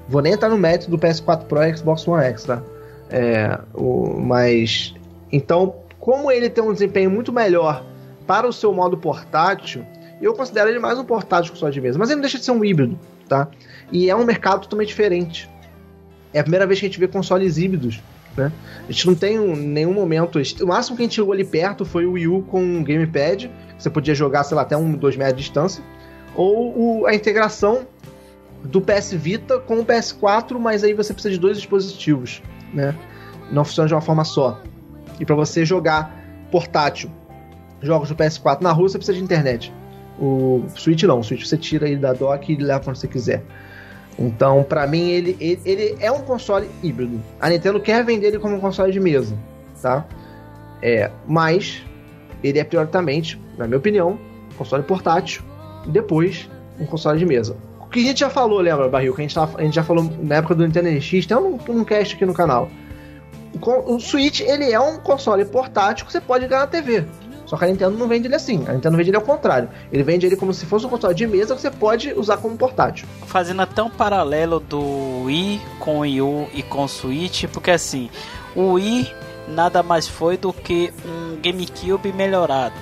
Vou 0.09 0.20
nem 0.20 0.33
entrar 0.33 0.50
no 0.50 0.59
mérito 0.59 0.90
do 0.90 0.98
PS4 0.98 1.44
Pro 1.44 1.62
e 1.62 1.76
Xbox 1.76 2.07
One 2.07 2.24
X, 2.24 2.45
tá? 2.45 2.62
É, 3.09 3.59
o, 3.74 4.18
mas 4.20 4.95
então, 5.33 5.76
como 5.99 6.31
ele 6.31 6.49
tem 6.49 6.62
um 6.62 6.72
desempenho 6.72 7.11
muito 7.11 7.33
melhor 7.33 7.85
para 8.26 8.47
o 8.47 8.53
seu 8.53 8.72
modo 8.72 8.97
portátil, 8.97 9.85
eu 10.20 10.35
considero 10.35 10.68
ele 10.68 10.78
mais 10.78 10.99
um 10.99 11.05
portátil 11.05 11.53
que 11.53 11.59
só 11.59 11.70
de 11.70 11.81
mesa. 11.81 11.99
Mas 11.99 12.09
ele 12.09 12.16
não 12.16 12.22
deixa 12.22 12.39
de 12.39 12.45
ser 12.45 12.53
um 12.53 12.64
híbrido, 12.64 12.99
tá? 13.28 13.49
E 13.91 14.11
é 14.11 14.14
um 14.14 14.24
mercado 14.24 14.62
totalmente 14.62 14.89
diferente. 14.89 15.49
É 16.33 16.41
a 16.41 16.43
primeira 16.43 16.66
vez 16.66 16.78
que 16.78 16.87
a 16.87 16.89
gente 16.89 17.01
vê 17.01 17.09
consoles 17.09 17.59
híbridos 17.59 18.01
Né? 18.37 18.53
A 18.89 18.93
gente 18.93 19.07
não 19.07 19.14
tem 19.14 19.39
um, 19.41 19.57
nenhum 19.57 19.93
momento. 19.93 20.41
O 20.62 20.66
máximo 20.66 20.97
que 20.97 21.03
a 21.03 21.07
gente 21.07 21.14
chegou 21.16 21.33
ali 21.33 21.45
perto 21.45 21.85
foi 21.85 22.07
o 22.07 22.12
Wii 22.12 22.28
U 22.28 22.43
com 22.43 22.62
um 22.62 22.85
gamepad. 22.85 23.51
Você 23.76 23.91
podia 23.91 24.14
jogar, 24.14 24.45
sei 24.45 24.55
lá, 24.55 24.62
até 24.62 24.76
um, 24.76 24.93
dois 24.93 25.16
metros 25.16 25.37
de 25.37 25.43
distância. 25.43 25.83
Ou 26.35 27.01
o, 27.01 27.07
a 27.07 27.14
integração 27.14 27.87
do 28.62 28.81
PS 28.81 29.12
Vita 29.14 29.59
com 29.59 29.81
o 29.81 29.85
PS4, 29.85 30.59
mas 30.59 30.85
aí 30.85 30.93
você 30.93 31.12
precisa 31.12 31.33
de 31.33 31.41
dois 31.41 31.57
dispositivos, 31.57 32.43
né? 32.72 32.95
Não 33.51 33.64
funciona 33.64 33.89
de 33.89 33.95
uma 33.95 34.01
forma 34.01 34.22
só. 34.22 34.61
E 35.21 35.25
para 35.25 35.37
você 35.37 35.64
jogar 35.64 36.18
portátil 36.51 37.11
jogos 37.83 38.09
do 38.09 38.16
PS4 38.16 38.61
na 38.61 38.73
rua, 38.73 38.89
você 38.89 38.99
precisa 38.99 39.16
de 39.16 39.23
internet. 39.23 39.73
O 40.18 40.64
Switch 40.75 41.03
não, 41.05 41.21
o 41.21 41.25
Switch 41.25 41.47
você 41.47 41.57
tira 41.57 41.89
ele 41.89 41.97
da 41.97 42.12
dock 42.12 42.53
e 42.53 42.57
leva 42.57 42.81
quando 42.81 42.97
você 42.97 43.09
quiser. 43.09 43.43
Então, 44.18 44.62
para 44.62 44.87
mim, 44.87 45.09
ele, 45.09 45.37
ele, 45.41 45.61
ele, 45.64 45.97
é 45.99 46.12
um 46.12 46.21
console 46.21 46.68
híbrido. 46.83 47.21
A 47.41 47.49
Nintendo 47.49 47.81
quer 47.81 48.05
vender 48.05 48.27
ele 48.29 48.39
como 48.39 48.57
um 48.57 48.61
console 48.61 48.93
de 48.93 49.01
mesa, 49.01 49.35
tá? 49.81 50.05
É, 50.83 51.11
mas 51.27 51.83
ele 52.43 52.59
é 52.59 52.64
prioritariamente, 52.64 53.41
na 53.57 53.66
minha 53.66 53.79
opinião, 53.79 54.18
um 54.53 54.57
console 54.57 54.83
portátil 54.83 55.43
depois 55.87 56.51
um 56.79 56.85
console 56.85 57.18
de 57.18 57.25
mesa. 57.25 57.57
O 57.81 57.87
que 57.87 58.01
a 58.01 58.03
gente 58.03 58.21
já 58.21 58.31
falou, 58.31 58.61
lembra, 58.61 58.89
Barril? 58.89 59.14
Que 59.14 59.23
a 59.23 59.25
gente, 59.25 59.35
tava, 59.35 59.59
a 59.59 59.64
gente 59.64 59.75
já 59.75 59.83
falou 59.83 60.05
na 60.23 60.37
época 60.37 60.55
do 60.55 60.66
Nintendo 60.66 60.91
NX, 60.91 61.27
tem 61.27 61.37
um, 61.37 61.59
um 61.68 61.85
cast 61.85 62.14
aqui 62.14 62.25
no 62.25 62.35
canal. 62.35 62.71
O, 63.61 63.98
Switch, 63.98 64.40
ele 64.40 64.70
é 64.70 64.80
um 64.80 64.98
console 64.98 65.44
portátil 65.44 66.07
que 66.07 66.12
você 66.12 66.20
pode 66.20 66.44
ligar 66.44 66.61
na 66.61 66.66
TV. 66.66 67.05
Só 67.46 67.57
que 67.57 67.64
a 67.64 67.66
Nintendo 67.66 67.98
não 67.98 68.07
vende 68.07 68.28
ele 68.28 68.36
assim. 68.36 68.64
A 68.68 68.72
Nintendo 68.72 68.96
vende 68.96 69.11
ele 69.11 69.16
ao 69.16 69.22
contrário. 69.22 69.68
Ele 69.92 70.05
vende 70.05 70.24
ele 70.24 70.36
como 70.36 70.55
se 70.55 70.64
fosse 70.66 70.86
um 70.86 70.88
console 70.88 71.14
de 71.14 71.26
mesa 71.26 71.55
que 71.55 71.61
você 71.61 71.70
pode 71.70 72.12
usar 72.12 72.36
como 72.36 72.57
portátil. 72.57 73.09
Fazendo 73.26 73.61
até 73.61 73.82
um 73.82 73.90
paralelo 73.90 74.61
do 74.61 75.24
Wii 75.24 75.61
com 75.80 75.98
o 75.98 76.01
Wii 76.01 76.48
e 76.55 76.62
com 76.62 76.84
o 76.84 76.88
Switch, 76.88 77.46
porque 77.46 77.72
assim, 77.72 78.09
o 78.55 78.74
Wii 78.74 79.12
nada 79.48 79.82
mais 79.82 80.07
foi 80.07 80.36
do 80.36 80.53
que 80.53 80.92
um 81.05 81.40
GameCube 81.40 82.12
melhorado. 82.12 82.74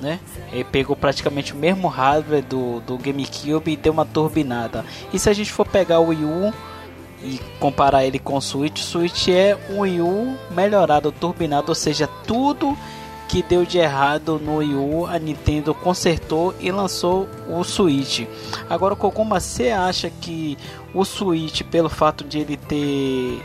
Né? 0.00 0.20
Ele 0.52 0.64
pegou 0.64 0.96
praticamente 0.96 1.52
o 1.52 1.56
mesmo 1.56 1.88
hardware 1.88 2.44
do, 2.44 2.80
do 2.80 2.98
GameCube 2.98 3.72
e 3.72 3.76
deu 3.76 3.92
uma 3.92 4.04
turbinada. 4.04 4.84
E 5.12 5.18
se 5.18 5.30
a 5.30 5.32
gente 5.32 5.52
for 5.52 5.66
pegar 5.66 6.00
o 6.00 6.08
Wii 6.08 6.24
U 6.24 6.54
e 7.24 7.40
comparar 7.58 8.04
ele 8.04 8.18
com 8.18 8.36
o 8.36 8.40
Switch, 8.40 8.80
o 8.80 8.84
Switch 8.84 9.28
é 9.28 9.56
um 9.70 9.80
Wii 9.80 10.00
U 10.00 10.36
melhorado, 10.50 11.12
turbinado, 11.12 11.70
ou 11.70 11.74
seja, 11.74 12.08
tudo 12.26 12.76
que 13.28 13.42
deu 13.42 13.64
de 13.64 13.78
errado 13.78 14.38
no 14.38 14.56
Wii 14.56 14.74
U, 14.74 15.06
a 15.06 15.18
Nintendo 15.18 15.74
consertou 15.74 16.54
e 16.60 16.70
lançou 16.70 17.26
o 17.48 17.64
Switch. 17.64 18.26
Agora, 18.68 18.94
Koguma, 18.94 19.40
você 19.40 19.70
acha 19.70 20.10
que 20.10 20.58
o 20.92 21.02
Switch, 21.04 21.62
pelo 21.62 21.88
fato 21.88 22.24
de 22.24 22.40
ele 22.40 22.58
ter 22.58 23.42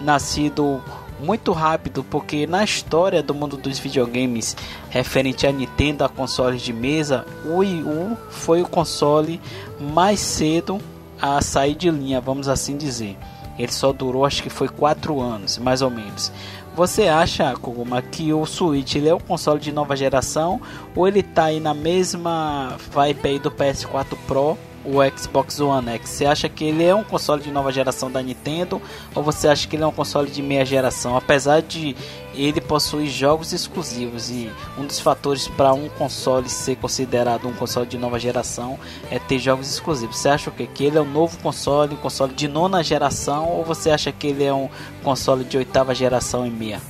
nascido 0.00 0.82
muito 1.20 1.52
rápido, 1.52 2.02
porque 2.04 2.46
na 2.46 2.64
história 2.64 3.22
do 3.22 3.34
mundo 3.34 3.56
dos 3.56 3.78
videogames 3.78 4.56
referente 4.88 5.46
a 5.46 5.52
Nintendo 5.52 6.04
a 6.04 6.08
consoles 6.08 6.62
de 6.62 6.72
mesa, 6.72 7.26
o 7.44 7.58
Wii 7.58 7.82
U 7.82 8.16
foi 8.30 8.62
o 8.62 8.68
console 8.68 9.40
mais 9.78 10.20
cedo 10.20 10.80
a 11.20 11.40
sair 11.40 11.74
de 11.74 11.90
linha, 11.90 12.20
vamos 12.20 12.48
assim 12.48 12.76
dizer. 12.76 13.16
Ele 13.58 13.72
só 13.72 13.92
durou 13.92 14.24
acho 14.24 14.42
que 14.42 14.50
foi 14.50 14.68
4 14.68 15.20
anos, 15.20 15.58
mais 15.58 15.82
ou 15.82 15.90
menos. 15.90 16.30
Você 16.74 17.08
acha, 17.08 17.54
Koguma, 17.54 18.02
que 18.02 18.34
o 18.34 18.44
Switch 18.44 18.96
ele 18.96 19.08
é 19.08 19.14
um 19.14 19.18
console 19.18 19.58
de 19.58 19.72
nova 19.72 19.96
geração 19.96 20.60
ou 20.94 21.08
ele 21.08 21.22
tá 21.22 21.44
aí 21.44 21.58
na 21.58 21.72
mesma 21.72 22.76
vibe 22.92 23.28
aí 23.28 23.38
do 23.38 23.50
PS4 23.50 24.14
Pro 24.26 24.58
o 24.84 24.98
Xbox 25.18 25.58
One 25.58 25.88
X? 25.92 26.10
Você 26.10 26.26
acha 26.26 26.50
que 26.50 26.64
ele 26.64 26.84
é 26.84 26.94
um 26.94 27.02
console 27.02 27.42
de 27.42 27.50
nova 27.50 27.72
geração 27.72 28.10
da 28.10 28.22
Nintendo 28.22 28.80
ou 29.14 29.22
você 29.22 29.48
acha 29.48 29.66
que 29.66 29.74
ele 29.74 29.84
é 29.84 29.86
um 29.86 29.92
console 29.92 30.30
de 30.30 30.42
meia 30.42 30.66
geração? 30.66 31.16
Apesar 31.16 31.62
de 31.62 31.96
ele 32.36 32.60
possuir 32.60 33.08
jogos 33.08 33.52
exclusivos 33.52 34.30
e 34.30 34.50
um 34.78 34.84
dos 34.84 35.00
fatores 35.00 35.48
para 35.48 35.72
um 35.72 35.88
console 35.88 36.48
ser 36.48 36.76
considerado 36.76 37.48
um 37.48 37.52
console 37.52 37.86
de 37.86 37.96
nova 37.98 38.18
geração 38.18 38.78
é 39.10 39.18
ter 39.18 39.38
jogos 39.38 39.68
exclusivos. 39.68 40.18
Você 40.18 40.28
acha 40.28 40.50
que, 40.50 40.66
que 40.66 40.84
ele 40.84 40.98
é 40.98 41.00
um 41.00 41.10
novo 41.10 41.38
console, 41.38 41.94
um 41.94 41.98
console 41.98 42.34
de 42.34 42.46
nona 42.46 42.82
geração 42.82 43.48
ou 43.48 43.64
você 43.64 43.90
acha 43.90 44.12
que 44.12 44.28
ele 44.28 44.44
é 44.44 44.52
um 44.52 44.68
console 45.02 45.44
de 45.44 45.56
oitava 45.56 45.94
geração 45.94 46.46
e 46.46 46.50
meia? 46.50 46.80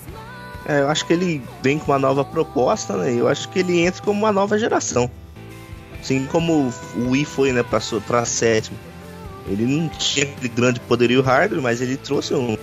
É, 0.68 0.80
eu 0.80 0.88
acho 0.88 1.07
que 1.07 1.12
ele 1.12 1.42
vem 1.62 1.78
com 1.78 1.92
uma 1.92 1.99
nova 1.99 2.24
proposta, 2.24 2.97
né? 2.97 3.14
Eu 3.14 3.28
acho 3.28 3.49
que 3.51 3.61
ele 3.61 3.80
entra 3.80 4.03
como 4.03 4.18
uma 4.18 4.32
nova 4.32 4.59
geração. 4.59 5.09
Assim 6.01 6.26
como 6.26 6.72
o 6.97 7.11
Wii 7.11 7.24
foi, 7.24 7.53
né, 7.53 7.62
para 7.62 8.24
sétimo. 8.24 8.76
Ele 9.49 9.64
não 9.64 9.88
tinha 9.88 10.26
grande 10.55 10.80
poderio 10.80 11.22
hardware, 11.22 11.62
mas 11.62 11.80
ele 11.80 11.97
trouxe 11.97 12.34
um, 12.34 12.57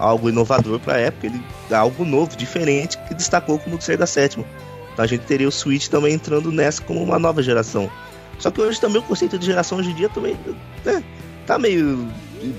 algo 0.00 0.28
inovador 0.28 0.80
para 0.80 0.94
a 0.94 0.98
época, 0.98 1.26
ele 1.26 1.40
algo 1.70 2.04
novo, 2.04 2.36
diferente, 2.36 2.98
que 3.06 3.14
destacou 3.14 3.58
como 3.58 3.80
ser 3.80 3.96
da 3.96 4.06
sétima. 4.06 4.44
Então 4.92 5.04
a 5.04 5.08
gente 5.08 5.22
teria 5.22 5.46
o 5.46 5.52
Switch 5.52 5.88
também 5.88 6.14
entrando 6.14 6.50
nessa 6.50 6.82
como 6.82 7.02
uma 7.02 7.18
nova 7.18 7.42
geração. 7.42 7.90
Só 8.38 8.50
que 8.50 8.60
hoje 8.60 8.80
também 8.80 9.00
o 9.00 9.04
conceito 9.04 9.38
de 9.38 9.46
geração 9.46 9.78
hoje 9.78 9.90
em 9.90 9.94
dia 9.94 10.08
também 10.08 10.36
né, 10.84 11.04
tá 11.46 11.58
meio 11.58 12.08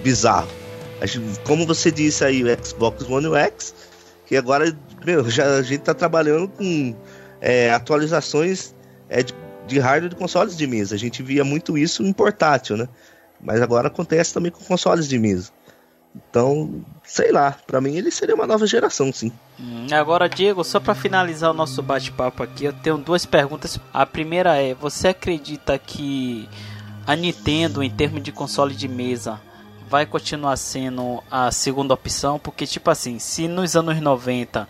bizarro. 0.04 0.48
Como 1.44 1.66
você 1.66 1.92
disse 1.92 2.24
aí, 2.24 2.44
o 2.44 2.66
Xbox 2.66 3.10
One 3.10 3.36
X, 3.36 3.74
que 4.28 4.38
agora 4.38 4.78
meu, 5.04 5.28
já, 5.30 5.56
a 5.56 5.62
gente 5.64 5.82
tá 5.82 5.94
trabalhando 5.96 6.48
com 6.48 6.96
é, 7.42 7.72
atualizações 7.72 8.76
é, 9.10 9.24
de 9.24 9.34
de 9.72 9.80
hardware 9.80 10.10
de 10.10 10.16
consoles 10.16 10.56
de 10.56 10.68
mesa. 10.68 10.96
A 10.96 10.98
gente 10.98 11.24
via 11.24 11.44
muito 11.44 11.78
isso 11.78 12.04
em 12.04 12.14
portátil, 12.14 12.78
né? 12.78 12.88
Mas 13.40 13.62
agora 13.62 13.88
acontece 13.88 14.34
também 14.34 14.52
com 14.52 14.64
consoles 14.64 15.08
de 15.08 15.18
mesa. 15.18 15.52
Então, 16.16 16.84
sei 17.04 17.32
lá, 17.32 17.56
para 17.66 17.80
mim 17.80 17.96
ele 17.96 18.12
seria 18.12 18.36
uma 18.36 18.48
nova 18.48 18.68
geração, 18.68 19.12
sim. 19.14 19.32
Hum, 19.60 19.88
agora, 19.92 20.28
Diego, 20.28 20.64
só 20.64 20.80
para 20.80 20.94
finalizar 20.96 21.52
o 21.52 21.54
nosso 21.54 21.82
bate-papo 21.82 22.44
aqui, 22.44 22.66
eu 22.66 22.74
tenho 22.74 22.98
duas 22.98 23.26
perguntas. 23.26 23.80
A 23.94 24.06
primeira 24.06 24.62
é: 24.62 24.74
você 24.74 25.10
acredita 25.10 25.78
que 25.78 26.50
a 27.08 27.16
Nintendo, 27.16 27.82
em 27.82 27.90
termos 27.90 28.22
de 28.22 28.32
console 28.32 28.76
de 28.76 28.88
mesa, 28.88 29.40
vai 29.90 30.06
continuar 30.06 30.58
sendo 30.58 31.24
a 31.30 31.52
segunda 31.52 31.94
opção? 31.94 32.38
Porque, 32.40 32.66
tipo 32.68 32.90
assim, 32.90 33.20
se 33.20 33.48
nos 33.48 33.76
anos 33.76 34.00
90 34.00 34.68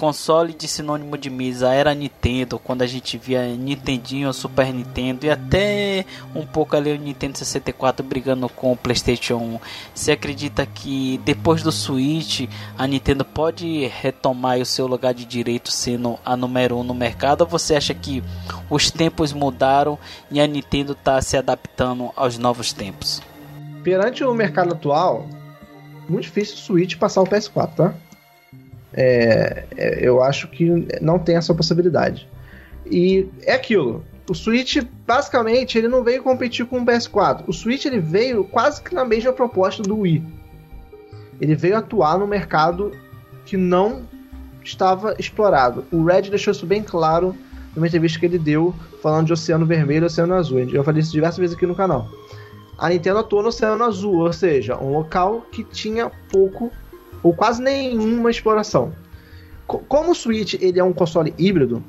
console 0.00 0.54
de 0.54 0.66
sinônimo 0.66 1.18
de 1.18 1.28
mesa 1.28 1.74
era 1.74 1.94
Nintendo, 1.94 2.58
quando 2.58 2.80
a 2.80 2.86
gente 2.86 3.18
via 3.18 3.46
Nintendinho, 3.54 4.32
Super 4.32 4.72
Nintendo 4.72 5.26
e 5.26 5.30
até 5.30 6.06
um 6.34 6.46
pouco 6.46 6.74
ali 6.74 6.90
o 6.90 6.98
Nintendo 6.98 7.36
64 7.36 8.02
brigando 8.04 8.48
com 8.48 8.72
o 8.72 8.76
PlayStation 8.76 9.36
1. 9.36 9.60
Você 9.94 10.12
acredita 10.12 10.64
que 10.64 11.20
depois 11.22 11.62
do 11.62 11.70
Switch 11.70 12.48
a 12.78 12.86
Nintendo 12.86 13.26
pode 13.26 13.86
retomar 13.88 14.58
o 14.58 14.64
seu 14.64 14.86
lugar 14.86 15.12
de 15.12 15.26
direito 15.26 15.70
sendo 15.70 16.18
a 16.24 16.34
número 16.34 16.76
1 16.76 16.80
um 16.80 16.84
no 16.84 16.94
mercado? 16.94 17.42
Ou 17.42 17.46
você 17.46 17.76
acha 17.76 17.92
que 17.92 18.24
os 18.70 18.90
tempos 18.90 19.34
mudaram 19.34 19.98
e 20.30 20.40
a 20.40 20.46
Nintendo 20.46 20.92
está 20.92 21.20
se 21.20 21.36
adaptando 21.36 22.10
aos 22.16 22.38
novos 22.38 22.72
tempos? 22.72 23.20
Perante 23.84 24.24
o 24.24 24.32
mercado 24.32 24.72
atual, 24.72 25.26
muito 26.08 26.22
difícil 26.22 26.54
o 26.54 26.58
Switch 26.58 26.96
passar 26.96 27.20
o 27.20 27.26
PS4, 27.26 27.74
tá? 27.74 27.94
É, 28.92 29.64
é, 29.76 29.98
eu 30.00 30.22
acho 30.22 30.48
que 30.48 30.86
não 31.00 31.18
tem 31.18 31.36
essa 31.36 31.54
possibilidade. 31.54 32.28
E 32.86 33.28
é 33.42 33.54
aquilo. 33.54 34.04
O 34.28 34.34
Switch, 34.34 34.78
basicamente, 35.06 35.76
ele 35.76 35.88
não 35.88 36.04
veio 36.04 36.22
competir 36.22 36.66
com 36.66 36.80
o 36.80 36.86
PS4. 36.86 37.44
O 37.46 37.52
Switch 37.52 37.84
ele 37.84 37.98
veio 37.98 38.44
quase 38.44 38.82
que 38.82 38.94
na 38.94 39.04
mesma 39.04 39.32
proposta 39.32 39.82
do 39.82 39.98
Wii. 39.98 40.22
Ele 41.40 41.54
veio 41.54 41.76
atuar 41.76 42.18
no 42.18 42.26
mercado 42.26 42.92
que 43.44 43.56
não 43.56 44.02
estava 44.62 45.14
explorado. 45.18 45.84
O 45.90 46.04
Red 46.04 46.22
deixou 46.22 46.52
isso 46.52 46.66
bem 46.66 46.82
claro 46.82 47.34
numa 47.74 47.86
entrevista 47.86 48.18
que 48.18 48.26
ele 48.26 48.38
deu 48.38 48.74
falando 49.02 49.26
de 49.26 49.32
Oceano 49.32 49.66
Vermelho 49.66 50.04
e 50.04 50.06
Oceano 50.06 50.34
Azul. 50.34 50.60
Eu 50.60 50.84
falei 50.84 51.00
isso 51.00 51.12
diversas 51.12 51.38
vezes 51.38 51.56
aqui 51.56 51.66
no 51.66 51.74
canal. 51.74 52.08
A 52.78 52.88
Nintendo 52.88 53.18
atuou 53.18 53.42
no 53.42 53.48
Oceano 53.48 53.84
Azul, 53.84 54.20
ou 54.20 54.32
seja, 54.32 54.76
um 54.76 54.92
local 54.92 55.44
que 55.50 55.64
tinha 55.64 56.10
pouco 56.30 56.70
ou 57.22 57.34
quase 57.34 57.62
nenhuma 57.62 58.30
exploração. 58.30 58.92
Como 59.66 60.10
o 60.10 60.14
Switch 60.14 60.54
ele 60.54 60.80
é 60.80 60.84
um 60.84 60.92
console 60.92 61.32
híbrido, 61.38 61.82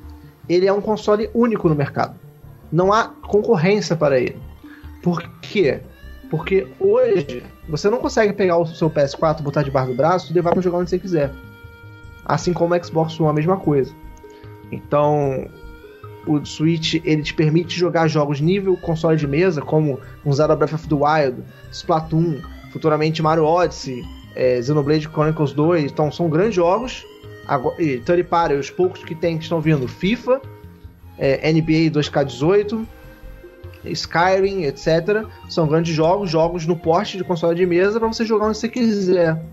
ele 0.47 0.67
é 0.67 0.73
um 0.73 0.81
console 0.81 1.29
único 1.33 1.67
no 1.67 1.75
mercado. 1.75 2.15
Não 2.71 2.93
há 2.93 3.05
concorrência 3.07 3.95
para 3.95 4.19
ele. 4.19 4.37
Por 5.01 5.21
quê? 5.41 5.81
Porque 6.29 6.67
hoje 6.79 7.43
você 7.67 7.89
não 7.89 7.97
consegue 7.97 8.33
pegar 8.33 8.57
o 8.57 8.65
seu 8.65 8.89
PS4, 8.89 9.41
botar 9.41 9.63
debaixo 9.63 9.91
do 9.91 9.97
braço 9.97 10.31
e 10.31 10.35
levar 10.35 10.51
para 10.51 10.61
jogar 10.61 10.77
onde 10.77 10.89
você 10.89 10.99
quiser. 10.99 11.31
Assim 12.25 12.53
como 12.53 12.75
o 12.75 12.83
Xbox 12.83 13.19
One, 13.19 13.29
a 13.29 13.33
mesma 13.33 13.57
coisa. 13.57 13.93
Então, 14.71 15.47
o 16.25 16.45
Switch 16.45 16.95
ele 17.03 17.23
te 17.23 17.33
permite 17.33 17.77
jogar 17.77 18.07
jogos 18.07 18.39
nível 18.39 18.77
console 18.77 19.17
de 19.17 19.27
mesa, 19.27 19.61
como 19.61 19.99
um 20.25 20.31
Zelda 20.31 20.55
Breath 20.55 20.73
of 20.73 20.87
the 20.87 20.95
Wild, 20.95 21.43
Splatoon, 21.71 22.39
futuramente 22.71 23.21
Mario 23.21 23.43
Odyssey, 23.43 24.03
é, 24.35 24.61
Xenoblade 24.61 25.07
Chronicles 25.07 25.53
2, 25.53 25.91
então 25.91 26.11
são 26.11 26.29
grandes 26.29 26.55
jogos. 26.55 27.05
Agora, 27.47 27.81
e 27.81 27.97
Third 27.99 28.23
Party, 28.25 28.55
os 28.55 28.69
poucos 28.69 29.03
que 29.03 29.15
tem 29.15 29.37
que 29.37 29.43
estão 29.43 29.59
vindo, 29.59 29.87
FIFA, 29.87 30.41
é, 31.17 31.51
NBA 31.51 31.91
2K18, 31.91 32.85
Skyrim, 33.85 34.63
etc. 34.63 35.25
São 35.49 35.67
grandes 35.67 35.93
jogos, 35.93 36.29
jogos 36.29 36.65
no 36.65 36.75
porte 36.75 37.17
de 37.17 37.23
console 37.23 37.55
de 37.55 37.65
mesa 37.65 37.99
para 37.99 38.07
você 38.07 38.25
jogar 38.25 38.47
onde 38.47 38.57
você 38.57 38.69
quiser. 38.69 39.43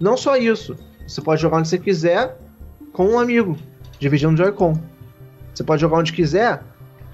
Não 0.00 0.16
só 0.16 0.36
isso, 0.36 0.76
você 1.06 1.20
pode 1.20 1.42
jogar 1.42 1.58
onde 1.58 1.68
você 1.68 1.78
quiser 1.78 2.36
com 2.92 3.06
um 3.06 3.18
amigo, 3.18 3.56
dividindo 3.98 4.34
o 4.34 4.36
Joy-Con. 4.36 4.78
Você 5.54 5.64
pode 5.64 5.80
jogar 5.80 5.98
onde 5.98 6.12
quiser 6.12 6.62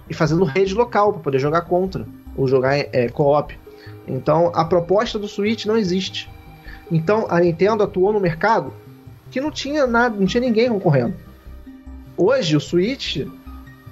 e 0.08 0.14
fazendo 0.14 0.44
rede 0.44 0.74
local 0.74 1.12
para 1.14 1.22
poder 1.22 1.38
jogar 1.38 1.62
contra 1.62 2.06
ou 2.36 2.46
jogar 2.46 2.76
é, 2.76 3.08
co-op. 3.08 3.58
Então 4.06 4.52
a 4.54 4.64
proposta 4.64 5.18
do 5.18 5.26
Switch 5.26 5.64
não 5.64 5.76
existe. 5.76 6.30
Então 6.90 7.26
a 7.28 7.40
Nintendo 7.40 7.82
atuou 7.82 8.12
no 8.12 8.20
mercado 8.20 8.72
que 9.30 9.40
não 9.40 9.50
tinha 9.50 9.86
nada, 9.86 10.16
não 10.16 10.26
tinha 10.26 10.40
ninguém 10.40 10.68
concorrendo. 10.68 11.14
Hoje 12.16 12.56
o 12.56 12.60
Switch 12.60 13.26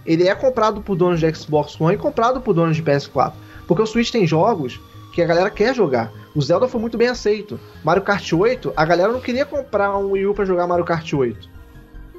ele 0.04 0.28
é 0.28 0.34
comprado 0.34 0.80
por 0.80 0.96
donos 0.96 1.20
de 1.20 1.34
Xbox 1.34 1.80
One 1.80 1.94
e 1.94 1.98
comprado 1.98 2.40
por 2.40 2.54
donos 2.54 2.76
de 2.76 2.82
PS4, 2.82 3.32
porque 3.66 3.82
o 3.82 3.86
Switch 3.86 4.10
tem 4.10 4.26
jogos 4.26 4.80
que 5.12 5.22
a 5.22 5.26
galera 5.26 5.50
quer 5.50 5.74
jogar. 5.74 6.12
O 6.34 6.40
Zelda 6.40 6.66
foi 6.66 6.80
muito 6.80 6.96
bem 6.96 7.08
aceito. 7.08 7.60
Mario 7.84 8.02
Kart 8.02 8.32
8, 8.32 8.72
a 8.74 8.84
galera 8.84 9.12
não 9.12 9.20
queria 9.20 9.44
comprar 9.44 9.96
um 9.96 10.12
Wii 10.12 10.26
U 10.26 10.34
para 10.34 10.44
jogar 10.44 10.66
Mario 10.66 10.84
Kart 10.84 11.12
8. 11.12 11.50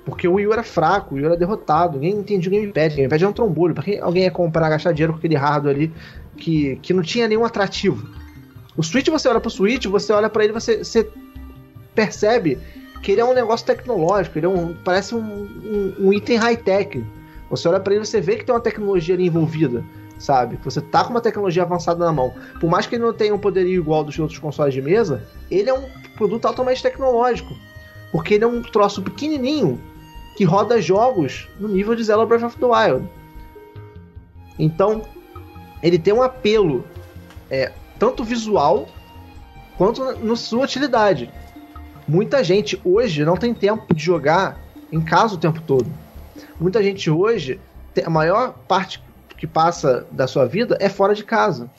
Porque 0.05 0.27
o 0.27 0.33
Wii 0.33 0.47
U 0.47 0.53
era 0.53 0.63
fraco, 0.63 1.13
o 1.13 1.17
Wii 1.17 1.25
U 1.25 1.27
era 1.27 1.37
derrotado, 1.37 1.97
ninguém 1.97 2.19
entendia 2.19 2.49
o 2.49 2.51
Gamepad. 2.51 2.93
O 2.93 2.97
Gamepad 2.97 3.21
era 3.21 3.29
um 3.29 3.33
trombolho. 3.33 3.73
Pra 3.73 3.83
quem 3.83 3.99
alguém 3.99 4.23
ia 4.23 4.31
comprar, 4.31 4.69
gastar 4.69 4.91
dinheiro 4.91 5.13
com 5.13 5.19
aquele 5.19 5.35
hardware 5.35 5.75
ali 5.75 5.93
que, 6.37 6.77
que 6.81 6.93
não 6.93 7.01
tinha 7.01 7.27
nenhum 7.27 7.43
atrativo. 7.43 8.07
O 8.75 8.83
Switch, 8.83 9.07
você 9.07 9.27
olha 9.27 9.39
pro 9.39 9.49
Switch, 9.49 9.85
você 9.85 10.11
olha 10.11 10.29
para 10.29 10.43
ele, 10.43 10.53
você, 10.53 10.83
você 10.83 11.09
percebe 11.93 12.57
que 13.03 13.11
ele 13.11 13.21
é 13.21 13.25
um 13.25 13.33
negócio 13.33 13.65
tecnológico, 13.65 14.39
ele 14.39 14.45
é 14.45 14.49
um, 14.49 14.73
parece 14.83 15.13
um, 15.13 15.21
um, 15.21 15.95
um 15.99 16.13
item 16.13 16.37
high-tech. 16.37 17.03
Você 17.49 17.67
olha 17.67 17.79
para 17.79 17.93
ele, 17.93 18.05
você 18.05 18.19
vê 18.19 18.37
que 18.37 18.45
tem 18.45 18.55
uma 18.55 18.61
tecnologia 18.61 19.13
ali 19.13 19.27
envolvida, 19.27 19.83
sabe? 20.17 20.57
Você 20.63 20.81
tá 20.81 21.03
com 21.03 21.11
uma 21.11 21.21
tecnologia 21.21 21.63
avançada 21.63 22.03
na 22.03 22.11
mão. 22.11 22.33
Por 22.59 22.69
mais 22.69 22.87
que 22.87 22.95
ele 22.95 23.03
não 23.03 23.13
tenha 23.13 23.35
um 23.35 23.39
poderio 23.39 23.79
igual 23.79 24.03
dos 24.03 24.17
outros 24.17 24.39
consoles 24.39 24.73
de 24.73 24.81
mesa, 24.81 25.27
ele 25.51 25.69
é 25.69 25.73
um 25.73 25.87
produto 26.15 26.45
altamente 26.45 26.81
tecnológico. 26.81 27.53
Porque 28.11 28.35
ele 28.35 28.43
é 28.43 28.47
um 28.47 28.61
troço 28.61 29.01
pequenininho 29.01 29.79
que 30.35 30.45
roda 30.45 30.81
jogos 30.81 31.47
no 31.59 31.67
nível 31.67 31.93
de 31.95 32.03
Zelda 32.03 32.25
Breath 32.25 32.43
of 32.43 32.57
the 32.57 32.65
Wild. 32.65 33.07
Então, 34.57 35.01
ele 35.81 35.99
tem 35.99 36.13
um 36.13 36.23
apelo 36.23 36.85
é, 37.51 37.71
tanto 37.99 38.23
visual 38.23 38.87
quanto 39.77 40.03
na 40.19 40.35
sua 40.35 40.63
utilidade. 40.63 41.31
Muita 42.07 42.43
gente 42.43 42.79
hoje 42.83 43.23
não 43.23 43.37
tem 43.37 43.53
tempo 43.53 43.93
de 43.93 44.03
jogar 44.03 44.59
em 44.91 45.01
casa 45.01 45.35
o 45.35 45.37
tempo 45.37 45.61
todo. 45.61 45.89
Muita 46.59 46.83
gente 46.83 47.09
hoje, 47.09 47.59
a 48.05 48.09
maior 48.09 48.53
parte 48.67 49.01
que 49.37 49.47
passa 49.47 50.05
da 50.11 50.27
sua 50.27 50.45
vida 50.45 50.77
é 50.79 50.89
fora 50.89 51.15
de 51.15 51.23
casa. 51.23 51.69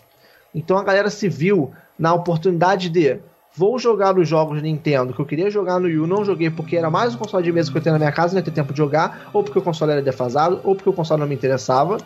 Então 0.54 0.76
a 0.76 0.84
galera 0.84 1.10
se 1.10 1.28
viu 1.28 1.72
na 1.98 2.12
oportunidade 2.12 2.88
de 2.88 3.18
vou 3.56 3.78
jogar 3.78 4.18
os 4.18 4.28
jogos 4.28 4.60
Nintendo 4.60 5.14
que 5.14 5.20
eu 5.20 5.24
queria 5.24 5.48
jogar 5.48 5.78
no 5.78 5.86
Wii 5.86 6.08
não 6.08 6.24
joguei 6.24 6.50
porque 6.50 6.76
era 6.76 6.90
mais 6.90 7.14
um 7.14 7.18
console 7.18 7.44
de 7.44 7.52
mesa 7.52 7.70
que 7.70 7.78
eu 7.78 7.82
tenho 7.82 7.94
na 7.94 7.98
minha 7.98 8.12
casa, 8.12 8.34
não 8.34 8.40
ia 8.40 8.44
ter 8.44 8.50
tempo 8.50 8.72
de 8.72 8.78
jogar, 8.78 9.30
ou 9.32 9.44
porque 9.44 9.58
o 9.58 9.62
console 9.62 9.92
era 9.92 10.02
defasado, 10.02 10.60
ou 10.64 10.74
porque 10.74 10.90
o 10.90 10.92
console 10.92 11.20
não 11.20 11.28
me 11.28 11.34
interessava. 11.34 11.98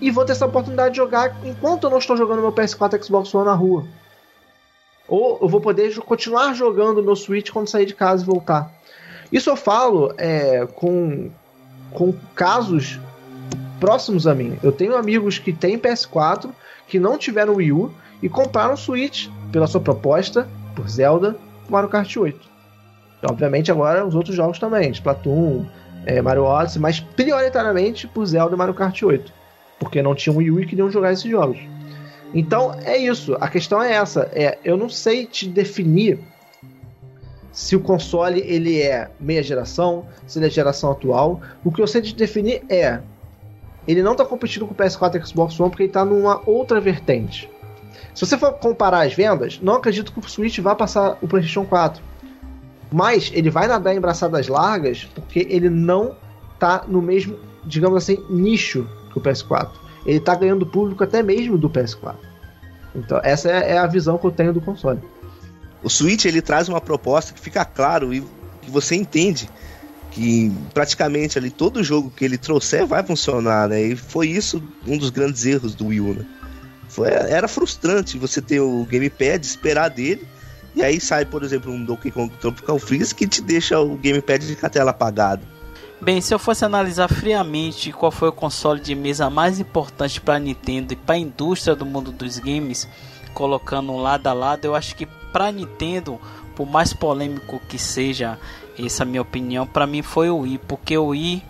E 0.00 0.10
vou 0.10 0.24
ter 0.24 0.32
essa 0.32 0.46
oportunidade 0.46 0.92
de 0.92 0.96
jogar 0.96 1.36
enquanto 1.44 1.84
eu 1.84 1.90
não 1.90 1.98
estou 1.98 2.16
jogando 2.16 2.40
meu 2.40 2.52
PS4 2.52 3.02
Xbox 3.02 3.34
One 3.34 3.46
na 3.46 3.54
rua. 3.54 3.84
Ou 5.06 5.38
eu 5.42 5.48
vou 5.48 5.60
poder 5.60 5.94
continuar 6.00 6.54
jogando 6.54 7.02
meu 7.02 7.16
Switch 7.16 7.50
quando 7.50 7.68
sair 7.68 7.84
de 7.84 7.94
casa 7.94 8.22
e 8.22 8.26
voltar. 8.26 8.72
Isso 9.32 9.50
eu 9.50 9.56
falo 9.56 10.14
é, 10.16 10.66
com, 10.66 11.30
com 11.92 12.14
casos 12.34 12.98
próximos 13.78 14.26
a 14.26 14.34
mim. 14.34 14.58
Eu 14.62 14.72
tenho 14.72 14.96
amigos 14.96 15.38
que 15.38 15.52
têm 15.52 15.78
PS4, 15.78 16.50
que 16.86 17.00
não 17.00 17.18
tiveram 17.18 17.56
Wii 17.56 17.72
U 17.72 17.92
e 18.22 18.28
compraram 18.28 18.76
Switch 18.76 19.28
pela 19.50 19.66
sua 19.66 19.80
proposta, 19.80 20.48
por 20.74 20.88
Zelda, 20.88 21.36
Mario 21.68 21.88
Kart 21.88 22.16
8. 22.16 22.48
Obviamente 23.28 23.70
agora 23.70 24.06
os 24.06 24.14
outros 24.14 24.34
jogos 24.34 24.58
também, 24.58 24.90
Splatoon, 24.90 25.66
é, 26.06 26.22
Mario 26.22 26.44
Odyssey, 26.44 26.80
mas 26.80 27.00
prioritariamente 27.00 28.06
por 28.08 28.24
Zelda 28.24 28.54
e 28.54 28.58
Mario 28.58 28.74
Kart 28.74 29.02
8. 29.02 29.39
Porque 29.80 30.00
não 30.00 30.14
tinham 30.14 30.36
Wii 30.36 30.50
U 30.52 30.60
e 30.60 30.66
queriam 30.66 30.90
jogar 30.90 31.12
esses 31.12 31.28
jogos. 31.28 31.58
Então 32.32 32.72
é 32.84 32.96
isso, 32.96 33.36
a 33.40 33.48
questão 33.48 33.82
é 33.82 33.94
essa. 33.94 34.30
É, 34.32 34.58
eu 34.62 34.76
não 34.76 34.88
sei 34.88 35.26
te 35.26 35.48
definir 35.48 36.20
se 37.50 37.74
o 37.74 37.80
console 37.80 38.40
ele 38.46 38.80
é 38.80 39.10
meia 39.18 39.42
geração, 39.42 40.06
se 40.26 40.38
ele 40.38 40.46
é 40.46 40.50
geração 40.50 40.92
atual. 40.92 41.40
O 41.64 41.72
que 41.72 41.82
eu 41.82 41.86
sei 41.86 42.00
te 42.00 42.14
definir 42.14 42.62
é 42.68 43.00
ele 43.88 44.02
não 44.02 44.12
está 44.12 44.24
competindo 44.24 44.66
com 44.66 44.74
o 44.74 44.76
PS4 44.76 45.20
e 45.20 45.26
Xbox 45.26 45.58
One 45.58 45.70
porque 45.70 45.84
ele 45.84 45.90
está 45.90 46.04
numa 46.04 46.40
outra 46.46 46.80
vertente. 46.80 47.50
Se 48.14 48.26
você 48.26 48.36
for 48.38 48.52
comparar 48.52 49.06
as 49.06 49.14
vendas, 49.14 49.58
não 49.60 49.74
acredito 49.74 50.12
que 50.12 50.18
o 50.18 50.28
Switch 50.28 50.58
vá 50.58 50.74
passar 50.74 51.18
o 51.20 51.26
PlayStation 51.26 51.64
4. 51.64 52.02
Mas 52.92 53.30
ele 53.34 53.50
vai 53.50 53.66
nadar 53.66 53.94
em 53.94 54.00
braçadas 54.00 54.48
largas 54.48 55.04
porque 55.14 55.46
ele 55.48 55.68
não 55.68 56.14
tá 56.58 56.84
no 56.86 57.00
mesmo, 57.00 57.38
digamos 57.64 57.96
assim, 57.96 58.22
nicho 58.28 58.86
que 59.10 59.18
o 59.18 59.20
PS4. 59.20 59.70
Ele 60.06 60.20
tá 60.20 60.34
ganhando 60.34 60.64
público 60.64 61.04
até 61.04 61.22
mesmo 61.22 61.58
do 61.58 61.68
PS4. 61.68 62.14
Então, 62.94 63.20
essa 63.22 63.50
é, 63.50 63.72
é 63.72 63.78
a 63.78 63.86
visão 63.86 64.18
que 64.18 64.26
eu 64.26 64.30
tenho 64.30 64.52
do 64.52 64.60
console. 64.60 65.00
O 65.82 65.88
Switch 65.88 66.24
ele 66.24 66.42
traz 66.42 66.68
uma 66.68 66.80
proposta 66.80 67.32
que 67.32 67.40
fica 67.40 67.64
claro 67.64 68.12
e 68.12 68.22
que 68.62 68.70
você 68.70 68.94
entende 68.94 69.48
que 70.10 70.52
praticamente 70.74 71.38
ali 71.38 71.50
todo 71.50 71.84
jogo 71.84 72.10
que 72.10 72.24
ele 72.24 72.36
trouxer 72.36 72.86
vai 72.86 73.02
funcionar, 73.02 73.68
né? 73.68 73.80
E 73.80 73.96
foi 73.96 74.28
isso 74.28 74.62
um 74.86 74.98
dos 74.98 75.10
grandes 75.10 75.46
erros 75.46 75.74
do 75.74 75.86
Wii 75.86 76.00
U, 76.00 76.14
né? 76.14 76.26
Foi, 76.88 77.08
era 77.08 77.46
frustrante 77.46 78.18
você 78.18 78.42
ter 78.42 78.60
o 78.60 78.84
gamepad, 78.84 79.40
esperar 79.44 79.88
dele, 79.88 80.26
e 80.74 80.82
aí 80.82 81.00
sai, 81.00 81.24
por 81.24 81.42
exemplo, 81.44 81.72
um 81.72 81.84
Donkey 81.84 82.10
Kong 82.10 82.32
Tropical 82.40 82.78
Freeze 82.78 83.14
que 83.14 83.26
te 83.26 83.40
deixa 83.40 83.78
o 83.78 83.96
gamepad 83.96 84.56
com 84.56 84.66
a 84.66 84.68
tela 84.68 84.90
apagada. 84.90 85.42
Bem, 86.02 86.22
se 86.22 86.32
eu 86.32 86.38
fosse 86.38 86.64
analisar 86.64 87.08
friamente 87.08 87.92
qual 87.92 88.10
foi 88.10 88.30
o 88.30 88.32
console 88.32 88.80
de 88.80 88.94
mesa 88.94 89.28
mais 89.28 89.60
importante 89.60 90.18
para 90.18 90.36
a 90.36 90.38
Nintendo 90.38 90.94
e 90.94 90.96
para 90.96 91.16
a 91.16 91.18
indústria 91.18 91.76
do 91.76 91.84
mundo 91.84 92.10
dos 92.10 92.38
games, 92.38 92.88
colocando 93.34 93.94
lado 93.98 94.26
a 94.26 94.32
lado, 94.32 94.64
eu 94.64 94.74
acho 94.74 94.96
que 94.96 95.04
para 95.04 95.48
a 95.48 95.52
Nintendo, 95.52 96.18
por 96.56 96.66
mais 96.66 96.94
polêmico 96.94 97.60
que 97.68 97.78
seja 97.78 98.38
essa 98.78 99.04
minha 99.04 99.20
opinião, 99.20 99.66
para 99.66 99.86
mim 99.86 100.00
foi 100.00 100.30
o 100.30 100.38
Wii, 100.38 100.60
porque 100.66 100.96
o 100.96 101.08
Wii 101.08 101.44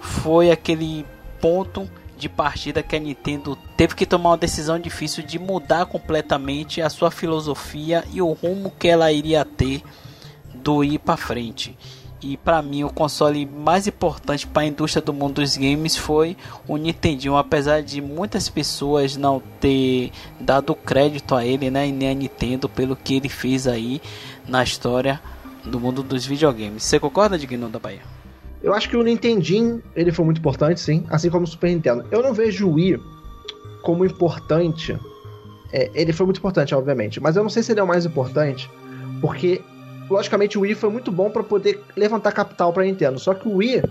foi 0.00 0.50
aquele 0.50 1.06
ponto 1.40 1.88
de 2.18 2.28
partida 2.28 2.82
que 2.82 2.96
a 2.96 2.98
Nintendo 2.98 3.56
teve 3.76 3.94
que 3.94 4.04
tomar 4.04 4.30
uma 4.30 4.36
decisão 4.36 4.80
difícil 4.80 5.22
de 5.22 5.38
mudar 5.38 5.86
completamente 5.86 6.82
a 6.82 6.90
sua 6.90 7.12
filosofia 7.12 8.04
e 8.12 8.20
o 8.20 8.32
rumo 8.32 8.72
que 8.76 8.88
ela 8.88 9.12
iria 9.12 9.44
ter 9.44 9.80
do 10.52 10.78
Wii 10.78 10.98
para 10.98 11.16
frente. 11.16 11.78
E 12.22 12.36
para 12.36 12.62
mim 12.62 12.84
o 12.84 12.90
console 12.90 13.44
mais 13.44 13.88
importante 13.88 14.46
para 14.46 14.62
a 14.62 14.66
indústria 14.66 15.02
do 15.02 15.12
mundo 15.12 15.40
dos 15.40 15.56
games 15.56 15.96
foi 15.96 16.36
o 16.68 16.76
Nintendo, 16.76 17.36
apesar 17.36 17.82
de 17.82 18.00
muitas 18.00 18.48
pessoas 18.48 19.16
não 19.16 19.42
ter 19.60 20.12
dado 20.38 20.72
crédito 20.74 21.34
a 21.34 21.44
ele, 21.44 21.68
né, 21.68 21.88
e 21.88 21.92
nem 21.92 22.10
a 22.10 22.14
Nintendo 22.14 22.68
pelo 22.68 22.94
que 22.94 23.16
ele 23.16 23.28
fez 23.28 23.66
aí 23.66 24.00
na 24.46 24.62
história 24.62 25.20
do 25.64 25.80
mundo 25.80 26.02
dos 26.02 26.24
videogames. 26.24 26.84
Você 26.84 27.00
concorda, 27.00 27.36
Digno 27.36 27.68
da 27.68 27.80
Bahia? 27.80 28.02
Eu 28.62 28.72
acho 28.72 28.88
que 28.88 28.96
o 28.96 29.02
Nintendinho, 29.02 29.82
ele 29.96 30.12
foi 30.12 30.24
muito 30.24 30.38
importante, 30.38 30.80
sim, 30.80 31.04
assim 31.10 31.28
como 31.28 31.42
o 31.42 31.46
Super 31.46 31.70
Nintendo. 31.70 32.06
Eu 32.12 32.22
não 32.22 32.32
vejo 32.32 32.68
o 32.68 32.74
Wii 32.74 33.00
como 33.82 34.04
importante. 34.04 34.96
É, 35.72 35.90
ele 35.92 36.12
foi 36.12 36.26
muito 36.26 36.38
importante, 36.38 36.72
obviamente, 36.72 37.18
mas 37.18 37.34
eu 37.34 37.42
não 37.42 37.50
sei 37.50 37.64
se 37.64 37.72
ele 37.72 37.80
é 37.80 37.82
o 37.82 37.86
mais 37.86 38.06
importante, 38.06 38.70
porque 39.20 39.60
logicamente 40.12 40.58
o 40.58 40.62
Wii 40.62 40.74
foi 40.74 40.90
muito 40.90 41.10
bom 41.10 41.30
para 41.30 41.42
poder 41.42 41.80
levantar 41.96 42.32
capital 42.32 42.72
para 42.72 42.84
Nintendo. 42.84 43.18
Só 43.18 43.34
que 43.34 43.48
o 43.48 43.56
Wii, 43.56 43.82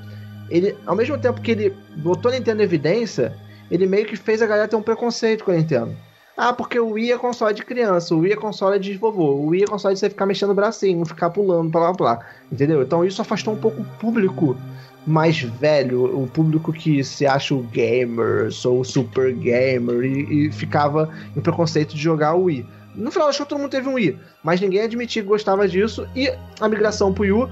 ele, 0.49 0.75
ao 0.85 0.95
mesmo 0.95 1.17
tempo 1.17 1.41
que 1.41 1.51
ele 1.51 1.75
botou 1.97 2.31
a 2.31 2.35
Nintendo 2.35 2.61
em 2.61 2.65
evidência, 2.65 3.35
ele 3.69 3.85
meio 3.85 4.05
que 4.05 4.15
fez 4.15 4.41
a 4.41 4.47
galera 4.47 4.67
ter 4.67 4.75
um 4.75 4.81
preconceito 4.81 5.43
com 5.43 5.51
a 5.51 5.55
Nintendo. 5.55 5.95
Ah, 6.37 6.53
porque 6.53 6.79
o 6.79 6.91
Wii 6.91 7.11
é 7.11 7.17
console 7.17 7.53
de 7.53 7.63
criança, 7.63 8.15
o 8.15 8.19
Wii 8.19 8.33
é 8.33 8.35
console 8.35 8.79
de 8.79 8.97
vovô, 8.97 9.33
o 9.33 9.47
Wii 9.47 9.63
é 9.63 9.67
console 9.67 9.93
de 9.93 9.99
você 9.99 10.09
ficar 10.09 10.25
mexendo 10.25 10.51
o 10.51 10.55
bracinho, 10.55 11.05
ficar 11.05 11.29
pulando, 11.29 11.69
blá 11.69 11.81
blá 11.81 11.93
blá. 11.93 12.25
Entendeu? 12.51 12.81
Então 12.81 13.05
isso 13.05 13.21
afastou 13.21 13.53
um 13.53 13.57
pouco 13.57 13.81
o 13.81 13.85
público 13.99 14.57
mais 15.05 15.41
velho, 15.41 16.05
o 16.21 16.27
público 16.27 16.71
que 16.71 17.03
se 17.03 17.25
acha 17.25 17.55
o 17.55 17.63
gamer, 17.63 18.51
sou 18.51 18.81
o 18.81 18.83
super 18.83 19.33
gamer, 19.33 20.03
e, 20.03 20.47
e, 20.47 20.51
ficava 20.51 21.09
em 21.35 21.41
preconceito 21.41 21.95
de 21.95 22.01
jogar 22.01 22.35
o 22.35 22.43
Wii. 22.43 22.65
No 22.95 23.11
final 23.11 23.27
das 23.27 23.37
contas, 23.37 23.49
todo 23.49 23.59
mundo 23.59 23.71
teve 23.71 23.87
um 23.87 23.93
Wii, 23.93 24.19
mas 24.43 24.59
ninguém 24.59 24.81
admitia 24.81 25.21
que 25.21 25.27
gostava 25.27 25.67
disso, 25.67 26.07
e 26.15 26.31
a 26.59 26.67
migração 26.67 27.13
pro 27.13 27.23
Wii, 27.23 27.51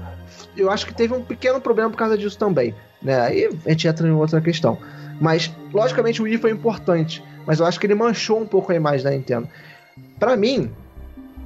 eu 0.56 0.70
acho 0.70 0.86
que 0.86 0.94
teve 0.94 1.14
um 1.14 1.22
pequeno 1.22 1.60
problema 1.60 1.90
por 1.90 1.96
causa 1.96 2.16
disso 2.16 2.38
também. 2.38 2.74
Né? 3.02 3.20
Aí 3.20 3.50
a 3.66 3.70
gente 3.70 3.88
entra 3.88 4.06
em 4.06 4.12
outra 4.12 4.40
questão. 4.40 4.78
Mas, 5.20 5.50
logicamente, 5.72 6.20
o 6.20 6.24
Wii 6.24 6.38
foi 6.38 6.50
importante 6.50 7.22
mas 7.46 7.60
eu 7.60 7.66
acho 7.66 7.80
que 7.80 7.86
ele 7.86 7.94
manchou 7.94 8.40
um 8.40 8.46
pouco 8.46 8.72
a 8.72 8.74
imagem 8.74 9.04
da 9.04 9.10
Nintendo. 9.10 9.48
Para 10.18 10.36
mim, 10.36 10.70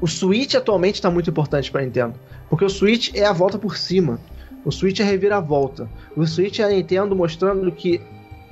o 0.01 0.07
Switch 0.07 0.55
atualmente 0.55 0.97
está 0.97 1.11
muito 1.11 1.31
importante 1.31 1.71
para 1.71 1.83
Nintendo, 1.83 2.15
porque 2.49 2.65
o 2.65 2.69
Switch 2.69 3.15
é 3.15 3.25
a 3.25 3.33
volta 3.33 3.59
por 3.59 3.77
cima. 3.77 4.21
O 4.65 4.71
Switch 4.71 5.01
é 5.01 5.03
a 5.03 5.07
reviravolta. 5.07 5.89
O 6.17 6.27
Switch 6.27 6.59
é 6.59 6.65
a 6.65 6.69
Nintendo 6.69 7.15
mostrando 7.15 7.71
que 7.71 8.01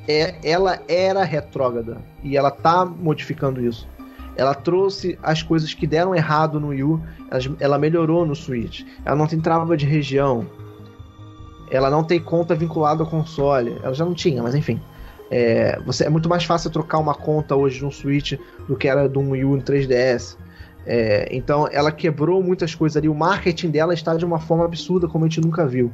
é, 0.07 0.35
ela 0.43 0.81
era 0.89 1.25
retrógrada 1.25 1.99
e 2.23 2.37
ela 2.37 2.51
tá 2.51 2.85
modificando 2.85 3.65
isso. 3.65 3.89
Ela 4.37 4.55
trouxe 4.55 5.19
as 5.23 5.43
coisas 5.43 5.75
que 5.75 5.87
deram 5.87 6.15
errado 6.15 6.59
no 6.59 6.69
Wii 6.69 6.83
U, 6.83 7.03
ela 7.61 7.79
melhorou 7.79 8.25
no 8.25 8.35
Switch. 8.35 8.83
Ela 9.05 9.17
não 9.17 9.27
tem 9.27 9.41
trava 9.41 9.77
de 9.77 9.87
região. 9.87 10.47
Ela 11.71 11.91
não 11.91 12.03
tem 12.05 12.21
conta 12.21 12.55
vinculada 12.55 13.03
ao 13.03 13.09
console. 13.09 13.79
Ela 13.83 13.95
já 13.95 14.05
não 14.05 14.15
tinha, 14.15 14.43
mas 14.43 14.55
enfim. 14.55 14.81
É, 15.31 15.81
você, 15.87 16.05
é 16.05 16.11
muito 16.11 16.29
mais 16.29 16.45
fácil 16.45 16.71
trocar 16.71 16.99
uma 16.99 17.15
conta 17.15 17.57
hoje 17.57 17.83
no 17.83 17.91
Switch 17.91 18.35
do 18.69 18.77
que 18.77 18.87
era 18.87 19.09
do 19.09 19.21
Wii 19.21 19.45
U 19.45 19.57
no 19.57 19.63
3DS. 19.63 20.37
É, 20.85 21.29
então 21.31 21.69
ela 21.71 21.93
quebrou 21.93 22.43
muitas 22.43 22.75
coisas 22.75 22.97
ali. 22.97 23.09
O 23.09 23.15
marketing 23.15 23.71
dela 23.71 23.95
está 23.95 24.15
de 24.15 24.25
uma 24.25 24.39
forma 24.39 24.65
absurda, 24.65 25.09
como 25.09 25.25
a 25.25 25.29
gente 25.29 25.41
nunca 25.41 25.67
viu. 25.67 25.91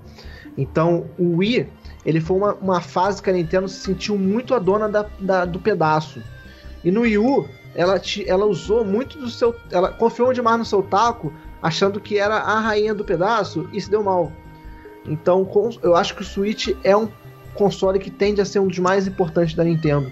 Então 0.56 1.06
o 1.18 1.36
Wii 1.36 1.68
ele 2.04 2.20
foi 2.20 2.36
uma, 2.36 2.54
uma 2.54 2.80
fase 2.80 3.22
que 3.22 3.30
a 3.30 3.32
Nintendo 3.32 3.68
se 3.68 3.80
sentiu 3.80 4.16
muito 4.16 4.54
a 4.54 4.58
dona 4.58 4.88
da, 4.88 5.06
da 5.20 5.44
do 5.44 5.58
pedaço. 5.58 6.22
E 6.82 6.90
no 6.90 7.02
Wii 7.02 7.18
U, 7.18 7.46
ela, 7.78 7.96
te, 7.96 8.28
ela 8.28 8.44
usou 8.44 8.84
muito 8.84 9.16
do 9.20 9.30
seu. 9.30 9.54
Ela 9.70 9.92
confiou 9.92 10.32
demais 10.32 10.58
no 10.58 10.64
seu 10.64 10.82
taco, 10.82 11.32
achando 11.62 12.00
que 12.00 12.18
era 12.18 12.34
a 12.34 12.58
rainha 12.58 12.92
do 12.92 13.04
pedaço, 13.04 13.68
e 13.72 13.80
se 13.80 13.88
deu 13.88 14.02
mal. 14.02 14.32
Então 15.06 15.48
eu 15.80 15.94
acho 15.94 16.16
que 16.16 16.22
o 16.22 16.24
Switch 16.24 16.70
é 16.82 16.96
um 16.96 17.08
console 17.54 18.00
que 18.00 18.10
tende 18.10 18.40
a 18.40 18.44
ser 18.44 18.58
um 18.58 18.66
dos 18.66 18.80
mais 18.80 19.06
importantes 19.06 19.54
da 19.54 19.62
Nintendo. 19.62 20.10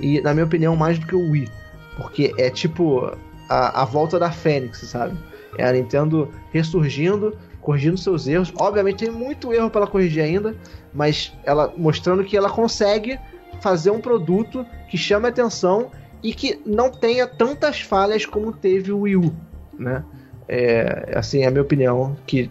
E, 0.00 0.20
na 0.20 0.34
minha 0.34 0.44
opinião, 0.44 0.74
mais 0.74 0.98
do 0.98 1.06
que 1.06 1.14
o 1.14 1.30
Wii. 1.30 1.48
Porque 1.96 2.34
é 2.36 2.50
tipo 2.50 3.16
a, 3.48 3.82
a 3.82 3.84
volta 3.84 4.18
da 4.18 4.32
Fênix, 4.32 4.78
sabe? 4.80 5.16
É 5.56 5.64
a 5.64 5.72
Nintendo 5.72 6.28
ressurgindo, 6.50 7.38
corrigindo 7.60 7.96
seus 7.96 8.26
erros. 8.26 8.52
Obviamente 8.58 9.04
tem 9.04 9.12
muito 9.12 9.52
erro 9.52 9.70
para 9.70 9.86
corrigir 9.86 10.24
ainda, 10.24 10.56
mas 10.92 11.32
ela 11.44 11.72
mostrando 11.76 12.24
que 12.24 12.36
ela 12.36 12.50
consegue 12.50 13.16
fazer 13.60 13.90
um 13.90 14.00
produto 14.00 14.66
que 14.88 14.98
chame 14.98 15.28
atenção 15.28 15.92
e 16.22 16.32
que 16.32 16.60
não 16.64 16.90
tenha 16.90 17.26
tantas 17.26 17.80
falhas 17.80 18.24
como 18.24 18.52
teve 18.52 18.92
o 18.92 19.00
Wii 19.00 19.16
U, 19.16 19.34
né? 19.78 20.04
É, 20.48 21.12
assim, 21.14 21.42
é 21.42 21.46
a 21.46 21.50
minha 21.50 21.62
opinião, 21.62 22.16
que 22.26 22.50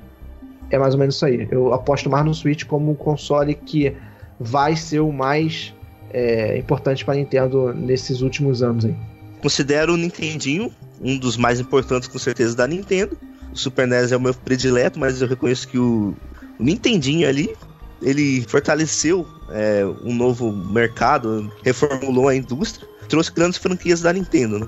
é 0.69 0.77
mais 0.77 0.93
ou 0.93 0.99
menos 0.99 1.15
isso 1.15 1.25
aí. 1.25 1.47
Eu 1.49 1.73
aposto 1.73 2.09
mais 2.09 2.25
no 2.25 2.33
Switch 2.33 2.65
como 2.65 2.91
um 2.91 2.95
console 2.95 3.53
que 3.55 3.95
vai 4.39 4.75
ser 4.75 4.99
o 4.99 5.11
mais 5.11 5.73
é, 6.11 6.57
importante 6.57 7.05
para 7.05 7.13
a 7.13 7.17
Nintendo 7.17 7.73
nesses 7.73 8.21
últimos 8.21 8.61
anos 8.61 8.85
aí. 8.85 8.95
Considero 9.41 9.93
o 9.93 9.97
Nintendinho 9.97 10.71
um 11.01 11.17
dos 11.17 11.37
mais 11.37 11.59
importantes 11.59 12.07
com 12.07 12.17
certeza 12.17 12.55
da 12.55 12.67
Nintendo. 12.67 13.17
O 13.53 13.57
Super 13.57 13.87
NES 13.87 14.11
é 14.11 14.17
o 14.17 14.21
meu 14.21 14.33
predileto, 14.33 14.99
mas 14.99 15.21
eu 15.21 15.27
reconheço 15.27 15.67
que 15.67 15.77
o, 15.77 16.13
o 16.59 16.63
Nintendinho 16.63 17.27
ali 17.27 17.55
ele 18.01 18.41
fortaleceu 18.47 19.25
é, 19.49 19.85
um 20.03 20.13
novo 20.13 20.51
mercado, 20.51 21.51
reformulou 21.63 22.27
a 22.27 22.35
indústria, 22.35 22.87
trouxe 23.07 23.31
grandes 23.31 23.57
franquias 23.57 24.01
da 24.01 24.13
Nintendo, 24.13 24.59
né? 24.59 24.67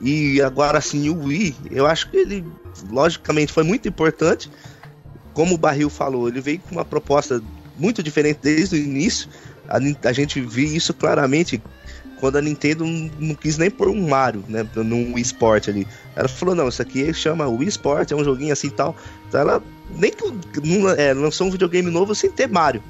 E 0.00 0.40
agora 0.40 0.80
sim 0.80 1.08
o 1.08 1.24
Wii, 1.24 1.56
eu 1.70 1.86
acho 1.86 2.08
que 2.10 2.18
ele 2.18 2.44
logicamente 2.90 3.52
foi 3.52 3.64
muito 3.64 3.88
importante. 3.88 4.50
Como 5.32 5.54
o 5.54 5.58
Barril 5.58 5.90
falou, 5.90 6.28
ele 6.28 6.40
veio 6.40 6.60
com 6.60 6.74
uma 6.74 6.84
proposta 6.84 7.42
muito 7.76 8.02
diferente 8.02 8.38
desde 8.42 8.76
o 8.76 8.78
início. 8.78 9.28
A, 9.68 9.78
a 10.08 10.12
gente 10.12 10.40
viu 10.40 10.66
isso 10.66 10.94
claramente 10.94 11.60
quando 12.20 12.36
a 12.36 12.42
Nintendo 12.42 12.84
não, 12.84 13.34
quis 13.34 13.58
nem 13.58 13.70
pôr 13.70 13.88
um 13.88 14.08
Mario, 14.08 14.44
né, 14.48 14.66
num 14.74 15.14
Wii 15.14 15.22
Sport 15.22 15.68
ali. 15.68 15.86
Ela 16.16 16.28
falou, 16.28 16.54
não, 16.54 16.68
isso 16.68 16.82
aqui 16.82 17.12
chama 17.14 17.48
Wii 17.48 17.68
Sport, 17.68 18.10
é 18.10 18.16
um 18.16 18.24
joguinho 18.24 18.52
assim 18.52 18.68
e 18.68 18.72
tal. 18.72 18.96
Então 19.28 19.40
ela 19.40 19.62
nem 19.96 20.12
não, 20.64 20.90
é, 20.90 21.12
lançou 21.14 21.46
um 21.46 21.50
videogame 21.50 21.90
novo 21.90 22.14
sem 22.14 22.30
ter 22.30 22.48
Mario. 22.48 22.82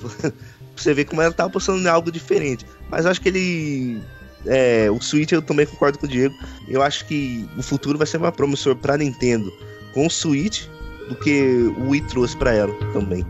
você 0.76 0.92
ver 0.92 1.04
como 1.04 1.22
ela 1.22 1.32
tava 1.32 1.50
postando 1.50 1.80
em 1.80 1.88
algo 1.88 2.10
diferente. 2.10 2.66
Mas 2.90 3.06
acho 3.06 3.20
que 3.20 3.28
ele... 3.28 4.02
É, 4.46 4.90
o 4.90 5.00
Switch 5.00 5.32
eu 5.32 5.42
também 5.42 5.66
concordo 5.66 5.98
com 5.98 6.06
o 6.06 6.08
Diego. 6.08 6.34
Eu 6.68 6.82
acho 6.82 7.06
que 7.06 7.48
o 7.56 7.62
futuro 7.62 7.98
vai 7.98 8.06
ser 8.06 8.18
mais 8.18 8.34
promissor 8.34 8.76
pra 8.76 8.96
Nintendo 8.96 9.52
com 9.92 10.06
o 10.06 10.10
Switch 10.10 10.66
do 11.08 11.14
que 11.16 11.72
o 11.78 11.90
Wii 11.90 12.02
trouxe 12.02 12.36
para 12.36 12.52
ela 12.52 12.74
também. 12.92 13.24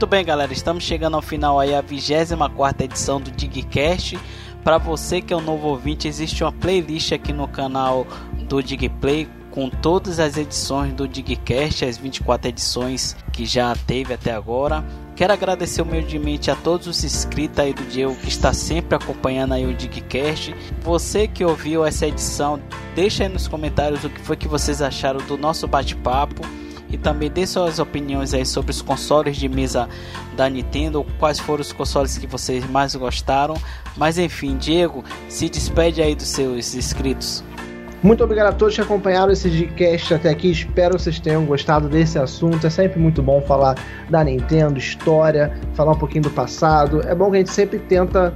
Muito 0.00 0.08
bem, 0.08 0.24
galera, 0.24 0.50
estamos 0.50 0.82
chegando 0.82 1.16
ao 1.16 1.20
final 1.20 1.60
aí, 1.60 1.74
a 1.74 1.82
24 1.82 2.84
edição 2.84 3.20
do 3.20 3.30
Digcast. 3.30 4.18
Para 4.64 4.78
você 4.78 5.20
que 5.20 5.30
é 5.30 5.36
um 5.36 5.42
novo 5.42 5.68
ouvinte, 5.68 6.08
existe 6.08 6.42
uma 6.42 6.50
playlist 6.50 7.12
aqui 7.12 7.34
no 7.34 7.46
canal 7.46 8.06
do 8.48 8.62
Digplay 8.62 9.28
com 9.50 9.68
todas 9.68 10.18
as 10.18 10.38
edições 10.38 10.94
do 10.94 11.06
Digcast, 11.06 11.84
as 11.84 11.98
24 11.98 12.48
edições 12.48 13.14
que 13.30 13.44
já 13.44 13.76
teve 13.86 14.14
até 14.14 14.32
agora. 14.32 14.82
Quero 15.14 15.34
agradecer 15.34 15.82
humildemente 15.82 16.50
a 16.50 16.56
todos 16.56 16.86
os 16.86 17.04
inscritos 17.04 17.58
aí 17.58 17.74
do 17.74 17.82
Diego 17.82 18.16
que 18.16 18.28
está 18.30 18.54
sempre 18.54 18.96
acompanhando 18.96 19.52
aí 19.52 19.66
o 19.66 19.74
Digcast. 19.74 20.56
Você 20.80 21.28
que 21.28 21.44
ouviu 21.44 21.84
essa 21.84 22.06
edição, 22.06 22.58
deixa 22.94 23.24
aí 23.24 23.28
nos 23.28 23.46
comentários 23.46 24.02
o 24.02 24.08
que 24.08 24.20
foi 24.22 24.38
que 24.38 24.48
vocês 24.48 24.80
acharam 24.80 25.20
do 25.26 25.36
nosso 25.36 25.68
bate-papo 25.68 26.40
e 26.90 26.98
também 26.98 27.30
dê 27.30 27.46
suas 27.46 27.78
opiniões 27.78 28.34
aí 28.34 28.44
sobre 28.44 28.70
os 28.70 28.82
consoles 28.82 29.36
de 29.36 29.48
mesa 29.48 29.88
da 30.36 30.48
Nintendo, 30.48 31.06
quais 31.18 31.38
foram 31.38 31.60
os 31.60 31.72
consoles 31.72 32.18
que 32.18 32.26
vocês 32.26 32.68
mais 32.68 32.94
gostaram. 32.94 33.54
Mas 33.96 34.18
enfim, 34.18 34.56
Diego, 34.56 35.04
se 35.28 35.48
despede 35.48 36.02
aí 36.02 36.14
dos 36.14 36.28
seus 36.28 36.74
inscritos. 36.74 37.44
Muito 38.02 38.24
obrigado 38.24 38.46
a 38.46 38.52
todos 38.52 38.74
que 38.74 38.80
acompanharam 38.80 39.30
esse 39.30 39.50
podcast 39.50 40.14
até 40.14 40.30
aqui. 40.30 40.50
Espero 40.50 40.96
que 40.96 41.02
vocês 41.02 41.20
tenham 41.20 41.44
gostado 41.44 41.86
desse 41.86 42.18
assunto. 42.18 42.66
É 42.66 42.70
sempre 42.70 42.98
muito 42.98 43.22
bom 43.22 43.42
falar 43.42 43.76
da 44.08 44.24
Nintendo, 44.24 44.78
história, 44.78 45.52
falar 45.74 45.92
um 45.92 45.98
pouquinho 45.98 46.22
do 46.22 46.30
passado. 46.30 47.02
É 47.06 47.14
bom 47.14 47.30
que 47.30 47.36
a 47.36 47.40
gente 47.40 47.50
sempre 47.50 47.78
tenta 47.78 48.32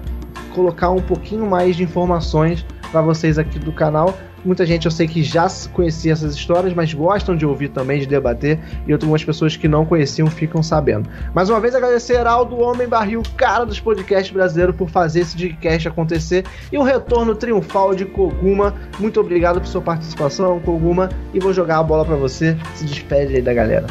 colocar 0.55 0.91
um 0.91 1.01
pouquinho 1.01 1.47
mais 1.47 1.77
de 1.77 1.83
informações 1.83 2.65
para 2.93 3.01
vocês 3.01 3.39
aqui 3.39 3.59
do 3.59 3.73
canal 3.73 4.15
Muita 4.45 4.67
gente 4.67 4.85
eu 4.85 4.91
sei 4.91 5.07
que 5.07 5.23
já 5.23 5.47
conhecia 5.73 6.13
essas 6.13 6.35
histórias, 6.35 6.75
mas 6.75 6.93
gostam 6.93 7.37
de 7.37 7.47
ouvir 7.47 7.69
também, 7.69 8.01
de 8.01 8.07
debater, 8.07 8.59
e 8.87 8.93
algumas 8.93 9.25
pessoas 9.25 9.57
que 9.57 9.67
não 9.67 9.87
conheciam 9.87 10.27
ficam 10.29 10.63
sabendo. 10.63 11.09
Mais 11.35 11.49
uma 11.49 11.61
vez 11.61 11.75
agradecer 11.75 12.27
ao 12.27 12.45
do 12.45 12.59
Homem 12.59 12.87
Barril, 12.87 13.23
cara 13.37 13.65
dos 13.65 13.81
podcasts 13.81 14.33
brasileiros, 14.33 14.77
por 14.77 14.89
fazer 14.89 15.21
esse 15.21 15.37
podcast 15.37 15.89
acontecer 15.89 16.45
e 16.71 16.79
o 16.79 16.83
retorno 16.83 17.35
triunfal 17.35 17.95
de 17.95 18.05
Koguma. 18.05 18.75
Muito 18.99 19.21
obrigado 19.21 19.61
por 19.61 19.67
sua 19.67 19.81
participação, 19.81 20.61
Koguma, 20.61 21.09
e 21.33 21.41
vou 21.41 21.53
jogar 21.53 21.79
a 21.79 21.83
bola 21.83 22.05
para 22.05 22.17
você. 22.17 22.57
Se 22.75 22.85
despede 22.85 23.37
aí 23.37 23.43
da 23.43 23.55
galera. 23.55 23.87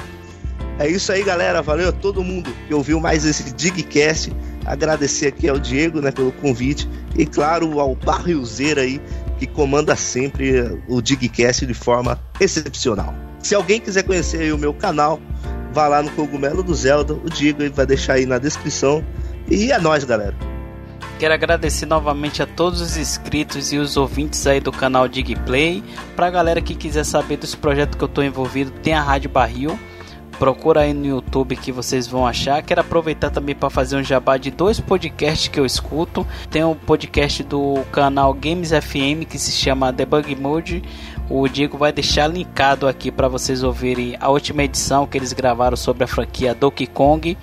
É 0.79 0.87
isso 0.87 1.11
aí, 1.11 1.23
galera. 1.23 1.61
Valeu 1.61 1.89
a 1.89 1.91
todo 1.91 2.23
mundo 2.23 2.51
que 2.67 2.73
ouviu 2.73 2.99
mais 2.99 3.25
esse 3.25 3.53
Digcast. 3.53 4.33
Agradecer 4.65 5.27
aqui 5.27 5.49
ao 5.49 5.59
Diego, 5.59 6.01
né, 6.01 6.11
pelo 6.11 6.31
convite 6.31 6.89
e 7.17 7.25
claro 7.25 7.79
ao 7.79 7.95
Barrilzeira 7.95 8.81
aí 8.81 9.01
que 9.37 9.47
comanda 9.47 9.95
sempre 9.95 10.79
o 10.87 11.01
Digcast 11.01 11.65
de 11.65 11.73
forma 11.73 12.19
excepcional. 12.39 13.13
Se 13.39 13.53
alguém 13.53 13.79
quiser 13.79 14.03
conhecer 14.03 14.53
o 14.53 14.57
meu 14.57 14.73
canal, 14.73 15.19
vá 15.73 15.87
lá 15.87 16.01
no 16.01 16.09
Cogumelo 16.11 16.63
do 16.63 16.73
Zelda, 16.73 17.13
o 17.13 17.29
Digo 17.29 17.59
vai 17.73 17.85
deixar 17.85 18.13
aí 18.13 18.25
na 18.25 18.37
descrição. 18.37 19.03
E 19.49 19.71
é 19.71 19.79
nóis, 19.79 20.05
galera. 20.05 20.35
Quero 21.19 21.33
agradecer 21.33 21.85
novamente 21.85 22.41
a 22.41 22.45
todos 22.45 22.81
os 22.81 22.97
inscritos 22.97 23.71
e 23.71 23.77
os 23.77 23.97
ouvintes 23.97 24.45
aí 24.47 24.59
do 24.59 24.71
canal 24.71 25.07
Digplay. 25.07 25.83
Pra 26.15 26.29
galera 26.29 26.61
que 26.61 26.75
quiser 26.75 27.03
saber 27.03 27.37
dos 27.37 27.53
projetos 27.53 27.97
que 27.97 28.03
eu 28.03 28.07
estou 28.07 28.23
envolvido, 28.23 28.71
tem 28.81 28.93
a 28.93 29.01
Rádio 29.01 29.29
Barril 29.29 29.77
Procura 30.39 30.81
aí 30.81 30.93
no 30.93 31.05
YouTube 31.05 31.55
que 31.55 31.71
vocês 31.71 32.07
vão 32.07 32.25
achar. 32.25 32.61
Quero 32.61 32.81
aproveitar 32.81 33.29
também 33.29 33.55
para 33.55 33.69
fazer 33.69 33.97
um 33.97 34.03
jabá 34.03 34.37
de 34.37 34.51
dois 34.51 34.79
podcasts 34.79 35.47
que 35.47 35.59
eu 35.59 35.65
escuto. 35.65 36.25
Tem 36.49 36.63
um 36.63 36.75
podcast 36.75 37.43
do 37.43 37.83
canal 37.91 38.33
Games 38.33 38.71
FM 38.71 39.25
que 39.29 39.37
se 39.37 39.51
chama 39.51 39.91
Debug 39.91 40.35
Mode. 40.35 40.83
O 41.29 41.47
Diego 41.47 41.77
vai 41.77 41.91
deixar 41.91 42.27
linkado 42.27 42.87
aqui 42.87 43.09
para 43.11 43.27
vocês 43.27 43.63
ouvirem 43.63 44.17
a 44.19 44.29
última 44.29 44.63
edição 44.63 45.07
que 45.07 45.17
eles 45.17 45.31
gravaram 45.31 45.77
sobre 45.77 46.03
a 46.03 46.07
franquia 46.07 46.53
Donkey 46.53 46.85
Kong. 46.87 47.37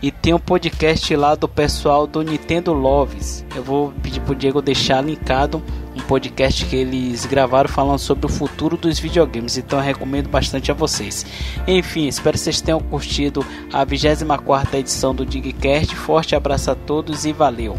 E 0.00 0.10
tem 0.10 0.32
um 0.32 0.38
podcast 0.38 1.14
lá 1.14 1.34
do 1.34 1.46
pessoal 1.46 2.06
do 2.06 2.22
Nintendo 2.22 2.72
Loves. 2.72 3.44
Eu 3.54 3.62
vou 3.62 3.92
pedir 4.02 4.20
pro 4.20 4.34
Diego 4.34 4.62
deixar 4.62 5.02
linkado 5.02 5.62
podcast 6.06 6.64
que 6.64 6.76
eles 6.76 7.26
gravaram 7.26 7.68
falando 7.68 7.98
sobre 7.98 8.26
o 8.26 8.28
futuro 8.28 8.76
dos 8.76 8.98
videogames, 8.98 9.58
então 9.58 9.78
eu 9.78 9.84
recomendo 9.84 10.28
bastante 10.28 10.70
a 10.70 10.74
vocês. 10.74 11.26
Enfim, 11.66 12.06
espero 12.06 12.36
que 12.36 12.44
vocês 12.44 12.60
tenham 12.60 12.80
curtido 12.80 13.44
a 13.72 13.84
24 13.84 14.78
edição 14.78 15.14
do 15.14 15.26
Digcast. 15.26 15.94
Forte 15.94 16.34
abraço 16.34 16.70
a 16.70 16.74
todos 16.74 17.24
e 17.24 17.32
valeu! 17.32 17.76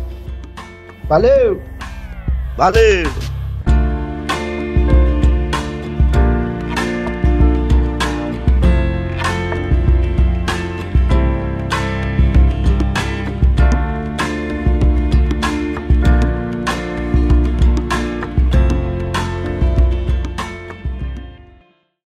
Valeu! 1.07 1.61
Valeu! 2.57 3.36